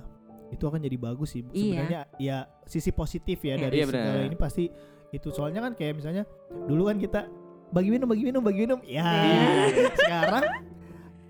Itu 0.51 0.67
akan 0.67 0.83
jadi 0.83 0.97
bagus 0.97 1.33
sih. 1.33 1.47
Iya. 1.47 1.55
Sebenarnya 1.87 2.01
ya 2.19 2.37
sisi 2.65 2.91
positif 2.91 3.39
ya 3.41 3.55
Iya. 3.55 3.63
dari 3.65 3.77
Iya, 3.77 3.87
segala 3.87 4.23
ini 4.25 4.35
pasti 4.35 4.65
itu 5.11 5.29
soalnya 5.29 5.59
kan 5.61 5.73
kayak 5.73 5.95
misalnya 5.97 6.23
dulu 6.67 6.87
kan 6.87 6.95
kita 6.95 7.27
bagi 7.71 7.89
minum 7.89 8.07
bagi 8.07 8.25
minum 8.25 8.43
bagi 8.43 8.59
minum. 8.61 8.79
Ya 8.83 9.07
Iya. 9.07 9.47
sekarang 9.95 10.45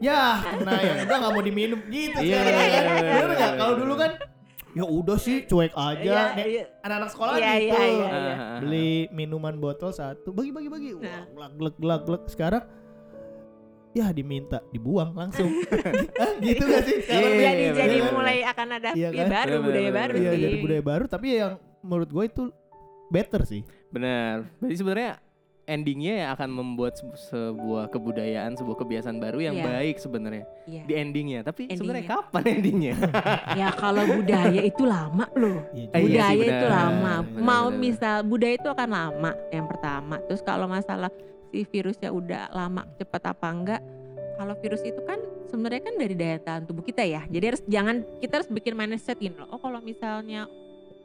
ya 0.01 0.23
nah 0.65 0.79
ya. 0.79 0.93
Udah 1.05 1.17
nggak 1.19 1.33
mau 1.33 1.43
diminum. 1.43 1.81
Gitu 1.87 2.17
Iya, 2.17 2.39
sekarang. 2.39 2.49
benar, 2.51 2.67
ya 2.67 2.81
benar, 2.81 2.95
bener 2.97 3.13
benar, 3.23 3.37
nggak 3.37 3.53
kalau 3.55 3.75
dulu 3.77 3.95
kan 3.95 4.13
ya 4.71 4.85
udah 4.85 5.19
sih 5.19 5.37
cuek 5.45 5.73
aja. 5.73 6.33
Iya, 6.33 6.45
iya. 6.47 6.63
anak-anak 6.81 7.11
sekolah 7.11 7.33
Iya, 7.35 7.53
gitu. 7.59 7.75
iya, 7.75 7.81
iya. 7.85 8.35
Beli 8.59 8.91
minuman 9.11 9.55
botol 9.57 9.91
satu. 9.91 10.31
Bagi 10.31 10.51
bagi 10.51 10.69
bagi. 10.69 10.91
Nah. 10.95 11.27
Wah, 11.35 11.49
glek 11.51 11.75
glek 11.77 12.03
glek 12.05 12.23
sekarang 12.27 12.65
ya 13.91 14.07
diminta 14.11 14.63
dibuang 14.71 15.11
langsung. 15.13 15.51
Hah, 16.23 16.33
gitu 16.39 16.63
gak 16.63 16.83
sih? 16.87 16.97
Sekarang 17.03 17.33
Iya, 17.33 17.43
jadi 17.43 17.59
iya, 17.61 17.73
jadi 17.75 17.97
mulai 18.09 18.39
akan 18.47 18.67
ada 18.71 18.91
Iya 18.95 19.09
ya 19.11 19.19
kan? 19.21 19.29
baru 19.29 19.51
Benar, 19.51 19.67
budaya 19.67 19.91
baru 19.91 20.13
Iya 20.15 20.31
sih. 20.31 20.41
jadi 20.41 20.57
budaya 20.63 20.83
baru. 20.87 21.05
Tapi 21.05 21.27
yang 21.35 21.53
menurut 21.83 22.09
gue 22.09 22.25
itu 22.25 22.43
better 23.11 23.43
sih. 23.43 23.63
Benar. 23.91 24.47
Berarti 24.57 24.77
sebenarnya 24.79 25.13
endingnya 25.65 26.15
ya 26.17 26.27
akan 26.33 26.49
membuat 26.51 26.95
sebu- 26.95 27.17
sebuah 27.17 27.89
kebudayaan, 27.89 28.55
sebuah 28.55 28.77
kebiasaan 28.77 29.17
baru 29.17 29.39
yang 29.43 29.57
Iya. 29.57 29.67
baik 29.67 29.97
sebenarnya 29.97 30.45
Iya. 30.65 30.83
di 30.85 30.95
endingnya. 30.95 31.41
Tapi 31.43 31.69
sebenarnya 31.69 32.03
Endingnya. 32.03 32.25
kapan 32.27 32.45
endingnya? 32.45 32.95
ya 33.61 33.69
kalau 33.73 34.03
budaya 34.05 34.61
itu 34.61 34.83
lama 34.83 35.27
loh. 35.33 35.59
Iya, 35.71 35.87
Eh, 35.89 36.01
iya 36.01 36.03
budaya 36.03 36.35
sih, 36.35 36.51
itu 36.51 36.67
lama. 36.67 37.15
Benar, 37.23 37.41
Mau 37.41 37.67
benar, 37.69 37.79
misal 37.79 38.17
budaya 38.23 38.55
itu 38.55 38.69
akan 38.69 38.89
lama 38.91 39.31
yang 39.49 39.67
pertama. 39.67 40.17
Terus 40.25 40.43
kalau 40.43 40.67
masalah 40.67 41.11
si 41.49 41.63
virusnya 41.65 42.11
udah 42.11 42.43
lama 42.51 42.83
cepat 42.97 43.23
apa 43.29 43.47
enggak? 43.49 43.83
Kalau 44.35 44.55
virus 44.57 44.81
itu 44.81 45.01
kan 45.03 45.21
sebenarnya 45.47 45.83
kan 45.83 45.95
dari 45.95 46.15
daya 46.15 46.39
tahan 46.39 46.65
tubuh 46.65 46.81
kita 46.81 47.03
ya. 47.03 47.23
Jadi 47.27 47.45
harus 47.47 47.63
jangan 47.65 48.03
kita 48.19 48.33
harus 48.37 48.49
bikin 48.49 48.73
mindset 48.73 49.17
gini 49.17 49.35
loh. 49.35 49.51
Oh 49.51 49.59
kalau 49.59 49.79
misalnya 49.79 50.49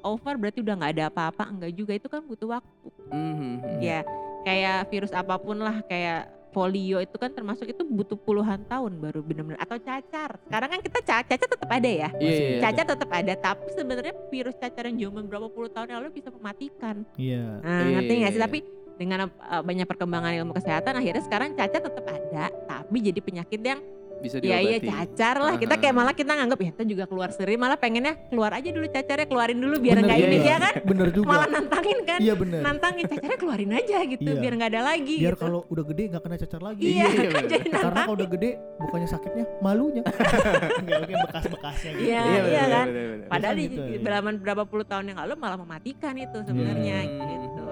over 0.01 0.35
berarti 0.35 0.61
udah 0.61 0.73
nggak 0.73 0.93
ada 0.93 1.05
apa-apa. 1.07 1.43
Enggak 1.49 1.71
juga 1.71 1.91
itu 1.93 2.05
kan 2.05 2.21
butuh 2.21 2.47
waktu. 2.51 2.87
Mhm. 3.07 3.53
Ya 3.79 4.05
kayak 4.45 4.87
virus 4.87 5.11
apa 5.11 5.35
pun 5.35 5.57
lah 5.57 5.81
kayak 5.89 6.29
polio 6.55 7.03
itu 7.03 7.19
kan 7.19 7.27
termasuk 7.35 7.67
itu 7.67 7.83
butuh 7.83 8.15
puluhan 8.15 8.63
tahun 8.63 8.95
baru 9.03 9.19
benar-benar 9.19 9.59
atau 9.59 9.75
cacar. 9.75 10.39
Sekarang 10.47 10.69
kan 10.71 10.79
kita 10.79 10.99
ca- 11.03 11.27
cacar 11.27 11.47
tetap 11.51 11.67
ada 11.67 11.89
ya. 11.89 12.09
Iya, 12.15 12.31
iya, 12.31 12.47
iya. 12.47 12.59
Cacar 12.63 12.85
tetap 12.95 13.09
ada, 13.11 13.33
tapi 13.35 13.67
sebenarnya 13.75 14.15
virus 14.31 14.55
cacar 14.55 14.87
yang 14.87 15.11
zaman 15.11 15.27
berapa 15.27 15.51
puluh 15.51 15.67
tahun 15.67 15.91
yang 15.91 15.99
lalu 15.99 16.15
bisa 16.15 16.31
mematikan. 16.31 17.03
Iya. 17.19 17.59
Nah, 17.59 17.75
Iya, 17.83 17.91
ngerti 17.99 18.13
nggak 18.15 18.31
sih? 18.31 18.39
iya. 18.39 18.45
Tapi 18.47 18.57
dengan 18.95 19.19
uh, 19.27 19.59
banyak 19.59 19.83
perkembangan 19.83 20.31
ilmu 20.39 20.55
kesehatan, 20.55 20.95
akhirnya 20.95 21.23
sekarang 21.27 21.51
cacar 21.59 21.81
tetap 21.83 22.05
ada, 22.07 22.47
tapi 22.63 22.97
jadi 23.03 23.19
penyakit 23.19 23.59
yang 23.59 23.83
bisa 24.17 24.37
ya 24.37 24.57
iya 24.57 24.77
diobati. 24.77 24.87
cacar 24.87 25.35
lah. 25.37 25.53
Kita 25.55 25.75
kayak 25.75 25.91
Ah. 25.91 25.97
malah 25.97 26.13
kita 26.13 26.31
nganggap 26.33 26.57
ya 26.57 26.69
kita 26.71 26.83
juga 26.83 27.03
keluar 27.05 27.29
seri, 27.29 27.55
malah 27.55 27.75
pengennya 27.75 28.13
keluar 28.25 28.51
aja 28.51 28.69
dulu 28.69 28.85
cacarnya, 28.85 29.25
keluarin 29.25 29.57
dulu 29.57 29.75
biar 29.77 29.95
Bener 29.95 30.05
nggak 30.05 30.17
juga. 30.17 30.27
ini 30.27 30.37
Iya, 30.37 30.45
ya 30.45 30.57
kan? 30.57 30.73
Bener 30.81 31.07
juga. 31.09 31.27
Malah 31.27 31.47
nantangin 31.49 31.99
kan? 32.01 32.19
Iya 32.19 32.33
bener. 32.33 32.61
Nantangin 32.61 33.05
cacarnya 33.05 33.37
keluarin 33.37 33.71
aja 33.71 33.97
gitu, 34.03 34.25
Iya. 34.25 34.39
biar 34.39 34.53
nggak 34.55 34.71
ada 34.71 34.81
lagi. 34.85 35.15
Biar 35.17 35.33
gitu. 35.33 35.43
kalau 35.43 35.59
udah 35.67 35.83
gede 35.85 36.03
nggak 36.07 36.21
kena 36.21 36.35
cacar 36.37 36.61
lagi. 36.61 36.81
iya, 36.83 37.05
Iya, 37.05 37.05
kan 37.05 37.13
bener. 37.35 37.45
jadi 37.47 37.67
Karena 37.69 38.01
kalau 38.01 38.15
udah 38.15 38.27
gede 38.31 38.49
bukannya 38.77 39.07
sakitnya, 39.07 39.45
malunya. 39.59 40.03
Nggak 40.85 40.99
mungkin 41.01 41.17
bekas-bekasnya 41.25 41.91
gitu. 41.91 42.05
Iya, 42.05 42.21
Iya, 42.21 42.25
iya 42.25 42.41
bener, 42.41 42.69
kan? 42.71 42.85
bener, 42.87 43.05
bener. 43.07 43.27
Padahal 43.27 43.55
di 43.55 43.63
gitu, 43.65 43.81
iya. 43.83 43.99
berapa 43.99 44.29
berapa 44.35 44.63
puluh 44.65 44.85
tahun 44.85 45.05
yang 45.07 45.19
lalu 45.21 45.33
malah 45.35 45.57
mematikan 45.57 46.13
itu 46.15 46.37
sebenarnya 46.41 46.97
Hmm. 47.01 47.29
gitu. 47.41 47.63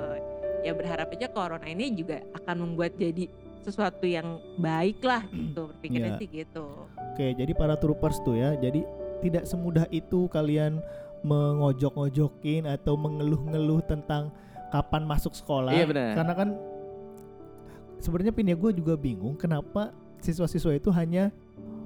Ya 0.62 0.72
berharap 0.72 1.08
aja 1.10 1.28
corona 1.28 1.68
ini 1.68 1.92
juga 1.92 2.24
akan 2.34 2.56
membuat 2.62 2.96
jadi 2.96 3.28
sesuatu 3.64 4.04
yang 4.04 4.38
baik 4.60 5.00
lah 5.02 5.24
gitu 5.28 5.66
Iya. 5.66 5.70
berpikirnya 5.74 6.12
sih 6.20 6.28
gitu. 6.28 6.66
Oke, 7.14 7.34
jadi 7.34 7.52
para 7.56 7.80
troopers 7.80 8.20
tuh 8.22 8.36
ya. 8.36 8.54
Jadi 8.60 8.84
tidak 9.24 9.48
semudah 9.48 9.88
itu 9.90 10.28
kalian 10.28 10.84
mengojok-ngojokin 11.24 12.68
atau 12.68 13.00
mengeluh-ngeluh 13.00 13.80
tentang 13.88 14.30
kapan 14.70 15.08
masuk 15.08 15.32
sekolah. 15.32 15.72
Iya, 15.72 15.86
benar. 15.88 16.12
Karena 16.20 16.34
kan 16.36 16.50
sebenarnya 18.04 18.34
pin 18.36 18.52
ya 18.52 18.58
gue 18.60 18.72
juga 18.76 19.00
bingung 19.00 19.40
kenapa 19.40 19.96
siswa-siswa 20.20 20.76
itu 20.76 20.92
hanya 20.92 21.32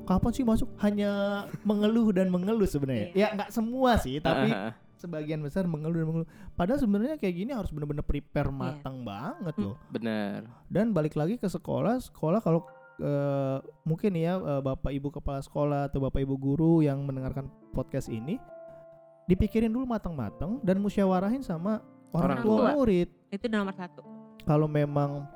kapan 0.08 0.32
sih 0.34 0.42
masuk 0.42 0.70
hanya 0.82 1.44
mengeluh 1.62 2.10
dan 2.16 2.32
mengeluh 2.32 2.66
sebenarnya. 2.66 3.14
Iya. 3.14 3.28
Ya 3.30 3.36
nggak 3.38 3.50
semua 3.54 4.00
sih, 4.02 4.18
tapi 4.18 4.50
ah, 4.50 4.72
ah. 4.72 4.74
Sebagian 4.98 5.40
besar 5.40 5.64
mengeluh 5.64 5.96
dan 5.96 6.08
mengeluh. 6.08 6.30
Padahal 6.52 6.78
sebenarnya 6.78 7.16
kayak 7.16 7.36
gini 7.36 7.52
harus 7.52 7.70
bener-bener 7.70 8.02
Iya. 8.02 8.10
prepare 8.10 8.50
matang 8.50 9.02
banget 9.02 9.54
Hmm. 9.54 9.64
loh. 9.64 9.76
benar. 9.88 10.40
Dan 10.68 10.92
balik 10.92 11.14
lagi 11.14 11.36
ke 11.36 11.46
sekolah, 11.46 12.02
sekolah 12.04 12.40
kalau 12.40 12.66
eh, 12.98 13.58
mungkin 13.84 14.12
ya 14.12 14.36
eh, 14.36 14.58
bapak 14.60 14.90
ibu 14.90 15.08
kepala 15.08 15.38
sekolah 15.40 15.86
atau 15.86 16.02
bapak 16.02 16.18
ibu 16.20 16.34
guru 16.34 16.82
yang 16.82 16.98
mendengarkan 17.00 17.46
podcast 17.70 18.10
ini 18.10 18.42
dipikirin 19.24 19.70
dulu 19.70 19.86
matang-matang 19.86 20.58
dan 20.62 20.78
musyawarahin 20.78 21.42
sama 21.42 21.78
orang, 22.10 22.40
Orang 22.40 22.40
tua, 22.42 22.58
tua. 22.58 22.70
murid. 22.74 23.10
Itu 23.30 23.46
nomor 23.48 23.72
satu. 23.72 24.02
Kalau 24.42 24.66
memang 24.66 25.28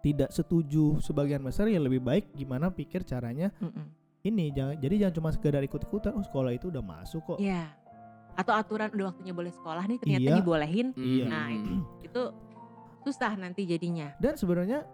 tidak 0.00 0.32
setuju 0.32 0.96
sebagian 0.98 1.38
besar 1.40 1.68
ya 1.68 1.76
lebih 1.76 2.00
baik 2.00 2.32
gimana 2.32 2.72
pikir 2.72 3.04
caranya 3.04 3.52
Mm-mm. 3.54 3.84
ini 4.22 4.48
jangan 4.48 4.74
jadi 4.74 4.94
jangan 4.98 5.14
cuma 5.14 5.28
sekedar 5.28 5.60
ikut-ikutan 5.60 6.10
oh 6.10 6.24
sekolah 6.24 6.50
itu 6.50 6.68
udah 6.68 6.80
masuk 6.80 7.20
kok. 7.22 7.38
Iya. 7.38 7.68
Atau 8.40 8.52
aturan 8.52 8.88
udah 8.90 9.06
waktunya 9.12 9.32
boleh 9.32 9.52
sekolah 9.52 9.84
nih 9.84 9.98
ternyata 10.00 10.24
Iya. 10.26 10.36
dibolehin. 10.40 10.88
Iya. 10.96 11.24
Nah 11.28 11.46
itu, 11.52 11.72
itu 12.02 12.22
susah 13.04 13.32
nanti 13.36 13.64
jadinya. 13.64 14.16
Dan 14.16 14.34
sebenarnya 14.34 14.88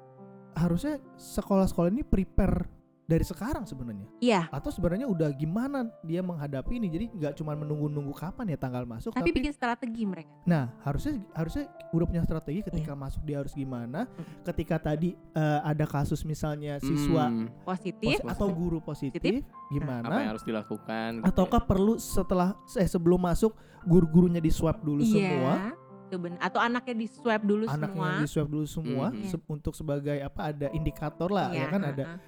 harusnya 0.54 0.98
sekolah-sekolah 1.14 1.90
ini 1.90 2.02
prepare 2.02 2.66
dari 3.06 3.22
sekarang 3.22 3.62
sebenarnya. 3.62 4.06
Iya. 4.18 4.50
atau 4.50 4.68
sebenarnya 4.68 5.06
udah 5.06 5.30
gimana 5.30 5.86
dia 6.02 6.18
menghadapi 6.20 6.74
ini 6.74 6.88
jadi 6.88 7.06
nggak 7.08 7.32
cuma 7.34 7.54
menunggu-nunggu 7.54 8.10
kapan 8.12 8.48
ya 8.48 8.56
tanggal 8.56 8.82
masuk 8.82 9.10
Tapi, 9.10 9.30
tapi, 9.30 9.38
bikin 9.38 9.52
strategi 9.52 10.02
mereka. 10.02 10.30
nah 10.42 10.74
harusnya 10.82 11.22
harusnya 11.32 11.64
udah 11.88 12.02
punya 12.04 12.22
strategi 12.22 12.60
ketika 12.62 12.92
Iya. 12.92 12.98
masuk 12.98 13.22
dia 13.22 13.36
harus 13.38 13.52
gimana 13.52 14.06
Mm. 14.08 14.42
ketika 14.44 14.76
tadi 14.82 15.14
eh, 15.32 15.60
ada 15.62 15.84
kasus 15.84 16.22
misalnya 16.22 16.78
siswa 16.78 17.28
Hmm, 17.28 17.46
Positif. 17.62 18.18
posi- 18.18 18.26
atau 18.26 18.48
guru 18.48 18.78
positif, 18.80 19.22
Positif. 19.22 19.42
apa 19.42 19.70
yang 19.70 19.72
gimana 19.72 20.26
harus 20.26 20.42
dilakukan? 20.42 21.10
gitu 21.16 21.26
ataukah 21.26 21.62
perlu 21.62 21.94
setelah 21.96 22.48
eh 22.72 22.86
sebelum 22.86 23.20
masuk 23.20 23.54
guru-gurunya 23.82 24.38
di 24.38 24.50
swab 24.50 24.80
dulu 24.80 25.02
semua 25.02 25.54
Iya. 25.70 25.84
Itu 26.06 26.22
benar. 26.22 26.38
Atau 26.38 26.62
anaknya 26.62 26.94
di 26.96 27.06
swab 27.08 27.42
dulu 27.42 27.66
anaknya 27.66 27.90
semua. 27.90 28.10
di 28.16 28.26
swab 28.28 28.46
dulu 28.48 28.62
semua 28.64 29.06
Mhm. 29.10 29.26
se- 29.26 29.42
untuk 29.48 29.74
sebagai 29.74 30.18
apa 30.20 30.40
ada 30.48 30.70
indikator 30.70 31.26
lah 31.28 31.50
ya 31.50 31.58
Iya, 31.60 31.66
kan 31.66 31.82
ada 31.84 32.04
heeh. 32.06 32.18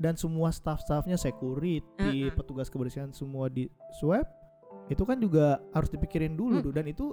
Dan 0.00 0.16
semua 0.16 0.48
staff-staffnya 0.48 1.14
security, 1.14 1.84
Heeh. 1.94 2.32
petugas 2.32 2.66
kebersihan 2.66 3.12
semua 3.12 3.46
di 3.46 3.68
swab, 3.94 4.24
itu 4.88 5.04
kan 5.04 5.16
juga 5.16 5.60
harus 5.70 5.86
dipikirin 5.86 6.32
dulu 6.32 6.58
Hmm. 6.58 6.64
tuh 6.64 6.72
dan 6.72 6.86
itu 6.86 7.06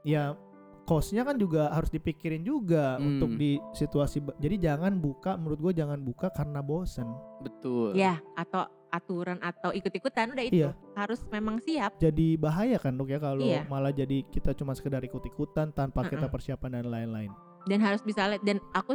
ya 0.00 0.38
costnya 0.86 1.26
kan 1.26 1.34
juga 1.34 1.66
harus 1.68 1.90
dipikirin 1.90 2.40
juga 2.40 2.94
Hmm. 2.94 3.18
untuk 3.18 3.34
di 3.34 3.58
situasi 3.72 4.22
jadi 4.38 4.70
jangan 4.70 4.96
buka 4.96 5.34
menurut 5.34 5.58
gue 5.60 5.72
jangan 5.74 5.98
buka 5.98 6.30
karena 6.30 6.62
bosen 6.62 7.10
Betul. 7.42 7.92
Ya, 7.92 8.22
atau 8.32 8.64
aturan 8.86 9.42
atau 9.42 9.74
ikut-ikutan 9.74 10.30
udah 10.30 10.44
itu 10.46 10.62
Iya. 10.62 10.72
harus 10.94 11.20
memang 11.28 11.58
siap. 11.58 11.98
jadi 11.98 12.38
bahaya 12.38 12.78
kan 12.78 12.94
dok 12.94 13.10
ya 13.10 13.18
kalau 13.18 13.42
Iya. 13.42 13.66
malah 13.66 13.90
jadi 13.90 14.22
kita 14.24 14.54
cuma 14.54 14.72
sekedar 14.72 15.02
ikut-ikutan 15.02 15.68
tanpa 15.70 16.06
kita 16.06 16.22
Mm-mm. 16.22 16.32
persiapan 16.32 16.70
dan 16.72 16.86
lain-lain 16.86 17.32
Dan 17.66 17.82
harus 17.82 17.98
bisa 18.00 18.30
lihat 18.30 18.40
dan 18.40 18.62
aku 18.70 18.94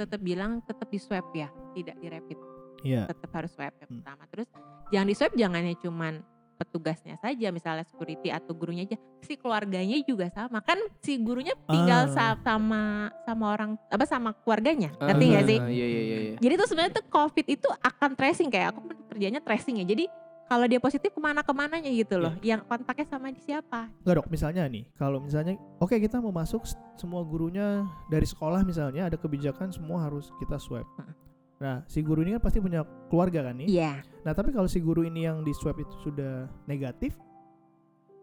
tetap 0.00 0.18
bilang 0.18 0.62
tetap 0.62 0.88
di 0.88 0.96
swab 0.96 1.28
ya, 1.30 1.46
tidak 1.72 1.96
di 1.96 2.08
rapid. 2.08 2.38
Iya 2.80 3.04
Tetap 3.04 3.30
harus 3.30 3.52
swab 3.52 3.74
yang 3.74 3.86
Hmm. 3.86 3.96
pertama. 4.00 4.22
Terus 4.26 4.48
jangan 4.88 5.06
di 5.06 5.14
swab 5.14 5.32
jangannya 5.34 5.74
cuman 5.76 6.14
petugasnya 6.56 7.16
saja 7.16 7.48
misalnya 7.48 7.84
security 7.84 8.28
atau 8.28 8.52
gurunya 8.52 8.84
aja 8.84 8.96
si 9.18 9.32
keluarganya 9.34 9.96
juga 10.02 10.28
sama 10.28 10.60
kan 10.60 10.76
si 11.00 11.16
gurunya 11.16 11.56
tinggal 11.64 12.04
Ah. 12.04 12.12
sa- 12.12 12.36
sama 12.38 12.82
sama 13.24 13.44
orang 13.50 13.70
apa 13.88 14.04
sama 14.04 14.36
keluarganya 14.36 14.92
Ah, 14.96 15.08
ngerti 15.08 15.24
nggak 15.26 15.44
sih 15.46 15.56
Iya 15.58 15.86
iya 15.86 16.00
iya. 16.02 16.16
iya. 16.20 16.36
Jadi 16.36 16.54
tuh 16.54 16.68
sebenarnya 16.68 16.92
tuh 16.94 17.06
COVID 17.08 17.46
itu 17.48 17.64
akan 17.64 18.10
tracing 18.12 18.48
kayak 18.48 18.76
aku 18.76 18.80
kerjanya 19.08 19.40
tracing 19.40 19.80
ya. 19.80 19.88
Jadi 19.88 20.04
kalau 20.50 20.66
dia 20.66 20.82
positif 20.82 21.14
ke 21.14 21.20
mana 21.22 21.46
ke 21.46 21.52
mananya 21.54 21.86
gitu 21.94 22.18
loh. 22.18 22.34
Yang 22.42 22.66
kontaknya 22.66 23.06
sama 23.06 23.30
siapa? 23.38 23.86
Enggak 24.02 24.14
dok, 24.18 24.26
misalnya 24.26 24.66
nih, 24.66 24.82
kalau 24.98 25.22
misalnya, 25.22 25.54
oke 25.78 25.94
kita 25.94 26.18
mau 26.18 26.34
masuk 26.34 26.66
semua 26.98 27.22
gurunya 27.22 27.86
dari 28.10 28.26
sekolah 28.26 28.66
misalnya 28.66 29.06
ada 29.06 29.14
kebijakan 29.14 29.70
semua 29.70 30.10
harus 30.10 30.34
kita 30.42 30.58
swab. 30.58 30.82
Heeh. 30.98 31.14
Nah, 31.60 31.76
si 31.86 32.02
guru 32.02 32.26
ini 32.26 32.34
kan 32.34 32.42
pasti 32.42 32.58
punya 32.58 32.82
keluarga 33.06 33.46
kan 33.46 33.62
nih. 33.62 33.68
Iya. 33.70 33.92
Nah, 34.26 34.32
tapi 34.34 34.50
kalau 34.50 34.66
si 34.66 34.82
guru 34.82 35.06
ini 35.06 35.28
yang 35.28 35.46
di 35.46 35.54
swab 35.54 35.78
itu 35.78 35.92
sudah 36.02 36.50
negatif, 36.66 37.14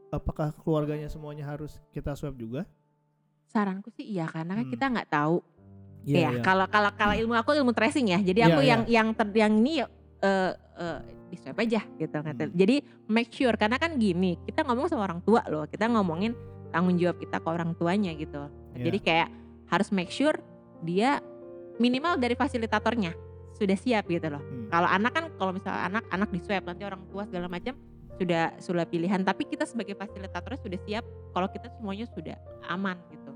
apakah 0.10 0.52
keluarganya 0.66 1.08
semuanya 1.08 1.48
harus 1.48 1.80
kita 1.94 2.12
swab 2.12 2.36
juga? 2.36 2.68
Saranku 3.48 3.88
sih 3.96 4.04
iya 4.04 4.28
karena 4.28 4.60
kan 4.60 4.66
Hmm. 4.68 4.74
kita 4.76 4.86
nggak 4.92 5.10
tahu. 5.10 5.38
Iya, 6.04 6.40
ya. 6.40 6.44
Kalau 6.44 6.68
kalau 6.68 6.92
kalau 6.96 7.16
ilmu 7.16 7.36
aku 7.36 7.56
ilmu 7.56 7.72
tracing 7.72 8.12
ya. 8.12 8.20
Jadi 8.20 8.40
Iya, 8.44 8.48
aku 8.52 8.60
iya. 8.64 8.70
yang 8.76 8.82
yang 8.88 9.08
ter, 9.16 9.28
yang 9.32 9.54
ini 9.60 9.84
eh 9.84 10.52
eh, 10.58 11.00
di 11.28 11.38
swab 11.40 11.60
aja 11.60 11.84
gitu 12.00 12.18
kata. 12.18 12.48
Hmm. 12.48 12.56
Jadi 12.56 12.76
make 13.12 13.32
sure 13.32 13.56
karena 13.60 13.76
kan 13.80 14.00
gini, 14.00 14.40
kita 14.48 14.64
ngomong 14.64 14.88
sama 14.88 15.08
orang 15.08 15.22
tua 15.24 15.44
loh. 15.48 15.68
Kita 15.68 15.88
ngomongin 15.92 16.34
tanggung 16.72 16.96
jawab 17.00 17.20
kita 17.20 17.40
ke 17.40 17.48
orang 17.48 17.72
tuanya 17.76 18.12
gitu. 18.16 18.48
Iya. 18.76 18.84
Jadi 18.92 19.00
kayak 19.04 19.30
harus 19.68 19.90
make 19.92 20.12
sure 20.12 20.36
dia 20.84 21.20
minimal 21.78 22.18
dari 22.18 22.34
fasilitatornya 22.34 23.14
sudah 23.58 23.78
siap 23.78 24.06
gitu 24.08 24.28
loh. 24.30 24.42
Hmm. 24.42 24.70
Kalau 24.70 24.90
anak 24.90 25.12
kan 25.14 25.26
kalau 25.36 25.52
misalnya 25.56 25.82
anak 25.90 26.04
anak 26.14 26.30
di 26.30 26.40
swab 26.44 26.64
nanti 26.66 26.84
orang 26.86 27.02
tua 27.10 27.26
segala 27.26 27.50
macam 27.50 27.74
sudah 28.18 28.50
sudah 28.58 28.86
pilihan 28.90 29.22
tapi 29.22 29.46
kita 29.46 29.66
sebagai 29.66 29.94
fasilitatornya 29.94 30.58
sudah 30.62 30.80
siap 30.90 31.06
kalau 31.38 31.48
kita 31.50 31.70
semuanya 31.78 32.06
sudah 32.14 32.38
aman 32.70 32.98
gitu. 33.14 33.32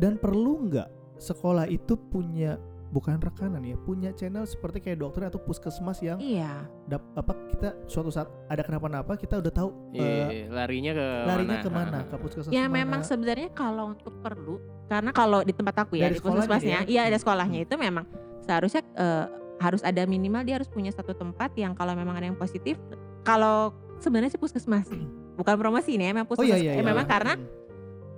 Dan 0.00 0.20
perlu 0.20 0.68
nggak 0.68 0.88
sekolah 1.20 1.70
itu 1.70 1.94
punya 1.96 2.58
bukan 2.94 3.18
rekanan 3.18 3.58
ya, 3.60 3.74
punya 3.74 4.14
channel 4.14 4.46
seperti 4.46 4.78
kayak 4.78 5.02
dokter 5.02 5.26
atau 5.26 5.36
puskesmas 5.36 5.98
yang 5.98 6.14
Iya. 6.16 6.62
dap- 6.86 7.10
apa 7.12 7.34
kita 7.50 7.74
suatu 7.84 8.06
saat 8.08 8.30
ada 8.46 8.62
kenapa-napa 8.62 9.18
kita 9.18 9.42
udah 9.42 9.50
tahu 9.50 9.70
Iya, 9.90 10.06
iya, 10.30 10.46
larinya 10.46 10.92
ke 10.94 11.06
larinya 11.26 11.50
mana? 11.50 11.64
ke 11.66 11.70
mana, 11.70 11.98
ke 12.06 12.16
puskesmas 12.16 12.54
Ya 12.54 12.64
mana. 12.64 12.74
memang 12.76 13.00
sebenarnya 13.02 13.50
kalau 13.50 13.90
untuk 13.90 14.14
perlu 14.22 14.62
karena 14.86 15.10
kalau 15.10 15.42
di 15.42 15.50
tempat 15.50 15.74
aku 15.82 15.98
ya 15.98 16.06
Dari 16.06 16.16
di 16.16 16.22
puskesmasnya, 16.22 16.78
ya? 16.80 16.86
iya 16.86 17.02
ada 17.04 17.18
Hmm. 17.18 17.24
sekolahnya 17.26 17.60
itu 17.60 17.74
memang 17.74 18.06
seharusnya 18.40 18.86
eh, 18.94 19.26
harus 19.56 19.82
ada 19.82 20.02
minimal 20.04 20.42
dia 20.42 20.54
harus 20.54 20.70
punya 20.70 20.88
satu 20.88 21.12
tempat 21.12 21.50
yang 21.54 21.74
kalau 21.74 21.92
memang 21.92 22.14
ada 22.14 22.26
yang 22.26 22.36
positif, 22.36 22.78
kalau 23.22 23.74
sebenarnya 23.98 24.30
sih 24.30 24.38
puskesmas, 24.38 24.86
bukan 25.34 25.54
promosi 25.58 25.98
ini 25.98 26.06
ya, 26.06 26.12
memang 26.12 26.30
Oh 26.30 26.38
iya 26.38 26.54
puskesmas, 26.54 26.62
iya, 26.62 26.72
eh, 26.72 26.78
iya. 26.78 26.86
memang 26.86 27.06
karena 27.06 27.34
Hmm. 27.34 27.46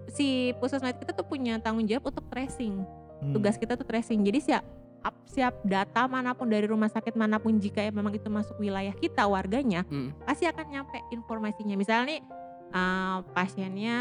si 0.07 0.29
puskesmas 0.57 0.93
kita 0.95 1.13
tuh 1.13 1.25
punya 1.25 1.57
tanggung 1.59 1.85
jawab 1.85 2.09
untuk 2.09 2.29
tracing, 2.29 2.85
Hmm. 3.27 3.35
tugas 3.35 3.57
kita 3.57 3.75
tuh 3.75 3.83
tracing, 3.83 4.23
jadi 4.23 4.39
siap 4.39 4.65
ap- 5.03 5.27
siap 5.27 5.55
data 5.63 6.07
mana 6.07 6.31
pun 6.31 6.47
dari 6.47 6.65
rumah 6.65 6.87
sakit 6.87 7.15
mana 7.15 7.37
pun 7.37 7.55
jika 7.57 7.83
memang 7.89 8.11
itu 8.13 8.27
masuk 8.27 8.55
wilayah 8.57 8.91
kita 8.93 9.23
warganya 9.23 9.83
Hmm. 9.85 10.11
pasti 10.23 10.45
akan 10.45 10.67
nyampe 10.69 10.99
informasinya. 11.11 11.75
Misalnya 11.75 12.05
nih 12.09 12.21
eh, 12.69 13.19
pasiennya 13.33 13.97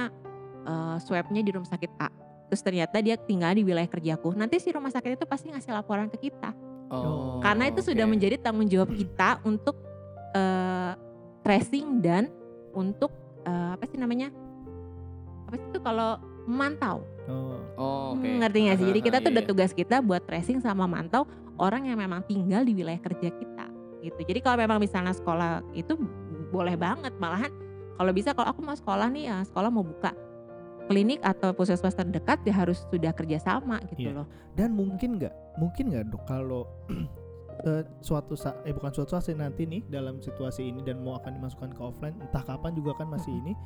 eh, 0.64 0.98
swabnya 1.00 1.42
di 1.42 1.50
rumah 1.50 1.68
sakit 1.68 1.92
A, 1.98 2.10
terus 2.46 2.60
ternyata 2.60 2.98
dia 2.98 3.14
tinggal 3.16 3.54
di 3.54 3.62
wilayah 3.62 3.86
kerjaku. 3.86 4.34
Nanti 4.34 4.58
si 4.58 4.70
rumah 4.70 4.90
sakit 4.90 5.14
itu 5.14 5.26
pasti 5.26 5.50
ngasih 5.50 5.72
laporan 5.72 6.08
ke 6.08 6.18
kita, 6.20 6.54
Oh, 6.86 7.38
karena 7.40 7.66
itu 7.66 7.82
sudah 7.82 8.06
oke. 8.06 8.12
menjadi 8.12 8.38
tanggung 8.38 8.66
jawab 8.66 8.90
kita 8.90 9.42
untuk 9.42 9.78
eh, 10.34 10.94
tracing 11.42 12.02
dan 12.02 12.30
untuk 12.72 13.14
eh, 13.42 13.70
apa 13.74 13.86
sih 13.86 13.98
namanya? 13.98 14.34
Apa 15.46 15.56
sih 15.56 15.68
itu 15.70 15.80
kalau 15.80 16.18
memantau 16.46 17.06
Oh. 17.26 17.58
Oh, 17.76 18.06
oke. 18.16 18.24
Hmm, 18.24 18.40
ngerti 18.40 18.58
nggak 18.66 18.78
sih? 18.78 18.88
Jadi 18.88 19.00
kita 19.02 19.18
tuh 19.20 19.30
Iya, 19.30 19.36
udah 19.36 19.44
iya. 19.44 19.52
tugas 19.52 19.72
kita 19.74 19.96
buat 20.00 20.22
tracing 20.24 20.60
sama 20.62 20.86
mantau 20.86 21.26
orang 21.58 21.90
yang 21.90 21.98
memang 21.98 22.22
tinggal 22.24 22.62
di 22.62 22.72
wilayah 22.72 23.02
kerja 23.02 23.30
kita 23.34 23.66
gitu. 24.02 24.20
Jadi 24.22 24.40
kalau 24.40 24.58
memang 24.62 24.78
misalnya 24.78 25.12
sekolah 25.12 25.66
itu 25.74 25.98
boleh 26.54 26.78
banget 26.78 27.12
malahan 27.18 27.50
kalau 27.98 28.12
bisa 28.14 28.36
kalau 28.38 28.54
aku 28.54 28.62
mau 28.62 28.78
sekolah 28.78 29.10
nih 29.10 29.28
ya 29.28 29.38
sekolah 29.44 29.74
mau 29.74 29.82
buka 29.82 30.14
klinik 30.86 31.18
atau 31.26 31.50
puskesmas 31.52 31.98
terdekat 31.98 32.46
ya 32.46 32.54
harus 32.54 32.86
sudah 32.94 33.10
kerjasama 33.12 33.82
gitu 33.90 34.14
Iya. 34.14 34.22
loh. 34.22 34.28
Dan 34.54 34.78
mungkin 34.78 35.18
nggak, 35.18 35.34
mungkin 35.58 35.90
nggak 35.90 36.06
dok 36.14 36.24
kalau 36.30 36.70
eh, 37.66 37.84
suatu 38.06 38.38
saat, 38.38 38.62
eh 38.70 38.74
bukan 38.76 38.94
suatu 38.94 39.18
saat 39.18 39.26
nanti 39.34 39.66
nih 39.66 39.82
dalam 39.90 40.22
situasi 40.22 40.70
ini 40.70 40.86
dan 40.86 41.02
mau 41.02 41.18
akan 41.18 41.42
dimasukkan 41.42 41.74
ke 41.74 41.82
offline, 41.82 42.16
entah 42.22 42.46
kapan 42.46 42.78
juga 42.78 42.94
kan 43.02 43.10
masih 43.10 43.34
ini, 43.34 43.58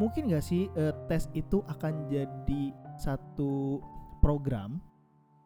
mungkin 0.00 0.32
nggak 0.32 0.40
sih 0.40 0.72
eh, 0.72 0.94
tes 1.04 1.28
itu 1.36 1.60
akan 1.68 2.08
jadi 2.08 2.72
satu 2.96 3.82
program, 4.18 4.78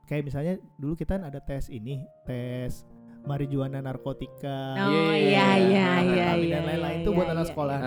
kayak 0.04 0.24
misalnya 0.24 0.54
dulu 0.76 0.94
kita 0.94 1.16
kan 1.16 1.24
ada 1.26 1.40
tes 1.40 1.68
ini, 1.68 2.00
tes 2.22 2.84
marijuana 3.20 3.78
narkotika, 3.78 4.78
Oh 4.78 5.10
Iya, 5.10 5.12
iya 5.12 5.18
iya, 5.18 5.48
iya 5.58 5.58
iya, 5.58 5.88
iya 6.00 6.28
iya. 6.38 6.54
dan 6.54 6.62
lain-lain 6.64 6.94
iya, 6.94 7.02
itu 7.02 7.10
buat 7.10 7.26
iya, 7.26 7.34
anak 7.34 7.44
iya. 7.44 7.50
sekolah. 7.50 7.78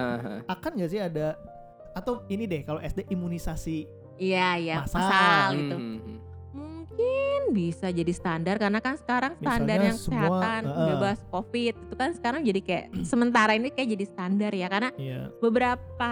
Akan 0.46 0.72
nggak 0.76 0.92
sih 0.92 1.00
ada 1.00 1.28
atau 1.92 2.14
ini 2.28 2.44
deh 2.46 2.62
kalau 2.62 2.80
SD 2.80 3.04
imunisasi 3.10 3.84
Iya 4.16 4.50
iya 4.56 4.76
Masal. 4.80 5.02
masal 5.02 5.48
gitu. 5.58 5.76
Hmm, 5.76 5.88
hmm, 5.90 6.02
hmm. 6.06 6.20
Mungkin 6.52 7.42
bisa 7.52 7.88
jadi 7.90 8.14
standar 8.14 8.56
karena 8.56 8.78
kan 8.78 8.96
sekarang 8.96 9.34
standar 9.40 9.80
Misalnya 9.82 9.90
yang 9.90 9.98
semua, 9.98 10.20
kesehatan 10.22 10.62
heeh. 10.68 10.88
bebas 10.94 11.20
covid 11.28 11.74
itu 11.74 11.96
kan 11.96 12.10
sekarang 12.14 12.42
jadi 12.44 12.60
kayak 12.62 12.86
sementara 13.02 13.52
ini 13.56 13.72
kayak 13.72 13.90
jadi 13.92 14.06
standar 14.06 14.52
ya 14.52 14.68
karena 14.68 14.90
Iya. 14.94 15.22
beberapa 15.42 16.12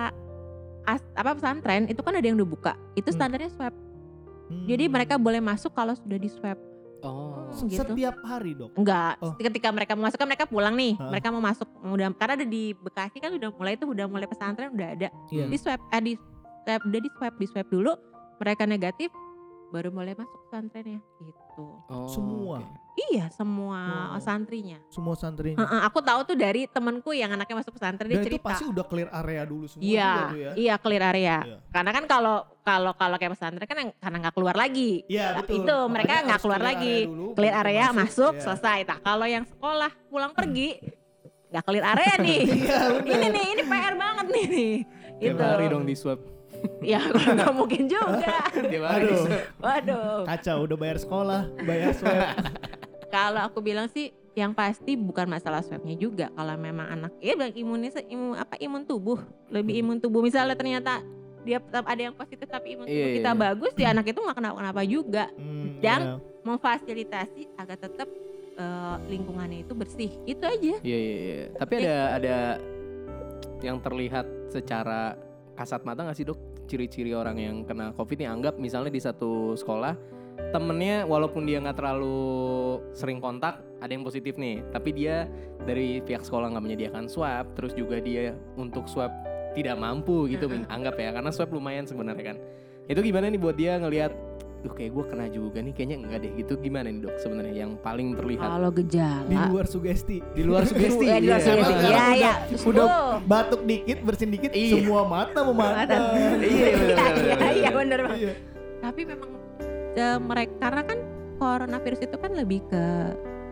as, 0.90 1.02
apa 1.14 1.32
pesantren 1.34 1.86
itu 1.86 2.00
kan 2.00 2.12
ada 2.12 2.24
yang 2.24 2.36
udah 2.36 2.50
buka 2.50 2.74
itu 2.94 3.06
Hmm. 3.06 3.16
standarnya 3.16 3.50
swab 3.50 3.74
Hmm. 4.50 4.66
jadi 4.66 4.86
mereka 4.86 5.16
boleh 5.16 5.38
masuk 5.40 5.70
kalau 5.72 5.94
sudah 5.94 6.18
di 6.18 6.28
swab 6.28 6.58
Oh. 7.00 7.48
Gitu. 7.64 7.80
setiap 7.80 8.12
hari 8.22 8.52
dok. 8.54 8.76
enggak 8.76 9.16
Oh. 9.20 9.32
ketika 9.34 9.70
mereka 9.70 9.96
mau 9.96 10.04
masuk 10.04 10.18
kan 10.18 10.28
mereka 10.28 10.44
pulang 10.44 10.76
nih 10.76 10.94
Heeh. 10.94 11.10
mereka 11.10 11.28
mau 11.30 11.40
masuk 11.40 11.64
udah 11.80 12.12
karena 12.12 12.34
ada 12.36 12.44
di 12.44 12.76
Bekasi 12.76 13.18
kan 13.18 13.32
udah 13.32 13.50
mulai 13.52 13.74
itu 13.74 13.86
udah 13.86 14.06
mulai 14.06 14.26
pesantren 14.26 14.70
udah 14.70 14.90
ada 14.92 15.08
Iya. 15.30 15.48
di 15.48 15.56
swab 15.56 15.80
eh 15.88 16.02
di 16.02 16.14
swab 16.60 16.82
udah 16.84 17.00
di 17.00 17.10
swab 17.10 17.34
di 17.36 17.46
swab 17.46 17.68
dulu 17.68 17.96
mereka 18.36 18.64
negatif 18.66 19.10
baru 19.70 19.90
boleh 19.90 20.12
masuk 20.14 20.40
pesantrennya 20.44 21.00
gitu 21.20 21.66
Oh, 21.88 22.10
Semua? 22.10 22.60
Iya 23.08 23.26
semua 23.30 23.80
Oh. 24.12 24.20
santrinya 24.20 24.78
Semua 24.88 25.14
santrinya. 25.14 25.58
Heeh, 25.58 25.82
aku 25.82 26.00
tahu 26.00 26.20
tuh 26.24 26.36
dari 26.36 26.66
temenku 26.66 27.12
yang 27.12 27.32
anaknya 27.32 27.56
masuk 27.58 27.74
pesantren 27.74 28.06
dia 28.06 28.16
Dan 28.16 28.22
itu 28.22 28.30
cerita 28.34 28.48
pasti 28.50 28.66
udah 28.66 28.84
clear 28.84 29.10
area 29.14 29.42
dulu 29.44 29.66
semua 29.66 29.86
Iya, 29.86 30.12
tuh 30.12 30.36
ya. 30.36 30.52
iya 30.56 30.76
clear 30.76 31.04
area. 31.06 31.38
Iya. 31.42 31.58
Karena 31.70 31.92
kan 31.92 32.04
kalau 32.06 32.38
kalau 32.62 32.92
kalau 32.94 33.16
kayak 33.16 33.34
pesantren 33.34 33.64
kan 33.64 33.78
yang 33.78 33.92
karena 33.96 34.18
nggak 34.20 34.36
keluar 34.36 34.56
lagi. 34.56 34.92
Iya 35.06 35.26
Nah, 35.32 35.42
betul. 35.42 35.56
itu, 35.60 35.78
mereka 35.88 36.08
Makanya 36.10 36.22
nggak 36.22 36.34
harus 36.34 36.44
keluar 36.44 36.60
clear 36.60 36.70
lagi. 36.70 36.96
area 36.96 37.08
dulu, 37.08 37.26
Clear 37.34 37.56
area 37.56 37.86
masuk, 37.94 38.34
Iya. 38.34 38.42
selesai. 38.44 38.80
Nah, 38.84 38.98
kalau 39.00 39.26
yang 39.26 39.46
sekolah 39.46 39.92
pulang 40.06 40.32
pergi 40.34 40.70
nggak 41.50 41.64
clear 41.64 41.86
area 41.88 42.14
nih. 42.20 42.40
Iya 42.60 42.80
ini 43.10 43.28
nih, 43.32 43.46
ini 43.50 43.64
PR 43.64 43.94
banget 43.96 44.26
nih 44.28 44.46
nih. 44.48 44.74
Gitu. 45.20 45.42
hari 45.42 45.66
dong 45.68 45.84
di 45.84 45.96
swab. 45.96 46.20
Ya 46.84 47.00
kalau 47.00 47.34
nggak 47.34 47.54
mungkin 47.56 47.84
juga. 47.88 48.36
Tiap 48.52 48.84
hari 48.84 49.04
di 49.04 49.14
Aduh. 49.14 49.24
swab. 49.24 49.44
Waduh. 49.58 50.20
Kacau 50.28 50.58
udah 50.64 50.78
bayar 50.78 50.98
sekolah, 50.98 51.42
bayar 51.60 51.92
swab. 51.94 52.20
Kalau 53.10 53.42
aku 53.42 53.60
bilang 53.60 53.90
sih 53.90 54.14
yang 54.38 54.54
pasti 54.54 54.94
bukan 54.96 55.26
masalah 55.28 55.66
swabnya 55.66 55.98
juga. 55.98 56.30
Kalau 56.32 56.56
memang 56.56 56.88
anak, 56.88 57.12
ya 57.20 57.34
bilang 57.36 57.52
imunis, 57.52 57.98
imun 58.08 58.38
apa 58.38 58.56
imun 58.62 58.86
tubuh, 58.86 59.20
lebih 59.50 59.82
imun 59.82 59.98
tubuh. 59.98 60.22
Misalnya 60.22 60.56
ternyata 60.56 61.02
dia 61.44 61.58
tetap 61.58 61.88
ada 61.88 62.02
yang 62.02 62.14
positif 62.14 62.46
tapi 62.46 62.78
imun 62.78 62.86
tubuh 62.86 63.00
Iya, 63.10 63.16
kita 63.20 63.32
iya. 63.34 63.42
bagus, 63.42 63.74
ya 63.76 63.88
anak 63.92 64.06
itu 64.08 64.20
nggak 64.22 64.38
kenapa-kenapa 64.38 64.82
juga. 64.86 65.26
Hmm, 65.36 65.82
Dan- 65.82 66.06
iya. 66.06 66.16
memfasilitasi 66.40 67.52
agar 67.60 67.78
tetap 67.78 68.08
eh, 68.60 68.96
lingkungannya 69.08 69.64
itu 69.68 69.74
bersih. 69.76 70.12
Itu 70.24 70.44
aja. 70.44 70.76
Iya 70.84 70.98
iya 71.00 71.16
iya. 71.20 71.46
Tapi 71.56 71.74
ada 71.80 71.96
ada 72.16 72.38
yang 73.60 73.80
terlihat 73.80 74.26
secara 74.52 75.16
kasat 75.56 75.84
mata 75.84 76.08
nggak 76.08 76.16
sih 76.16 76.24
dok 76.24 76.40
ciri-ciri 76.68 77.12
orang 77.12 77.36
yang 77.36 77.56
kena 77.68 77.92
covid 77.92 78.16
nih 78.16 78.30
anggap 78.32 78.56
misalnya 78.56 78.94
di 78.94 79.02
satu 79.02 79.58
sekolah 79.60 79.98
temennya 80.50 81.06
walaupun 81.06 81.46
dia 81.46 81.62
nggak 81.62 81.78
terlalu 81.78 82.20
sering 82.92 83.22
kontak 83.22 83.62
ada 83.80 83.92
yang 83.92 84.02
positif 84.02 84.36
nih 84.36 84.66
tapi 84.74 84.92
dia 84.92 85.30
dari 85.64 86.02
pihak 86.02 86.26
sekolah 86.26 86.50
nggak 86.52 86.64
menyediakan 86.66 87.06
swab 87.06 87.54
terus 87.54 87.72
juga 87.78 88.02
dia 88.02 88.34
untuk 88.58 88.90
swab 88.90 89.12
tidak 89.54 89.78
mampu 89.78 90.26
gitu 90.30 90.50
anggap 90.68 90.98
ya 90.98 91.14
karena 91.14 91.30
swab 91.30 91.54
lumayan 91.54 91.86
sebenarnya 91.86 92.34
kan 92.34 92.38
itu 92.90 93.00
gimana 93.06 93.30
nih 93.30 93.38
buat 93.38 93.54
dia 93.54 93.78
ngelihat 93.78 94.12
duh 94.60 94.76
kayak 94.76 94.92
gue 94.92 95.06
kena 95.08 95.26
juga 95.32 95.64
nih 95.64 95.72
kayaknya 95.72 95.98
enggak 96.04 96.20
deh 96.20 96.32
gitu 96.36 96.54
gimana 96.60 96.92
nih 96.92 97.00
dok 97.00 97.16
sebenarnya 97.16 97.56
yang 97.64 97.80
paling 97.80 98.12
terlihat 98.12 98.44
Kalau 98.44 98.72
di 98.76 98.78
gejala. 98.84 99.48
luar 99.48 99.66
sugesti. 99.72 100.18
di 100.36 100.42
luar 100.44 100.64
sugesti 100.68 101.06
Eh, 101.08 101.20
di 101.24 101.28
luar 101.32 101.40
iya. 101.40 101.48
sugesti. 101.48 101.74
Ya, 101.80 101.88
udah- 101.88 102.16
ya. 102.20 102.34
Terus, 102.52 102.64
udah 102.68 102.84
oh. 102.84 103.16
Batuk 103.24 103.62
dikit, 103.64 103.98
bersin 104.04 104.28
dikit, 104.28 104.52
Iya. 104.52 104.84
semua 104.84 105.08
mata 105.08 105.40
memandang. 105.48 106.12
Iya, 106.12 106.28
iya, 106.44 106.44
Iya, 106.44 106.68
iya, 106.76 107.52
iya, 107.56 107.70
banget. 107.72 108.20
Iya. 108.20 108.34
Tapi 108.84 109.02
memang 109.08 109.39
mereka 110.20 110.54
karena 110.60 110.82
kan 110.84 111.00
coronavirus 111.40 112.02
itu 112.06 112.18
kan 112.20 112.32
lebih 112.36 112.60
ke 112.68 112.84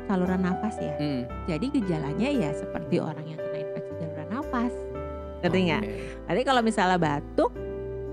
saluran 0.08 0.42
nafas 0.44 0.76
ya. 0.80 0.96
Hmm. 1.00 1.24
Jadi 1.46 1.66
gejalanya 1.82 2.30
ya 2.32 2.52
seperti 2.56 3.00
orang 3.00 3.26
yang 3.28 3.40
kena 3.40 3.58
infeksi 3.60 3.92
saluran 4.00 4.30
nafas. 4.32 4.74
Ngerti 5.44 5.60
nggak? 5.70 5.84
Nanti 6.28 6.42
kalau 6.44 6.62
misalnya 6.64 6.98
batuk, 6.98 7.52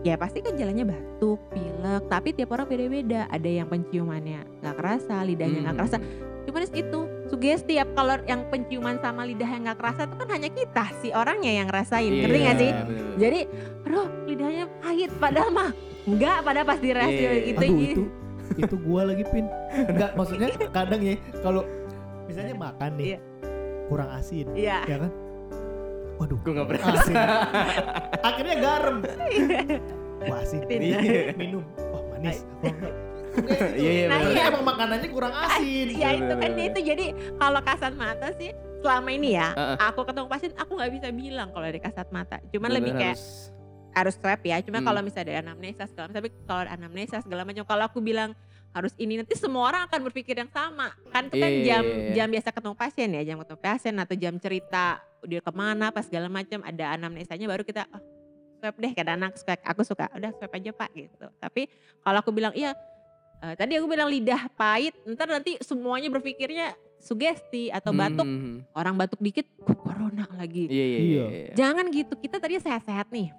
ya 0.05 0.14
pasti 0.18 0.39
kan 0.45 0.55
jalannya 0.59 0.85
batuk, 0.85 1.39
pilek. 1.55 2.03
Tapi 2.11 2.28
tiap 2.35 2.51
orang 2.53 2.66
beda-beda. 2.68 3.30
Ada 3.30 3.51
yang 3.62 3.66
penciumannya 3.70 4.41
nggak 4.61 4.76
kerasa, 4.76 5.22
lidahnya 5.24 5.70
nggak 5.70 5.74
Hmm. 5.74 5.82
kerasa. 5.87 5.99
Cuman 6.45 6.61
itu 6.68 7.01
sugesti 7.32 7.80
ya 7.80 7.89
kalau 7.97 8.20
yang 8.28 8.45
penciuman 8.53 9.01
sama 9.01 9.24
lidah 9.24 9.49
yang 9.49 9.64
nggak 9.64 9.80
kerasa 9.80 10.05
itu 10.05 10.14
kan 10.20 10.28
hanya 10.28 10.51
kita 10.53 10.85
si 11.01 11.09
orangnya 11.09 11.53
yang 11.57 11.66
ngerasain. 11.72 12.12
Iya, 12.12 12.20
Ngerti 12.28 12.39
nggak 12.39 12.57
sih? 12.61 12.70
bener-bener. 12.70 13.16
Jadi, 13.16 13.41
aduh 13.89 14.07
lidahnya 14.28 14.64
pahit 14.85 15.11
padahal 15.16 15.51
mah 15.51 15.70
enggak 16.05 16.37
pada 16.45 16.61
pas 16.68 16.78
di 16.78 16.91
rasio 16.93 17.30
iya. 17.32 17.49
itu. 17.49 17.59
Aduh 17.64 17.80
itu 17.80 18.03
itu 18.55 18.74
gua 18.78 19.03
lagi 19.07 19.24
pin. 19.26 19.47
Enggak 19.72 20.14
maksudnya 20.14 20.49
kadang 20.68 21.01
ya 21.01 21.14
kalau 21.40 21.62
misalnya 22.24 22.55
makan 22.55 22.90
nih 22.95 23.07
Iya. 23.07 23.18
kurang 23.84 24.09
asin, 24.11 24.47
Iya. 24.53 24.78
ya 24.84 24.97
kan? 24.99 25.11
Waduh, 26.14 26.38
Gue 26.40 26.53
gak 26.53 26.66
pernah. 26.66 26.86
asin. 26.95 27.16
Akhirnya 28.22 28.57
garam. 28.57 28.97
Wah 30.24 30.38
asin. 30.40 30.61
Iya. 30.64 30.99
Minum. 31.34 31.64
Wah 31.90 32.03
manis. 32.11 32.47
Enggak. 32.62 32.92
Iya, 33.74 33.90
iya, 33.90 34.05
Nah, 34.07 34.18
bener. 34.22 34.30
iya. 34.32 34.42
Emang 34.47 34.64
makanannya 34.64 35.09
kurang 35.11 35.34
asin. 35.34 35.86
Ya 35.90 36.14
itu 36.14 36.32
kan 36.32 36.51
itu 36.55 36.78
jadi 36.80 37.05
kalau 37.34 37.61
kasat 37.61 37.92
mata 37.95 38.30
sih 38.32 38.55
selama 38.78 39.11
ini 39.11 39.34
ya 39.34 39.51
Heeh. 39.53 39.76
aku 39.80 40.05
ketemu 40.05 40.26
pasien 40.28 40.53
aku 40.55 40.76
nggak 40.76 40.92
bisa 40.92 41.09
bilang 41.11 41.49
kalau 41.51 41.64
dari 41.64 41.80
kasat 41.80 42.09
mata. 42.09 42.38
Cuman 42.47 42.68
Bener-bener 42.68 42.78
lebih 42.78 42.92
kayak 42.95 43.16
harus- 43.18 43.51
harus 43.95 44.14
swab 44.14 44.42
ya. 44.42 44.59
Cuma 44.61 44.78
Hmm. 44.78 44.86
kalau 44.86 45.01
misalnya 45.01 45.26
dari 45.30 45.38
anamnesa 45.40 45.86
segala 45.86 46.05
macam, 46.07 46.18
tapi 46.18 46.28
kalau 46.45 46.61
ada 46.61 46.72
anamnesa 46.72 47.16
segala 47.22 47.42
macam 47.42 47.62
kalau 47.64 47.84
aku 47.86 47.99
bilang 47.99 48.34
harus 48.70 48.90
ini 48.99 49.14
nanti 49.14 49.38
semua 49.38 49.70
orang 49.70 49.86
akan 49.86 50.03
berpikir 50.05 50.34
yang 50.34 50.51
sama 50.51 50.90
kan 51.09 51.30
itu 51.30 51.38
kan 51.38 51.47
Iya, 51.47 51.55
iya, 51.55 51.62
jam 51.62 51.82
iya, 51.86 52.11
jam 52.12 52.26
biasa 52.28 52.49
ketemu 52.51 52.74
pasien 52.74 53.09
ya 53.09 53.22
jam 53.22 53.36
ketemu 53.38 53.61
pasien 53.62 53.95
atau 53.95 54.14
jam 54.18 54.34
cerita 54.36 54.84
dia 55.22 55.38
ke 55.38 55.53
mana 55.55 55.95
pas 55.95 56.03
segala 56.03 56.26
macam 56.26 56.59
ada 56.59 56.90
anamnesanya 56.90 57.47
baru 57.47 57.62
kita 57.62 57.86
oh, 57.86 58.03
swab 58.59 58.74
deh 58.74 58.90
kata 58.90 59.14
anak 59.14 59.38
swab 59.38 59.62
aku 59.62 59.86
suka 59.86 60.11
udah 60.11 60.34
swab 60.34 60.51
aja 60.51 60.74
pak 60.74 60.90
gitu 60.90 61.26
tapi 61.38 61.70
kalau 62.03 62.18
aku 62.18 62.34
bilang 62.34 62.51
iya 62.51 62.74
eh, 63.40 63.55
tadi 63.55 63.78
aku 63.78 63.86
bilang 63.86 64.11
lidah 64.11 64.51
pahit 64.51 64.90
ntar 65.07 65.30
nanti 65.30 65.55
semuanya 65.62 66.11
berpikirnya 66.11 66.74
sugesti 66.99 67.70
atau 67.70 67.95
batuk 67.95 68.26
Hmm. 68.26 68.66
orang 68.74 68.99
batuk 68.99 69.22
dikit 69.22 69.47
"Oh, 69.62 69.70
corona 69.76 70.26
lagi 70.34 70.66
Iya, 70.66 70.82
iya, 70.82 70.99
Iya. 70.99 70.99
iya. 70.99 71.24
iya. 71.30 71.53
Jangan 71.55 71.95
gitu, 71.95 72.16
kita 72.16 72.42
tadi 72.42 72.59
sehat-sehat 72.59 73.07
nih. 73.07 73.30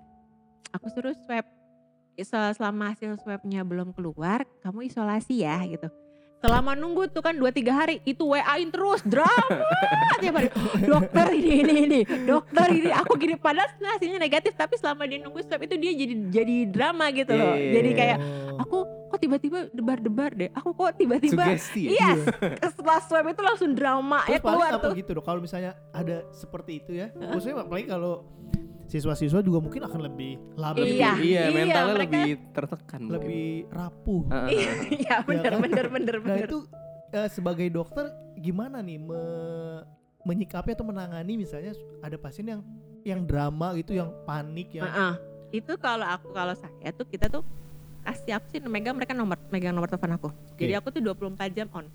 Aku 0.71 0.89
suruh 0.89 1.13
swab, 1.17 1.45
Sel- 2.17 2.53
selama 2.53 2.89
hasil 2.89 3.19
swabnya 3.19 3.61
belum 3.61 3.91
keluar, 3.91 4.43
kamu 4.59 4.85
isolasi 4.85 5.41
ya 5.41 5.59
gitu. 5.65 5.91
Selama 6.35 6.71
nunggu 6.73 7.09
tuh 7.09 7.19
kan 7.19 7.33
2-3 7.33 7.41
hari, 7.67 7.95
itu 8.03 8.21
WA-in 8.23 8.69
terus, 8.69 9.01
drama 9.03 9.49
tiap 10.21 10.35
hari. 10.35 10.51
Dokter 10.79 11.27
ini, 11.33 11.51
ini, 11.59 11.73
ini, 11.81 11.99
dokter 12.21 12.67
ini, 12.69 12.89
aku 12.91 13.17
gini. 13.17 13.33
Padahal 13.35 13.65
hasilnya 13.71 14.19
negatif, 14.19 14.53
tapi 14.53 14.75
selama 14.75 15.03
dia 15.03 15.19
nunggu 15.19 15.41
swab 15.41 15.59
itu 15.59 15.73
dia 15.75 15.91
jadi 15.91 16.13
jadi 16.29 16.55
drama 16.69 17.09
gitu 17.09 17.33
loh. 17.33 17.55
Iya, 17.55 17.71
Jadi 17.73 17.89
iya, 17.89 17.97
kayak, 17.97 18.17
Oh. 18.45 18.61
aku 18.61 18.77
kok 19.09 19.19
tiba-tiba 19.19 19.59
debar-debar 19.69 20.31
deh, 20.33 20.49
aku 20.51 20.69
kok 20.71 20.95
tiba-tiba, 20.95 21.43
Sugesti 21.43 21.81
ya? 21.87 21.89
iya, 21.89 22.09
setelah 22.61 22.99
swab 23.01 23.25
itu 23.25 23.41
langsung 23.41 23.71
drama 23.71 24.23
ya 24.23 24.37
Terus 24.37 24.45
paling 24.45 24.59
keluar 24.61 24.71
tuh. 24.77 24.93
gitu 24.93 25.11
dok? 25.13 25.23
Kalau 25.25 25.39
misalnya 25.41 25.71
ada 25.91 26.23
seperti 26.31 26.71
itu 26.77 26.91
ya, 26.93 27.09
khususnya 27.11 27.57
apalagi 27.57 27.85
kalau 27.85 28.21
siswa-siswa 28.85 29.39
juga 29.39 29.59
mungkin 29.59 29.81
akan 29.81 30.01
lebih 30.03 30.37
labil, 30.53 30.85
Iya, 30.87 31.11
Lebih- 31.11 31.25
iya, 31.25 31.41
iya, 31.41 31.51
mentalnya 31.51 31.93
mereka- 31.95 32.13
lebih 32.15 32.31
tertekan 32.51 32.99
mungkin. 32.99 33.13
lebih 33.15 33.45
rapuh. 33.67 34.21
Heeh, 34.27 34.49
Iya, 34.51 34.71
iya 34.95 35.15
bener, 35.21 35.51
kan? 35.51 35.61
bener, 35.61 35.85
bener, 35.89 36.15
Nah 36.15 36.25
bener. 36.27 36.47
itu 36.47 36.57
eh, 37.11 37.29
sebagai 37.29 37.67
dokter 37.67 38.05
gimana 38.35 38.79
nih 38.79 38.99
me- 38.99 39.83
menyikapi 40.23 40.71
atau 40.71 40.83
menangani 40.83 41.33
misalnya 41.35 41.71
ada 41.99 42.15
pasien 42.15 42.45
yang 42.45 42.61
yang 43.01 43.21
drama 43.21 43.73
gitu, 43.75 43.93
yang 43.93 44.09
panik, 44.23 44.69
yang 44.71 44.85
Heeh. 44.85 45.13
Itu 45.53 45.77
kalau 45.77 46.03
aku 46.03 46.29
kalau 46.31 46.53
saya 46.53 46.89
tuh 46.91 47.05
kita 47.05 47.29
tuh 47.29 47.45
kasih 48.01 48.33
apa 48.33 48.45
sih 48.47 48.59
megang 48.59 48.93
mereka 48.93 49.13
nomor 49.13 49.37
megang 49.47 49.71
nomor 49.71 49.87
telepon 49.87 50.13
aku. 50.13 50.29
Jadi 50.55 50.73
aku 50.73 50.89
tuh 50.89 51.01
24 51.01 51.49
jam 51.51 51.69
on. 51.71 51.85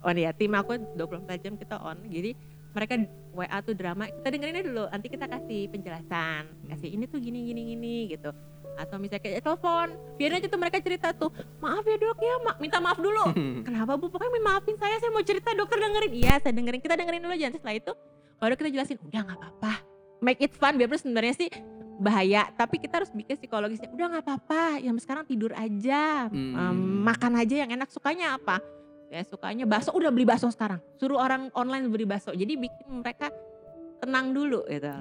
On 0.00 0.14
ya, 0.14 0.30
tim 0.30 0.52
aku 0.52 0.76
24 0.94 1.36
jam 1.38 1.56
kita 1.56 1.76
on. 1.78 1.96
Jadi 2.04 2.36
mereka 2.76 3.00
WA 3.32 3.58
tuh 3.60 3.72
drama, 3.72 4.04
kita 4.04 4.28
dengerin 4.28 4.54
aja 4.54 4.64
dulu, 4.64 4.84
nanti 4.86 5.06
kita 5.08 5.24
kasih 5.24 5.60
penjelasan. 5.66 6.42
Kasih 6.68 6.88
ini 6.92 7.04
tuh 7.04 7.16
gini 7.16 7.40
gini 7.42 7.62
gini 7.72 7.96
gitu. 8.12 8.28
Atau 8.76 9.00
misalnya 9.00 9.24
kayak 9.24 9.40
telepon, 9.40 9.88
biarin 10.14 10.36
aja 10.36 10.48
tuh 10.48 10.60
mereka 10.60 10.76
cerita 10.78 11.08
tuh, 11.10 11.32
maaf 11.58 11.80
ya 11.82 11.96
dok 11.96 12.20
ya, 12.20 12.36
ma- 12.44 12.58
minta 12.60 12.76
maaf 12.76 13.00
dulu. 13.00 13.32
Kenapa 13.66 13.96
bu? 13.96 14.12
Pokoknya 14.12 14.36
maafin 14.38 14.76
saya, 14.76 15.00
saya 15.00 15.08
mau 15.08 15.24
cerita 15.24 15.56
dokter 15.56 15.80
dengerin. 15.80 16.12
Iya, 16.12 16.34
saya 16.38 16.52
dengerin. 16.52 16.80
Kita 16.80 16.94
dengerin 16.94 17.24
dulu 17.24 17.32
aja. 17.32 17.48
Setelah 17.48 17.72
itu 17.74 17.92
baru 18.36 18.52
kita 18.52 18.68
jelasin, 18.68 19.00
udah 19.00 19.20
nggak 19.24 19.38
apa-apa. 19.40 19.72
Make 20.20 20.40
it 20.44 20.52
fun, 20.52 20.76
biar 20.76 20.92
sebenarnya 20.92 21.34
sih 21.34 21.48
bahaya. 21.96 22.52
Tapi 22.52 22.76
kita 22.76 23.00
harus 23.00 23.08
bikin 23.10 23.36
psikologisnya. 23.36 23.88
Udah 23.88 24.06
nggak 24.12 24.24
apa-apa, 24.24 24.84
yang 24.84 24.96
sekarang 24.96 25.24
tidur 25.24 25.56
aja, 25.56 26.28
Hmm. 26.28 26.52
Em, 26.52 26.76
makan 27.00 27.32
aja 27.40 27.64
yang 27.64 27.72
enak. 27.72 27.88
Sukanya 27.88 28.36
apa? 28.36 28.60
Ya 29.06 29.22
sukanya 29.22 29.64
bakso, 29.64 29.94
udah 29.94 30.10
beli 30.10 30.26
bakso 30.26 30.50
sekarang. 30.50 30.82
Suruh 30.98 31.16
orang 31.16 31.48
online 31.54 31.86
beli 31.86 32.02
bakso. 32.02 32.30
Jadi 32.30 32.58
bikin 32.58 33.02
mereka 33.02 33.30
tenang 33.96 34.30
dulu 34.30 34.66
gitu. 34.66 34.86
Ya, 34.86 34.98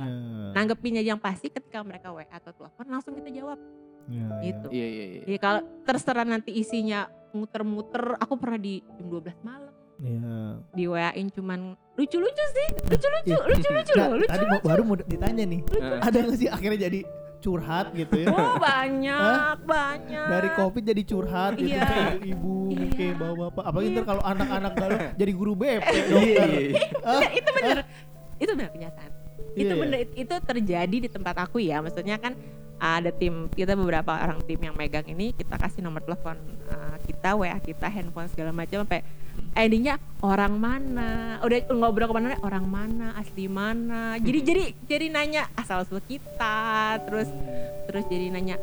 Nanggepinnya 0.53 1.01
yang 1.01 1.17
pasti 1.17 1.49
ketika 1.49 1.81
mereka 1.81 2.13
WA 2.13 2.23
atau 2.25 2.53
telepon 2.53 2.85
langsung 2.87 3.11
kita 3.13 3.27
jawab 3.29 3.59
ya, 4.07 4.21
ya. 4.21 4.27
gitu. 4.45 4.67
Iya 4.71 4.87
iya 4.87 5.05
iya. 5.09 5.21
Ya 5.25 5.37
kalau 5.37 5.61
terserah 5.83 6.23
nanti 6.23 6.53
isinya 6.53 7.09
muter-muter, 7.31 8.15
aku 8.15 8.37
pernah 8.37 8.55
di 8.55 8.79
jam 8.95 9.07
12 9.09 9.35
malam 9.41 9.73
Ya. 9.95 10.59
di 10.75 10.83
WA-in 10.85 11.31
cuman 11.31 11.71
lucu-lucu 11.95 12.45
sih, 12.51 12.67
lucu-lucu, 12.83 13.31
Iya. 13.31 13.47
lucu-lucu 13.47 13.93
Nah, 13.95 14.11
lucu. 14.11 14.27
tadi 14.27 14.43
mau, 14.45 14.59
baru 14.59 14.81
mau 14.83 14.95
ditanya 14.99 15.47
nih, 15.47 15.63
Heeh. 15.71 15.99
ada 16.03 16.17
nggak 16.19 16.35
sih 16.35 16.47
akhirnya 16.51 16.79
jadi 16.91 16.99
curhat 17.45 17.93
gitu 17.93 18.15
ya? 18.25 18.27
Oh 18.33 18.57
banyak, 18.57 19.57
banyak. 19.69 20.27
Dari 20.33 20.49
covid 20.57 20.81
jadi 20.81 21.01
curhat 21.05 21.51
gitu 21.55 21.77
Iya. 21.77 21.85
kayak 21.85 22.13
ibu-ibu, 22.17 22.57
Iya. 22.73 22.87
kayak 22.97 23.15
bapak-bapak. 23.21 23.63
Apalagi 23.69 23.87
ntar 23.93 24.05
kalau 24.09 24.23
anak-anak 24.25 24.71
galau 24.73 24.97
jadi 25.21 25.31
guru 25.31 25.53
BP 25.53 25.85
Iya 25.85 26.03
dokter. 26.09 26.25
iya. 26.25 26.43
iya. 26.49 26.81
Iya, 27.05 27.27
itu 27.37 27.49
bener, 27.53 27.77
itu 28.41 28.51
bener 28.57 28.69
kenyataan. 28.73 29.11
itu 29.55 29.71
Iya, 29.71 29.73
bener, 29.77 29.97
itu 30.11 30.35
terjadi 30.41 30.97
di 31.05 31.09
tempat 31.11 31.35
aku 31.37 31.61
ya. 31.61 31.79
Maksudnya 31.79 32.17
kan 32.17 32.33
ada 32.75 33.07
tim 33.07 33.47
kita 33.53 33.71
beberapa 33.71 34.11
orang 34.11 34.43
tim 34.43 34.59
yang 34.59 34.75
megang 34.75 35.07
ini 35.07 35.31
kita 35.31 35.55
kasih 35.55 35.79
nomor 35.79 36.03
telepon 36.03 36.35
uh, 36.67 36.97
kita, 37.07 37.31
WA 37.37 37.55
kita, 37.61 37.87
handphone 37.87 38.27
segala 38.27 38.51
macam 38.51 38.83
sampai 38.83 38.99
endingnya 39.55 39.95
orang 40.19 40.53
mana, 40.53 41.09
udah 41.39 41.57
ngobrol 41.71 42.05
ke 42.05 42.13
mana 42.13 42.35
orang 42.41 42.65
mana, 42.65 43.15
asli 43.15 43.47
mana. 43.47 44.19
Jadi 44.19 44.39
jadi 44.41 44.63
jadi 44.83 45.05
nanya 45.07 45.47
asal 45.55 45.81
usul 45.81 46.03
kita, 46.03 46.59
terus 47.01 47.31
terus 47.85 48.03
jadi 48.05 48.29
nanya 48.29 48.59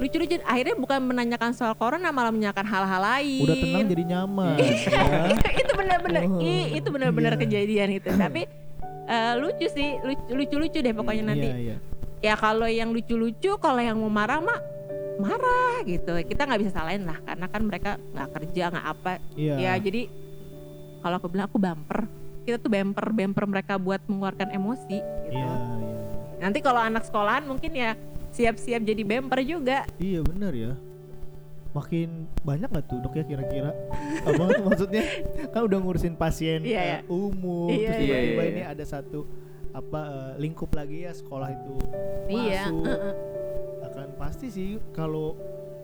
lucu-lucu 0.00 0.40
akhirnya 0.40 0.72
bukan 0.74 0.96
menanyakan 1.04 1.52
soal 1.52 1.76
corona 1.76 2.08
malah 2.08 2.32
menanyakan 2.32 2.64
hal-hal 2.64 3.00
lain 3.04 3.44
udah 3.44 3.52
tenang 3.54 3.84
jadi 3.86 4.04
nyaman. 4.08 4.56
ya. 4.56 5.28
itu, 5.36 5.48
itu 5.60 5.72
benar-benar 5.76 6.22
Oh, 6.24 6.40
itu 6.72 6.88
benar-benar 6.88 7.32
iya. 7.36 7.40
kejadian 7.44 7.88
itu 7.92 8.08
tapi 8.18 8.48
eh, 9.04 9.32
lucu 9.36 9.68
sih 9.68 10.00
lucu- 10.00 10.32
lucu-lucu 10.32 10.78
deh 10.80 10.96
pokoknya 10.96 11.24
nanti 11.26 11.48
Iya, 11.52 11.56
iya. 11.60 11.76
ya 12.24 12.34
kalau 12.34 12.64
yang 12.64 12.96
lucu-lucu 12.96 13.60
kalau 13.60 13.76
yang 13.76 14.00
mau 14.00 14.08
marah 14.08 14.40
mah 14.40 14.56
marah 15.20 15.84
gitu 15.84 16.16
kita 16.24 16.48
nggak 16.48 16.60
bisa 16.64 16.72
salahin 16.72 17.04
lah 17.04 17.20
karena 17.20 17.44
kan 17.44 17.60
mereka 17.60 17.90
nggak 18.00 18.28
kerja 18.32 18.64
nggak 18.72 18.86
apa 18.88 19.12
Iya. 19.36 19.54
ya 19.58 19.72
jadi 19.76 20.02
kalau 21.00 21.16
aku 21.16 21.26
bilang 21.26 21.46
aku 21.46 21.56
bumper 21.56 22.06
kita 22.40 22.56
tuh 22.56 22.68
bumper 22.68 23.06
bumper 23.10 23.44
mereka 23.46 23.76
buat 23.76 24.00
mengeluarkan 24.04 24.48
emosi 24.50 24.98
gitu 25.26 25.36
Iya, 25.36 25.50
iya. 25.50 25.96
nanti 26.38 26.58
kalau 26.58 26.80
anak 26.80 27.04
sekolahan 27.04 27.44
mungkin 27.44 27.72
ya 27.72 27.96
siap-siap 28.30 28.80
jadi 28.80 29.02
bumper 29.02 29.40
juga 29.40 29.84
Iya 29.96 30.20
bener 30.22 30.52
ya. 30.54 30.72
Makin 31.70 32.26
banyak 32.42 32.66
gak 32.66 32.86
tuh 32.86 32.98
dok 32.98 33.14
ya 33.14 33.22
kira-kira? 33.22 33.70
Apa 34.26 34.42
tuh 34.50 34.62
maksudnya? 34.66 35.06
Kan 35.48 35.70
udah 35.70 35.78
ngurusin 35.78 36.14
pasien 36.14 36.66
Iya, 36.66 36.74
eh, 36.74 36.86
iya. 36.88 36.98
umum, 37.06 37.70
Iya, 37.70 37.86
terus 37.86 37.94
iya. 37.94 38.02
tiba-tiba 38.02 38.18
Iya, 38.34 38.42
iya, 38.42 38.50
ini 38.50 38.62
iya. 38.62 38.74
ada 38.74 38.84
satu 38.84 39.20
apa 39.70 40.00
eh, 40.02 40.32
lingkup 40.42 40.70
lagi 40.74 41.06
ya 41.06 41.14
sekolah 41.14 41.46
itu 41.48 41.74
iya 42.26 42.66
masuk. 42.66 42.82
heeh. 42.90 43.14
Akan 43.86 44.08
pasti 44.14 44.46
sih 44.50 44.68
kalau 44.90 45.38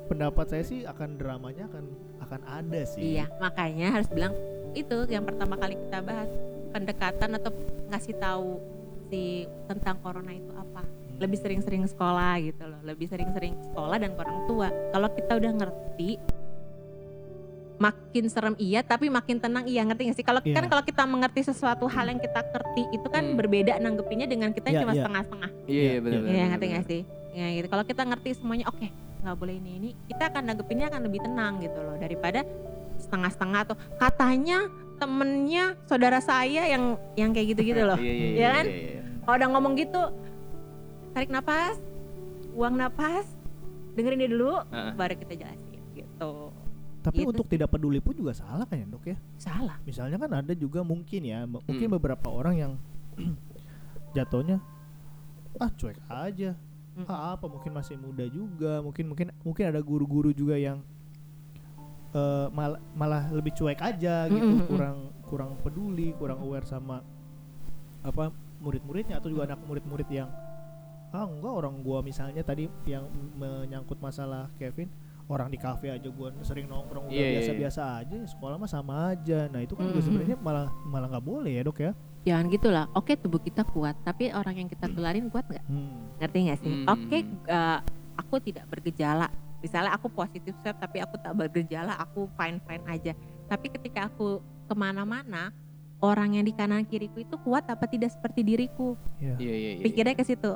pendapat 0.06 0.46
saya 0.48 0.62
sih 0.62 0.82
akan 0.82 1.14
dramanya 1.14 1.70
akan 1.70 1.84
akan 2.18 2.40
ada 2.44 2.82
sih. 2.82 3.14
Iya, 3.14 3.30
makanya 3.38 3.94
harus 3.94 4.10
bilang 4.10 4.34
itu 4.76 5.08
yang 5.08 5.24
pertama 5.24 5.56
kali 5.56 5.74
kita 5.74 5.98
bahas 6.00 6.28
pendekatan 6.70 7.30
atau 7.34 7.50
ngasih 7.88 8.14
tahu 8.16 8.60
si 9.08 9.22
tentang 9.64 9.96
corona 9.98 10.30
itu 10.30 10.52
apa. 10.52 10.82
Hmm. 10.82 11.16
Lebih 11.16 11.38
sering-sering 11.38 11.84
sekolah 11.84 12.36
gitu 12.42 12.62
loh, 12.62 12.80
lebih 12.84 13.06
sering-sering 13.06 13.56
sekolah 13.64 13.96
dan 13.96 14.12
ke 14.12 14.20
orang 14.20 14.38
tua. 14.44 14.68
Kalau 14.90 15.08
kita 15.10 15.32
udah 15.34 15.52
ngerti 15.56 16.10
makin 17.76 18.24
serem 18.32 18.56
iya 18.56 18.80
tapi 18.80 19.12
makin 19.12 19.36
tenang 19.36 19.68
iya 19.68 19.84
ngerti 19.84 20.08
gak 20.08 20.16
sih 20.16 20.24
kalau 20.24 20.40
Iya. 20.40 20.56
kan 20.56 20.64
kalau 20.64 20.80
kita 20.80 21.04
mengerti 21.04 21.44
sesuatu 21.44 21.84
hal 21.84 22.08
yang 22.08 22.16
kita 22.16 22.40
ngerti 22.40 22.88
itu 22.88 23.04
kan 23.04 23.20
Hmm. 23.20 23.36
berbeda 23.36 23.76
nanggepinnya 23.76 24.24
dengan 24.24 24.48
kita 24.48 24.72
yang 24.72 24.80
Iya, 24.80 24.84
cuma 24.88 24.92
iya. 24.92 25.00
setengah-setengah 25.04 25.50
Iya 25.68 25.76
iya 25.76 26.00
benar 26.00 26.16
Iya, 26.16 26.24
benar. 26.24 26.32
Iya 26.32 26.44
ngerti 26.48 26.64
benar. 26.64 26.76
gak 26.80 26.86
sih? 26.88 27.00
Ya 27.36 27.46
gitu. 27.52 27.66
Kalau 27.68 27.84
kita 27.84 28.02
ngerti 28.08 28.30
semuanya, 28.32 28.66
oke 28.72 28.88
nggak 29.20 29.36
boleh 29.36 29.54
ini 29.58 29.70
ini, 29.76 29.90
kita 30.08 30.30
akan 30.32 30.42
nanggepinnya 30.46 30.86
akan 30.88 31.00
lebih 31.04 31.20
tenang 31.20 31.52
gitu 31.60 31.76
loh 31.76 31.98
daripada 31.98 32.40
setengah-setengah 33.06 33.60
atau 33.62 33.76
katanya 33.96 34.66
temennya 34.96 35.64
saudara 35.84 36.18
saya 36.18 36.66
yang 36.66 36.84
yang 37.14 37.30
kayak 37.30 37.54
gitu-gitu 37.54 37.82
loh. 37.88 37.96
Iya 37.96 38.12
iya 38.12 38.26
Iya 38.26 38.32
iya. 38.32 38.48
kan? 38.50 38.64
iya, 38.66 38.76
iya. 38.76 39.02
Kalau 39.22 39.36
udah 39.36 39.48
ngomong 39.50 39.72
gitu, 39.74 40.02
tarik 41.10 41.28
napas, 41.28 41.76
buang 42.52 42.74
napas, 42.74 43.26
dengerin 43.92 44.20
dia 44.20 44.30
dulu, 44.30 44.52
Heeh. 44.66 44.92
baru 44.94 45.14
kita 45.16 45.34
jelasin 45.36 45.82
gitu. 45.92 46.32
Tapi 47.00 47.22
Gitu. 47.22 47.30
untuk 47.30 47.46
tidak 47.46 47.68
peduli 47.68 47.98
pun 47.98 48.12
juga 48.12 48.32
salah 48.32 48.62
kan 48.62 48.76
ya 48.76 48.86
dok 48.86 49.04
ya? 49.04 49.16
Salah. 49.36 49.78
Misalnya 49.82 50.16
kan 50.16 50.30
ada 50.32 50.52
juga 50.52 50.82
mungkin 50.82 51.22
ya, 51.22 51.42
m- 51.42 51.58
mungkin 51.60 51.86
Hmm. 51.86 51.96
beberapa 51.96 52.26
orang 52.28 52.54
yang 52.56 52.72
jatuhnya 54.12 54.58
ah 55.56 55.70
cuek 55.70 55.96
aja. 56.06 56.52
Mm. 56.96 57.04
Ah, 57.06 57.36
apa 57.36 57.44
mungkin 57.44 57.70
masih 57.70 57.94
muda 57.94 58.24
juga, 58.26 58.80
mungkin 58.80 59.04
mungkin 59.06 59.28
mungkin 59.42 59.64
ada 59.68 59.80
guru-guru 59.80 60.32
juga 60.32 60.56
yang 60.56 60.80
eh, 62.16 62.46
mal- 62.50 62.80
malah 62.92 63.28
lebih 63.28 63.52
cuek 63.52 63.76
aja 63.78 64.24
gitu, 64.26 64.40
Mm, 64.40 64.50
mm, 64.50 64.58
mm. 64.58 64.68
kurang 64.68 64.98
kurang 65.22 65.50
peduli, 65.60 66.14
kurang 66.14 66.40
aware 66.40 66.64
sama 66.64 67.04
apa 68.00 68.30
murid-muridnya 68.56 69.18
atau 69.18 69.28
juga 69.28 69.44
anak 69.44 69.60
murid-murid 69.60 70.08
yang 70.08 70.30
ah 71.08 71.24
enggak 71.24 71.52
orang 71.54 71.74
gua 71.80 72.00
misalnya 72.00 72.40
tadi 72.40 72.66
yang 72.84 73.04
menyangkut 73.34 73.98
masalah 73.98 74.48
Kevin 74.54 74.88
orang 75.26 75.48
di 75.48 75.56
kafe 75.56 75.88
aja 75.88 76.06
gua 76.08 76.30
sering 76.40 76.66
nongkrong 76.66 77.06
udah 77.06 77.10
Iya, 77.10 77.18
iya, 77.18 77.26
iya. 77.26 77.36
biasa-biasa 77.36 77.80
aja 77.98 78.14
ya 78.14 78.26
sekolah 78.26 78.56
mah 78.56 78.68
sama 78.68 78.94
aja 79.10 79.48
nah 79.48 79.58
itu 79.58 79.72
kan 79.72 79.84
juga 79.84 79.92
Mm, 79.92 79.98
mm, 79.98 80.06
sebenarnya 80.06 80.36
malah 80.38 80.66
malah 80.84 81.08
nggak 81.08 81.26
boleh 81.26 81.52
ya 81.52 81.62
dok 81.62 81.80
ya 81.80 81.92
Jangan 82.22 82.50
gitulah. 82.50 82.90
Oke 82.90 83.14
tubuh 83.14 83.38
kita 83.38 83.62
kuat, 83.64 83.94
tapi 84.02 84.34
orang 84.34 84.58
yang 84.58 84.66
kita 84.66 84.90
tularin 84.90 85.30
kuat 85.30 85.46
nggak? 85.46 85.62
hmm. 85.62 86.18
ngerti 86.18 86.38
nggak 86.42 86.58
sih? 86.58 86.72
Hmm. 86.74 86.86
Oke, 86.90 87.18
eh, 87.22 87.78
aku 88.18 88.34
tidak 88.42 88.66
bergejala. 88.66 89.30
Misalnya 89.66 89.98
aku 89.98 90.06
positif 90.06 90.54
swab 90.62 90.78
tapi 90.78 91.02
aku 91.02 91.18
tak 91.18 91.34
bergejala, 91.34 91.98
aku 91.98 92.30
fine 92.38 92.62
fine 92.62 92.86
aja. 92.86 93.12
Tapi 93.50 93.66
ketika 93.66 94.06
aku 94.06 94.38
ke 94.70 94.74
mana-mana, 94.78 95.50
orang 95.98 96.38
yang 96.38 96.46
di 96.46 96.54
kanan 96.54 96.86
kiriku 96.86 97.18
itu 97.18 97.34
kuat 97.42 97.66
apa 97.66 97.90
tidak 97.90 98.14
seperti 98.14 98.46
diriku? 98.46 98.94
ya 99.18 99.34
Iya 99.42 99.54
iya 99.58 99.70
iya. 99.74 99.82
Pikirnya 99.82 100.14
ke 100.14 100.22
situ. 100.22 100.54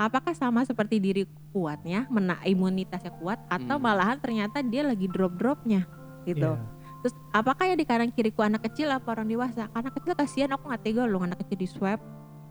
Apakah 0.00 0.32
sama 0.32 0.64
seperti 0.64 0.96
diri 0.96 1.28
kuatnya, 1.52 2.08
mena 2.08 2.40
imunitasnya 2.48 3.12
kuat, 3.20 3.36
atau 3.52 3.76
Hmm. 3.76 3.84
malahan 3.84 4.16
ternyata 4.16 4.64
dia 4.64 4.80
lagi 4.80 5.04
drop 5.04 5.36
dropnya 5.36 5.84
gitu? 6.24 6.56
Iya. 6.56 6.64
Terus 7.04 7.14
apakah 7.36 7.68
yang 7.68 7.76
di 7.76 7.84
kanan 7.84 8.08
kiriku 8.08 8.40
anak 8.40 8.64
kecil 8.64 8.88
apa 8.88 9.04
orang 9.12 9.28
dewasa? 9.28 9.68
Anak 9.76 10.00
kecil 10.00 10.16
kasihan 10.16 10.56
aku 10.56 10.64
nggak 10.72 10.80
tega 10.80 11.04
loh 11.04 11.20
anak 11.20 11.36
kecil 11.44 11.60
di 11.60 11.68
swab. 11.68 12.00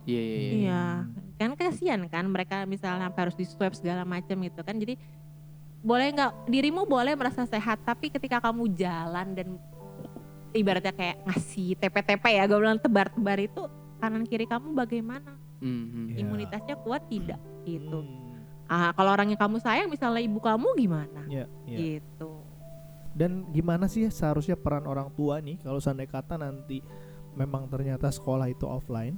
Iya 0.06 0.22
iya 0.22 0.38
iya. 0.38 0.54
Iya, 0.54 0.84
kan 1.38 1.50
kasihan 1.58 2.02
kan 2.10 2.26
mereka 2.30 2.66
misalnya 2.70 3.10
harus 3.14 3.34
di 3.34 3.46
swab 3.46 3.74
segala 3.74 4.06
macam 4.06 4.42
gitu 4.42 4.62
kan. 4.62 4.78
Jadi 4.78 4.98
boleh 5.80 6.08
nggak 6.12 6.32
dirimu 6.52 6.84
boleh 6.84 7.16
merasa 7.16 7.48
sehat, 7.48 7.80
tapi 7.88 8.12
ketika 8.12 8.44
kamu 8.44 8.68
jalan 8.76 9.28
dan 9.32 9.48
ibaratnya 10.52 10.92
kayak 10.92 11.18
ngasih 11.24 11.78
TP-TP 11.80 12.24
ya, 12.36 12.44
gue 12.50 12.60
bilang 12.60 12.82
tebar-tebar 12.82 13.40
itu 13.40 13.62
kanan 14.00 14.24
kiri 14.28 14.44
kamu 14.48 14.76
bagaimana? 14.76 15.36
Hmm, 15.60 15.86
hmm. 15.92 16.06
Iya. 16.12 16.18
Imunitasnya 16.24 16.76
kuat 16.84 17.04
tidak? 17.08 17.40
Gitu. 17.68 18.00
Hmm. 18.00 18.44
Ah, 18.70 18.92
kalau 18.94 19.12
orang 19.12 19.34
yang 19.34 19.40
kamu 19.40 19.58
sayang 19.60 19.90
misalnya 19.90 20.22
ibu 20.22 20.40
kamu 20.40 20.68
gimana? 20.78 21.22
Ya, 21.28 21.46
ya. 21.66 21.78
Gitu. 21.78 22.32
Dan 23.18 23.50
gimana 23.52 23.90
sih 23.90 24.06
seharusnya 24.08 24.54
peran 24.54 24.86
orang 24.86 25.10
tua 25.18 25.42
nih 25.42 25.58
kalau 25.60 25.82
seandainya 25.82 26.14
kata 26.14 26.38
nanti 26.38 26.80
memang 27.34 27.66
ternyata 27.68 28.08
sekolah 28.14 28.48
itu 28.48 28.70
offline 28.70 29.18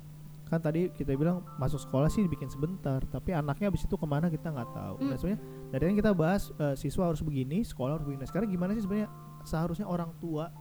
kan 0.51 0.59
tadi 0.59 0.91
kita 0.91 1.15
bilang 1.15 1.47
masuk 1.55 1.79
sekolah 1.79 2.11
sih 2.11 2.27
dibikin 2.27 2.51
sebentar 2.51 2.99
tapi 3.07 3.31
anaknya 3.31 3.71
habis 3.71 3.87
itu 3.87 3.95
ke 3.95 4.07
mana 4.07 4.27
kita 4.27 4.51
nggak 4.51 4.71
tahu. 4.71 4.95
Hmm. 4.99 5.07
Nah 5.11 5.15
sebenarnya 5.19 5.41
dari 5.71 5.83
yang 5.87 5.97
kita 5.97 6.11
bahas 6.11 6.51
eh, 6.59 6.75
siswa 6.75 7.07
harus 7.07 7.23
begini, 7.23 7.63
sekolah 7.63 7.97
harus 7.97 8.05
begini. 8.05 8.27
Nah, 8.27 8.29
sekarang 8.29 8.47
gimana 8.51 8.75
sih 8.75 8.83
sebenarnya 8.83 9.09
seharusnya 9.47 9.87
orang 9.87 10.11
tua 10.19 10.51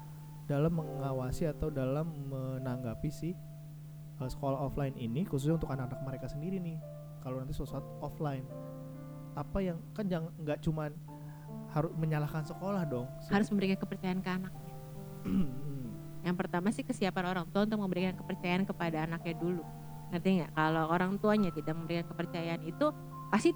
dalam 0.47 0.79
mengawasi 0.79 1.51
atau 1.51 1.69
dalam 1.71 2.07
menanggapi 2.31 3.11
si 3.11 3.35
eh, 3.35 4.31
sekolah 4.31 4.63
offline 4.71 4.95
ini 4.95 5.27
khususnya 5.27 5.59
untuk 5.59 5.71
anak-anak 5.75 6.01
mereka 6.07 6.27
sendiri 6.31 6.63
nih. 6.63 6.79
Kalau 7.21 7.43
nanti 7.43 7.53
suatu 7.53 7.77
saat 7.77 7.87
offline 8.01 8.47
apa 9.35 9.59
yang 9.63 9.79
kan 9.95 10.07
jangan 10.11 10.31
nggak 10.43 10.59
cuman 10.63 10.91
harus 11.71 11.93
menyalahkan 11.95 12.43
sekolah 12.43 12.83
dong. 12.87 13.07
harus 13.31 13.47
memberikan 13.55 13.79
kepercayaan 13.79 14.19
ke 14.19 14.31
anaknya 14.31 14.75
yang 16.27 16.37
pertama 16.37 16.69
sih 16.75 16.85
kesiapan 16.85 17.25
orang 17.31 17.47
tua 17.49 17.65
untuk 17.65 17.81
memberikan 17.81 18.15
kepercayaan 18.19 18.65
kepada 18.67 19.07
anaknya 19.07 19.35
dulu 19.39 19.63
ngerti 20.11 20.43
nggak 20.43 20.53
kalau 20.53 20.85
orang 20.91 21.13
tuanya 21.23 21.51
tidak 21.55 21.75
memberikan 21.79 22.07
kepercayaan 22.11 22.63
itu 22.67 22.87
pasti 23.31 23.55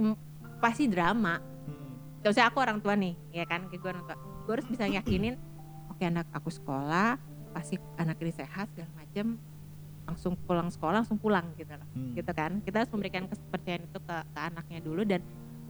mm, 0.00 0.16
pasti 0.58 0.90
drama. 0.90 1.38
Hmm. 1.40 2.26
Usah 2.26 2.50
aku 2.50 2.58
orang 2.60 2.78
tua 2.82 2.94
nih 2.98 3.14
ya 3.32 3.44
kan 3.48 3.66
kayak 3.70 3.80
gue 3.80 3.90
orang 3.90 4.04
tua. 4.04 4.16
Gue 4.18 4.52
harus 4.58 4.68
bisa 4.68 4.84
yakinin 4.86 5.34
oke 5.90 6.02
anak 6.04 6.26
aku 6.34 6.50
sekolah 6.52 7.16
pasti 7.54 7.80
anak 7.96 8.20
ini 8.20 8.32
sehat 8.34 8.68
segala 8.74 8.90
macam 8.94 9.26
langsung 10.08 10.32
pulang 10.48 10.68
sekolah 10.72 11.04
langsung 11.04 11.18
pulang 11.20 11.52
gitu 11.56 11.72
loh. 11.72 11.88
Hmm. 11.94 12.12
gitu 12.16 12.32
kan? 12.32 12.60
Kita 12.64 12.84
harus 12.84 12.90
memberikan 12.92 13.28
kepercayaan 13.28 13.82
itu 13.84 13.98
ke, 14.00 14.16
ke 14.34 14.40
anaknya 14.40 14.80
dulu 14.80 15.02
dan 15.04 15.20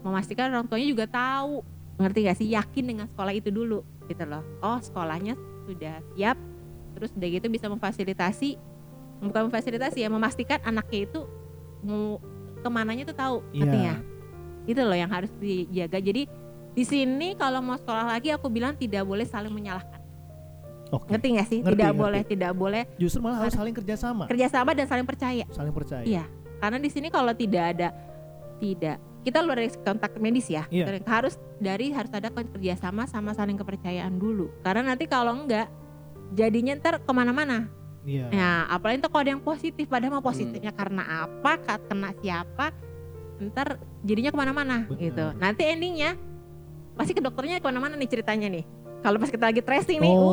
memastikan 0.02 0.50
orang 0.54 0.66
tuanya 0.66 0.88
juga 0.88 1.06
tahu. 1.10 1.62
Ngerti 1.98 2.18
gak 2.30 2.36
sih? 2.38 2.48
Yakin 2.54 2.84
dengan 2.86 3.06
sekolah 3.10 3.34
itu 3.34 3.50
dulu 3.50 3.82
gitu 4.06 4.22
loh. 4.22 4.46
Oh 4.62 4.78
sekolahnya 4.78 5.34
sudah 5.66 6.00
siap 6.14 6.38
terus 6.96 7.14
udah 7.14 7.28
gitu 7.30 7.46
bisa 7.46 7.70
memfasilitasi 7.70 8.58
bukan 9.22 9.50
memfasilitasi 9.50 10.02
ya 10.02 10.08
memastikan 10.10 10.58
anaknya 10.66 11.06
itu 11.06 11.20
mau 11.84 12.18
ke 12.58 12.68
mananya 12.70 13.06
tuh 13.06 13.14
tahu 13.14 13.36
ngerti 13.54 13.78
Iya. 13.86 13.94
Itu 14.68 14.78
loh 14.78 14.92
yang 14.92 15.08
harus 15.08 15.32
dijaga 15.34 15.98
jadi 15.98 16.28
di 16.70 16.84
sini 16.84 17.32
kalau 17.34 17.58
mau 17.58 17.74
sekolah 17.74 18.04
lagi 18.06 18.28
aku 18.28 18.46
bilang 18.46 18.76
tidak 18.76 19.02
boleh 19.02 19.24
saling 19.24 19.50
menyalahkan 19.50 19.98
Oke. 20.88 21.08
ngerti 21.10 21.26
gak 21.34 21.48
sih 21.48 21.58
Ngerti, 21.58 21.74
tidak 21.74 21.88
ngerti. 21.90 22.00
boleh 22.00 22.20
tidak 22.22 22.52
boleh 22.54 22.82
Justru 22.96 23.18
malah 23.18 23.38
harus 23.42 23.52
saling 23.52 23.72
kerjasama, 23.72 24.24
kerjasama 24.24 24.70
dan 24.72 24.86
saling 24.86 25.04
percaya 25.04 25.44
saling 25.50 25.72
percaya. 25.72 26.04
Iya. 26.04 26.24
karena 26.58 26.78
di 26.78 26.88
sini 26.88 27.08
kalau 27.08 27.32
tidak 27.32 27.64
ada 27.72 27.88
tidak 28.58 28.96
kita 29.18 29.38
luar 29.40 29.58
dari 29.58 29.72
kontak 29.74 30.12
medis 30.16 30.46
ya 30.46 30.64
Iya. 30.68 30.88
harus 31.04 31.36
dari 31.58 31.90
harus 31.90 32.08
ada 32.10 32.28
kerjasama 32.28 33.04
sama 33.04 33.32
saling 33.32 33.56
kepercayaan 33.56 34.14
dulu 34.14 34.52
karena 34.62 34.92
nanti 34.92 35.04
kalau 35.04 35.34
enggak 35.34 35.68
jadinya 36.30 36.76
ntar 36.76 37.00
ke 37.00 37.10
mana-mana 37.10 37.68
Iya. 38.08 38.24
Nah, 38.32 38.64
apalagi 38.72 39.04
tuh 39.04 39.12
kalau 39.12 39.20
ada 39.20 39.32
yang 39.36 39.44
positif, 39.44 39.84
padahal 39.84 40.16
mau 40.16 40.24
Hmm. 40.24 40.30
positifnya 40.32 40.72
karena 40.72 41.28
apa, 41.28 41.60
kena 41.60 42.16
siapa, 42.16 42.72
ntar 43.40 43.78
jadinya 44.02 44.30
ke 44.30 44.38
mana-mana 44.38 44.76
gitu. 44.90 45.26
Nanti 45.36 45.62
endingnya 45.62 46.18
pasti 46.92 47.14
ke 47.14 47.22
dokternya 47.22 47.62
ke 47.62 47.66
mana-mana 47.66 47.94
nih 47.94 48.10
ceritanya 48.10 48.50
nih. 48.50 48.64
Kalau 48.98 49.14
pas 49.16 49.30
kita 49.30 49.46
lagi 49.46 49.62
tracing 49.62 50.02
nih, 50.02 50.10
Oh. 50.10 50.26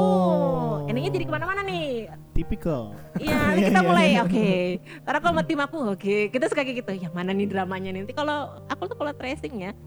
oh, 0.81 0.89
endingnya 0.89 1.13
jadi 1.13 1.25
ke 1.29 1.33
mana-mana 1.33 1.61
nih. 1.61 2.09
Tipikal. 2.33 2.97
Iya, 3.21 3.37
nanti 3.45 3.61
Iya, 3.61 3.67
kita 3.69 3.81
iya, 3.81 3.85
mulai, 3.85 4.07
iya. 4.09 4.21
oke. 4.25 4.49
Karena 5.05 5.19
kalau 5.21 5.33
sama 5.37 5.43
tim 5.45 5.59
aku, 5.61 5.77
oke, 5.93 6.15
kita 6.33 6.45
suka 6.49 6.65
kayak 6.65 6.77
gitu. 6.81 6.91
Yang 6.97 7.13
mana 7.13 7.29
nih 7.29 7.45
dramanya 7.45 7.93
nih? 7.93 8.01
Nanti 8.01 8.15
kalau 8.17 8.37
aku 8.65 8.89
tuh 8.89 8.97
kalau 8.97 9.13
tracingnya 9.13 9.77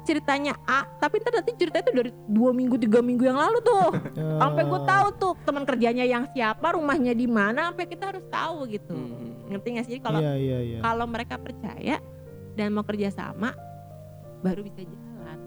ceritanya 0.00 0.56
A, 0.64 0.88
tapi 0.96 1.20
ntar 1.20 1.38
nanti 1.38 1.54
ceritanya 1.54 1.84
tuh 1.86 1.94
dari 1.94 2.10
dua 2.26 2.50
minggu 2.50 2.80
tiga 2.80 2.98
minggu 2.98 3.22
yang 3.22 3.38
lalu 3.38 3.62
tuh. 3.62 3.94
Sampai 4.42 4.64
gue 4.64 4.80
Eh, 4.80 4.86
tahu 4.88 5.06
tuh 5.14 5.32
teman 5.44 5.62
kerjanya 5.62 6.02
yang 6.02 6.24
siapa, 6.26 6.74
rumahnya 6.74 7.12
di 7.12 7.30
mana, 7.30 7.70
sampai 7.70 7.86
kita 7.86 8.10
harus 8.10 8.24
tahu 8.26 8.66
gitu. 8.66 8.90
Hmm. 8.90 9.46
Ngerti 9.46 9.68
gak 9.70 9.86
sih? 9.86 9.98
Kalau 10.00 10.18
Iya, 10.18 10.34
iya, 10.34 10.58
iya. 10.64 10.78
kalau 10.80 11.06
mereka 11.06 11.36
percaya 11.36 12.00
dan 12.54 12.72
mau 12.72 12.82
kerja 12.82 13.08
sama, 13.08 13.54
baru 14.40 14.62
bisa 14.62 14.82
jalan. 14.82 15.38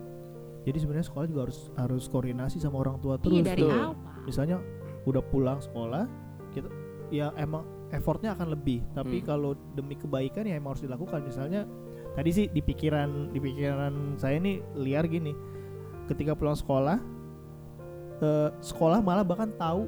Jadi 0.63 0.77
sebenarnya 0.77 1.07
sekolah 1.07 1.25
juga 1.25 1.41
harus 1.45 1.59
harus 1.75 2.03
koordinasi 2.07 2.57
sama 2.57 2.79
orang 2.79 2.97
tua 2.99 3.17
terus. 3.17 3.35
Iya 3.35 3.43
dari 3.45 3.61
tuh. 3.61 3.71
awal. 3.71 3.93
Misalnya 4.23 4.57
udah 5.03 5.23
pulang 5.25 5.59
sekolah, 5.59 6.03
kita 6.51 6.69
ya 7.09 7.35
emang 7.35 7.63
effortnya 7.89 8.33
akan 8.33 8.55
lebih. 8.55 8.79
Tapi 8.91 9.19
Hmm. 9.19 9.25
kalau 9.25 9.51
demi 9.73 9.93
kebaikan 9.93 10.43
ya 10.43 10.55
emang 10.55 10.73
harus 10.73 10.83
dilakukan. 10.83 11.19
Misalnya 11.21 11.67
tadi 12.13 12.29
sih 12.31 12.45
di 12.47 12.61
pikiran 12.61 13.29
di 13.29 13.39
pikiran 13.39 14.15
saya 14.15 14.39
nih 14.39 14.63
liar 14.73 15.03
gini. 15.05 15.35
Ketika 16.03 16.33
pulang 16.33 16.55
sekolah, 16.55 16.97
eh, 18.19 18.49
sekolah 18.59 18.99
malah 18.99 19.23
bahkan 19.23 19.51
tahu 19.53 19.87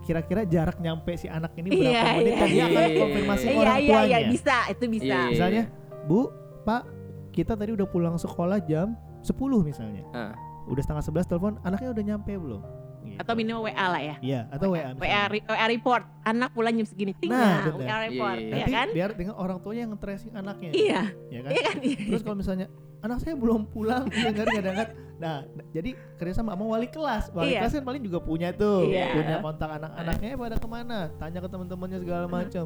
kira-kira 0.00 0.44
jarak 0.44 0.80
nyampe 0.80 1.12
si 1.14 1.28
anak 1.28 1.52
ini 1.56 1.68
berapa 1.70 1.92
Iya, 1.92 2.04
menit 2.16 2.24
iya, 2.26 2.40
dan 2.40 2.48
dia 2.48 2.64
akan 2.64 2.72
iya. 2.88 2.98
konfirmasi 2.98 3.44
Iya 3.46 3.56
orang 3.58 3.76
iya 3.76 3.88
tuanya. 3.90 4.08
iya 4.08 4.18
bisa, 4.26 4.56
itu 4.68 4.84
bisa. 4.86 5.04
Iya, 5.04 5.16
iya. 5.18 5.30
Misalnya, 5.30 5.62
Bu, 6.08 6.20
Pak, 6.62 6.82
kita 7.30 7.54
tadi 7.54 7.72
udah 7.72 7.86
pulang 7.86 8.16
sekolah 8.16 8.60
jam 8.62 8.94
10 9.22 9.34
misalnya. 9.60 10.04
Ah. 10.10 10.32
Udah 10.66 10.82
setengah 10.82 11.02
11 11.02 11.26
telepon, 11.26 11.52
anaknya 11.62 11.90
udah 11.90 12.04
nyampe 12.04 12.32
belum? 12.32 12.62
Gitu. 13.00 13.16
Atau 13.16 13.32
minimal 13.32 13.64
WA 13.64 13.86
lah 13.88 14.02
ya. 14.04 14.16
Iya, 14.20 14.40
atau 14.52 14.76
WA. 14.76 14.92
WA, 14.92 15.22
re- 15.26 15.46
WA 15.48 15.66
report, 15.66 16.04
anak 16.20 16.52
pulang 16.52 16.76
jam 16.76 16.84
segini. 16.84 17.16
Ting, 17.16 17.32
Nah. 17.32 17.64
WA 17.72 17.96
report, 18.06 18.36
Iya, 18.36 18.44
iya 18.44 18.54
Nanti 18.60 18.72
kan? 18.76 18.88
biar 18.92 19.10
dengan 19.16 19.34
orang 19.40 19.58
tuanya 19.64 19.88
yang 19.88 19.96
tracing 19.96 20.36
anaknya. 20.36 20.70
Iya, 20.70 21.02
Ya 21.32 21.40
kan? 21.40 21.52
iya 21.52 21.62
kan? 21.64 21.76
Terus 21.80 22.22
kalau 22.22 22.36
misalnya 22.36 22.66
anak 23.00 23.18
saya 23.24 23.34
belum 23.40 23.72
pulang, 23.72 24.04
dia 24.12 24.28
nggak 24.28 24.44
nggak 24.46 24.62
diangkat. 24.62 24.88
Nah, 25.16 25.36
jadi 25.72 25.90
kerja 26.16 26.32
sama 26.36 26.52
sama 26.52 26.64
wali 26.68 26.88
kelas. 26.88 27.32
Wali 27.32 27.56
Iya. 27.56 27.60
kelas 27.64 27.72
kan 27.80 27.84
paling 27.84 28.02
juga 28.04 28.18
punya 28.20 28.52
tuh, 28.52 28.84
Iya. 28.84 29.16
punya 29.16 29.36
kontak 29.40 29.70
anak-anaknya 29.80 30.36
pada 30.36 30.56
ke 30.60 30.68
mana? 30.68 30.98
Tanya 31.16 31.38
ke 31.40 31.48
teman-temannya 31.48 31.98
segala 32.00 32.24
macam. 32.28 32.64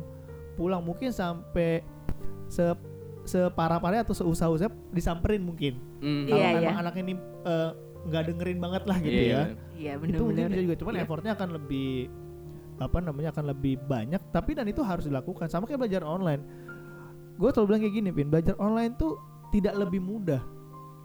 Pulang 0.55 0.83
mungkin 0.83 1.11
sampai 1.11 1.83
se 2.47 2.63
separah-parah 3.25 4.05
atau 4.05 4.13
seusah-usah 4.13 4.69
disamperin 4.91 5.41
mungkin. 5.41 5.81
Hmm. 5.99 6.25
Kalau 6.27 6.39
Iya, 6.39 6.51
memang 6.55 6.77
iya. 6.77 6.83
anak 6.83 6.95
ini 6.97 7.13
nggak 8.05 8.23
dengerin 8.29 8.59
banget 8.59 8.83
lah 8.85 8.97
gitu 8.99 9.11
Iya, 9.11 9.25
ya. 9.25 9.41
bener. 9.41 9.57
Iya 9.75 9.93
itu 9.97 10.23
mungkin 10.23 10.45
bisa 10.47 10.61
juga 10.63 10.77
cuman 10.77 10.93
Iya. 10.93 11.03
effortnya 11.03 11.33
akan 11.33 11.49
lebih 11.53 11.91
apa 12.75 12.99
namanya 12.99 13.29
akan 13.31 13.45
lebih 13.49 13.75
banyak 13.81 14.23
tapi 14.29 14.51
dan 14.53 14.67
itu 14.67 14.83
harus 14.83 15.07
dilakukan 15.07 15.47
sama 15.47 15.65
kayak 15.65 15.79
belajar 15.81 16.03
online 16.03 16.43
gue 17.35 17.49
selalu 17.49 17.67
bilang 17.67 17.81
kayak 17.81 17.95
gini 17.95 18.11
Pin 18.11 18.29
belajar 18.29 18.55
online 18.59 18.93
tuh 18.95 19.15
tidak 19.49 19.75
lebih 19.75 20.03
mudah 20.03 20.43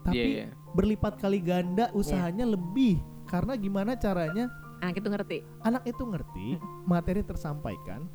tapi 0.02 0.18
Iya, 0.18 0.26
iya. 0.26 0.46
berlipat 0.72 1.14
kali 1.16 1.38
ganda 1.38 1.88
usahanya 1.92 2.42
lebih 2.44 2.98
karena 3.24 3.54
gimana 3.54 3.94
caranya 3.94 4.50
Anak 4.80 4.98
itu 4.98 5.08
ngerti. 5.08 5.38
anak 5.62 5.82
itu 5.84 6.02
ngerti 6.02 6.46
materi 6.84 7.22
tersampaikan 7.22 8.10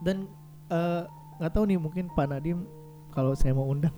dan 0.00 0.26
eh, 0.66 1.02
nggak 1.38 1.52
tahu 1.52 1.64
nih 1.64 1.78
mungkin 1.78 2.10
Pak 2.10 2.26
Nadim 2.26 2.66
kalau 3.12 3.36
saya 3.36 3.52
mau 3.52 3.68
undang 3.68 3.92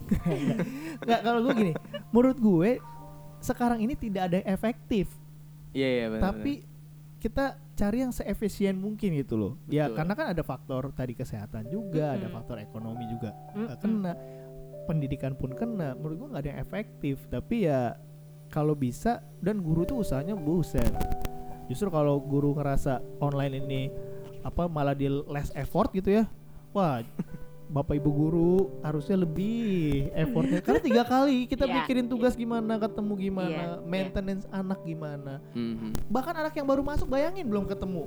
nggak 1.07 1.21
kalau 1.23 1.41
gue 1.47 1.55
gini 1.55 1.73
menurut 2.11 2.39
gue 2.39 2.71
sekarang 3.39 3.79
ini 3.81 3.95
tidak 3.95 4.23
ada 4.29 4.37
yang 4.43 4.49
efektif 4.51 5.07
Iya, 5.75 5.89
iya, 5.91 6.07
benar. 6.07 6.23
tapi 6.31 6.62
kita 7.19 7.59
cari 7.75 8.07
yang 8.07 8.15
seefisien 8.15 8.79
mungkin 8.79 9.11
gitu 9.19 9.35
loh 9.35 9.53
ya 9.67 9.91
Betul. 9.91 9.97
karena 9.99 10.12
kan 10.15 10.27
ada 10.31 10.43
faktor 10.47 10.83
tadi 10.95 11.19
kesehatan 11.19 11.67
juga 11.67 12.15
ada 12.15 12.31
Mm-mm. 12.31 12.37
faktor 12.37 12.62
ekonomi 12.62 13.05
juga 13.11 13.35
eh, 13.55 13.67
Mm-mm. 13.67 13.79
kena 13.83 14.12
pendidikan 14.87 15.35
pun 15.35 15.51
kena 15.51 15.99
menurut 15.99 16.17
gua 16.21 16.29
nggak 16.37 16.43
ada 16.47 16.51
yang 16.55 16.61
efektif 16.62 17.17
tapi 17.27 17.67
ya 17.67 17.99
kalau 18.53 18.79
bisa 18.79 19.19
dan 19.43 19.59
guru 19.59 19.83
tuh 19.83 20.07
usahanya 20.07 20.39
buset 20.39 20.95
justru 21.67 21.91
kalau 21.91 22.23
guru 22.23 22.55
ngerasa 22.55 23.03
online 23.19 23.59
ini 23.59 23.83
apa 24.47 24.71
malah 24.71 24.95
di 24.95 25.09
less 25.09 25.51
effort 25.57 25.91
gitu 25.91 26.23
ya 26.23 26.31
wah 26.71 27.03
bapak 27.67 27.97
ibu 27.97 28.11
guru 28.11 28.53
harusnya 28.81 29.17
lebih 29.17 30.09
effortnya 30.12 30.61
karena 30.61 30.81
tiga 30.81 31.03
kali 31.03 31.45
kita 31.45 31.65
Iya, 31.69 31.75
mikirin 31.81 32.07
tugas 32.07 32.35
gimana 32.35 32.77
ketemu 32.77 33.12
gimana 33.19 33.49
Iya, 33.51 33.65
iya. 33.75 33.83
maintenance 33.83 34.45
anak 34.49 34.79
gimana 34.83 35.41
Mhm. 35.53 36.07
bahkan 36.07 36.35
anak 36.35 36.53
yang 36.53 36.65
baru 36.65 36.81
masuk 36.81 37.09
bayangin 37.09 37.45
belum 37.45 37.65
ketemu 37.65 38.05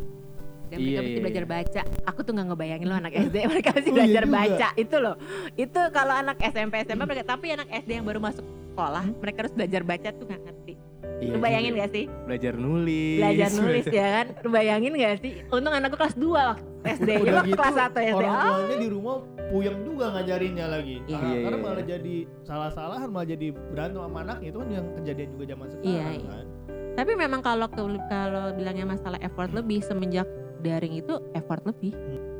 Dan 0.67 0.77
Iya, 0.77 0.83
mereka 0.83 0.99
mesti 0.99 1.13
iya, 1.13 1.23
belajar 1.23 1.43
iya. 1.43 1.51
baca. 1.55 1.81
Aku 2.11 2.19
tuh 2.21 2.31
nggak 2.35 2.47
ngebayangin 2.51 2.87
loh 2.91 2.97
anak 2.99 3.13
SD 3.15 3.35
mereka 3.55 3.69
mesti 3.71 3.87
Oh, 3.87 3.87
iya 3.87 3.95
belajar 3.95 4.23
juga. 4.23 4.35
baca 4.35 4.67
itu 4.75 4.95
loh. 4.99 5.15
Itu 5.55 5.81
kalau 5.95 6.11
anak 6.11 6.37
SMP 6.43 6.73
SMP 6.83 7.01
mereka 7.01 7.23
tapi 7.25 7.45
anak 7.55 7.67
SD 7.71 7.89
yang 7.93 8.03
baru 8.03 8.19
masuk 8.19 8.43
sekolah 8.43 9.05
mereka 9.15 9.37
harus 9.41 9.53
belajar 9.55 9.81
baca 9.81 10.07
tuh 10.11 10.25
nggak 10.27 10.41
ngerti. 10.43 10.73
Iya 11.17 11.33
Lu 11.33 11.39
bayangin 11.39 11.71
juga. 11.71 11.79
gak 11.79 11.91
sih? 11.91 12.05
Belajar 12.23 12.53
nulis. 12.55 13.17
Belajar 13.17 13.49
nulis 13.51 13.85
ya 13.99 14.07
kan? 14.11 14.25
Lu 14.37 14.49
bayangin 14.49 14.91
gak 14.93 15.15
sih? 15.17 15.31
Untung 15.47 15.73
anakku 15.73 15.95
kelas 15.95 16.13
2 16.13 16.29
waktu 16.29 16.63
SD. 16.87 17.09
Ya 17.09 17.19
Udah 17.19 17.43
gitu, 17.43 17.57
kelas 17.57 17.75
1 17.75 17.97
SD. 17.97 18.15
orang 18.15 18.29
Oh, 18.29 18.45
tuanya 18.53 18.77
di 18.77 18.89
rumah 18.89 19.15
puyeng 19.47 19.77
juga 19.81 20.05
ngajarinnya 20.11 20.65
lagi 20.67 20.95
Iya. 21.01 21.15
Karena- 21.15 21.29
Iya, 21.29 21.39
karena 21.41 21.57
iya, 21.57 21.63
malah 21.63 21.77
iya. 21.77 21.89
jadi 21.89 22.15
salah-salahan 22.43 23.07
malah 23.07 23.27
jadi 23.27 23.47
berantem 23.49 23.99
sama 23.99 24.19
anak 24.21 24.37
itu 24.41 24.57
kan 24.57 24.69
yang 24.69 24.85
kejadian 24.93 25.29
juga 25.31 25.45
zaman 25.47 25.67
sekarang 25.67 25.87
Iya, 25.87 26.05
iya. 26.13 26.27
kan 26.27 26.45
Tapi 26.93 27.11
memang 27.13 27.41
kalau 27.41 27.67
ke- 27.67 28.03
kalau 28.07 28.43
bilangnya 28.51 28.85
masalah 28.87 29.19
effort 29.19 29.49
lebih 29.51 29.79
semenjak 29.79 30.25
daring 30.59 30.93
itu 30.95 31.13
effort 31.31 31.61
lebih. 31.63 31.93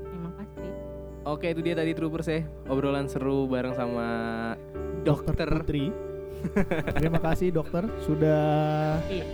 Memang 0.08 0.34
pasti. 0.36 0.66
Oke, 1.24 1.48
itu 1.48 1.62
dia 1.62 1.74
tadi 1.74 1.94
troopers 1.94 2.26
ya. 2.26 2.42
Obrolan 2.66 3.06
seru 3.06 3.46
bareng 3.46 3.72
sama 3.72 4.08
dokter. 5.04 5.46
Putri 5.48 5.94
terima 6.96 7.20
kasih 7.20 7.52
dokter 7.52 7.84
sudah 8.02 8.98
Iya. 9.08 9.26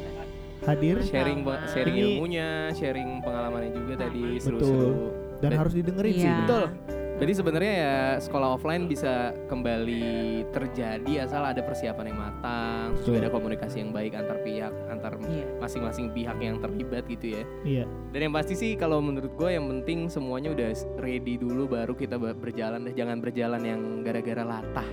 hadir 0.63 0.95
sharing 1.03 1.43
sharing 1.69 1.95
Ini- 1.95 2.05
ilmunya, 2.15 2.49
sharing 2.71 3.19
pengalamannya 3.19 3.71
juga 3.73 3.93
tadi 3.99 4.39
seru-seru. 4.39 5.11
dan 5.43 5.49
Dan- 5.51 5.59
harus 5.59 5.73
didengerin 5.75 6.13
sih 6.13 6.23
Iya. 6.23 6.37
Betul. 6.43 6.65
Jadi 7.13 7.29
sebenarnya 7.37 7.73
ya 7.77 7.95
sekolah 8.19 8.57
offline 8.57 8.89
bisa 8.89 9.31
kembali 9.45 10.03
terjadi 10.49 11.23
asal 11.23 11.45
ada 11.45 11.61
persiapan 11.61 12.09
yang 12.09 12.19
matang, 12.19 12.97
terus 12.97 13.05
juga 13.05 13.17
ada 13.21 13.31
komunikasi 13.31 13.75
yang 13.79 13.93
baik 13.93 14.17
antar 14.17 14.41
pihak, 14.41 14.73
antar 14.89 15.13
Iya. 15.21 15.45
masing-masing 15.61 16.09
pihak 16.09 16.35
yang 16.41 16.57
terlibat 16.57 17.05
gitu 17.05 17.37
ya. 17.37 17.43
iya 17.63 17.85
Dan 18.11 18.19
yang 18.19 18.33
pasti 18.33 18.57
sih 18.57 18.73
kalau 18.73 18.97
menurut 18.99 19.29
gue 19.29 19.45
yang 19.47 19.69
penting 19.69 20.09
semuanya 20.09 20.51
udah 20.51 20.73
ready 20.97 21.37
dulu 21.37 21.69
baru 21.69 21.93
kita 21.93 22.17
berjalan 22.17 22.81
deh. 22.83 22.93
Jangan 22.93 23.21
berjalan 23.21 23.61
yang 23.61 23.81
gara-gara 24.01 24.43
latah. 24.43 24.89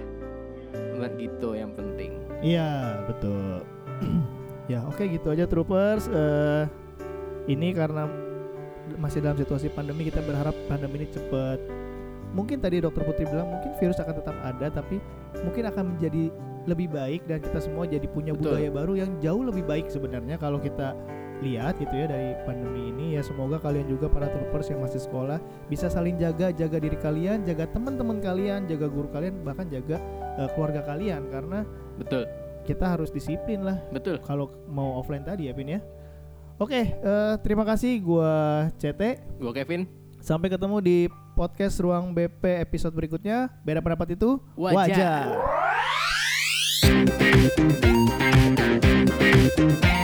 Gitu 1.20 1.48
yang 1.52 1.72
penting. 1.76 2.16
Iya 2.40 3.04
betul. 3.04 3.64
ya 4.72 4.84
oke 4.88 5.04
gitu 5.04 5.28
aja 5.28 5.44
troopers. 5.44 6.08
Eh, 6.08 6.64
ini 7.48 7.76
karena 7.76 8.08
masih 8.96 9.20
dalam 9.22 9.36
situasi 9.36 9.68
pandemi 9.70 10.08
kita 10.08 10.24
berharap 10.24 10.56
pandemi 10.68 11.04
ini 11.04 11.08
cepat. 11.12 11.60
Mungkin 12.30 12.62
tadi 12.62 12.78
dokter 12.78 13.02
Putri 13.02 13.26
bilang 13.26 13.50
mungkin 13.52 13.74
virus 13.82 13.98
akan 13.98 14.14
tetap 14.16 14.36
ada 14.40 14.66
tapi 14.70 15.02
mungkin 15.42 15.66
akan 15.66 15.84
menjadi 15.96 16.30
lebih 16.68 16.92
baik 16.92 17.24
dan 17.26 17.40
kita 17.40 17.58
semua 17.58 17.88
jadi 17.88 18.04
punya 18.06 18.36
Betul. 18.36 18.54
budaya 18.54 18.70
baru 18.70 18.92
yang 19.00 19.10
jauh 19.18 19.42
lebih 19.42 19.64
baik 19.64 19.88
sebenarnya 19.88 20.36
kalau 20.36 20.60
kita 20.60 20.92
lihat 21.40 21.80
gitu 21.80 21.94
ya 21.96 22.06
dari 22.06 22.36
pandemi 22.44 22.92
ini 22.92 23.16
ya 23.16 23.24
semoga 23.24 23.56
kalian 23.56 23.88
juga 23.88 24.12
para 24.12 24.28
troopers 24.28 24.68
yang 24.68 24.84
masih 24.84 25.00
sekolah 25.00 25.40
bisa 25.72 25.88
saling 25.88 26.20
jaga 26.20 26.52
jaga 26.52 26.76
diri 26.76 27.00
kalian 27.00 27.48
jaga 27.48 27.64
teman-teman 27.72 28.20
kalian 28.20 28.68
jaga 28.68 28.86
guru 28.92 29.08
kalian 29.08 29.40
bahkan 29.40 29.64
jaga 29.72 29.96
uh, 30.38 30.48
keluarga 30.54 30.84
kalian 30.84 31.26
karena 31.32 31.64
betul. 31.96 32.26
kita 32.68 32.84
harus 32.86 33.10
disiplin 33.10 33.64
lah. 33.64 33.78
Betul. 33.90 34.20
Kalau 34.22 34.52
mau 34.70 35.00
offline 35.00 35.24
tadi 35.24 35.48
ya 35.48 35.56
Pin 35.56 35.74
ya. 35.74 35.80
Oke 36.60 36.76
okay, 36.76 36.84
uh, 37.00 37.40
terima 37.40 37.64
kasih 37.64 37.96
gue 38.04 38.32
CT 38.76 39.02
gue 39.40 39.52
Kevin. 39.56 39.88
Sampai 40.20 40.52
ketemu 40.52 40.76
di 40.84 41.08
podcast 41.32 41.80
ruang 41.80 42.12
BP 42.12 42.60
episode 42.60 42.92
berikutnya. 42.92 43.48
Beda 43.64 43.80
pendapat 43.80 44.12
itu 44.12 44.36
wajar, 44.60 45.24
wajar. 49.64 49.96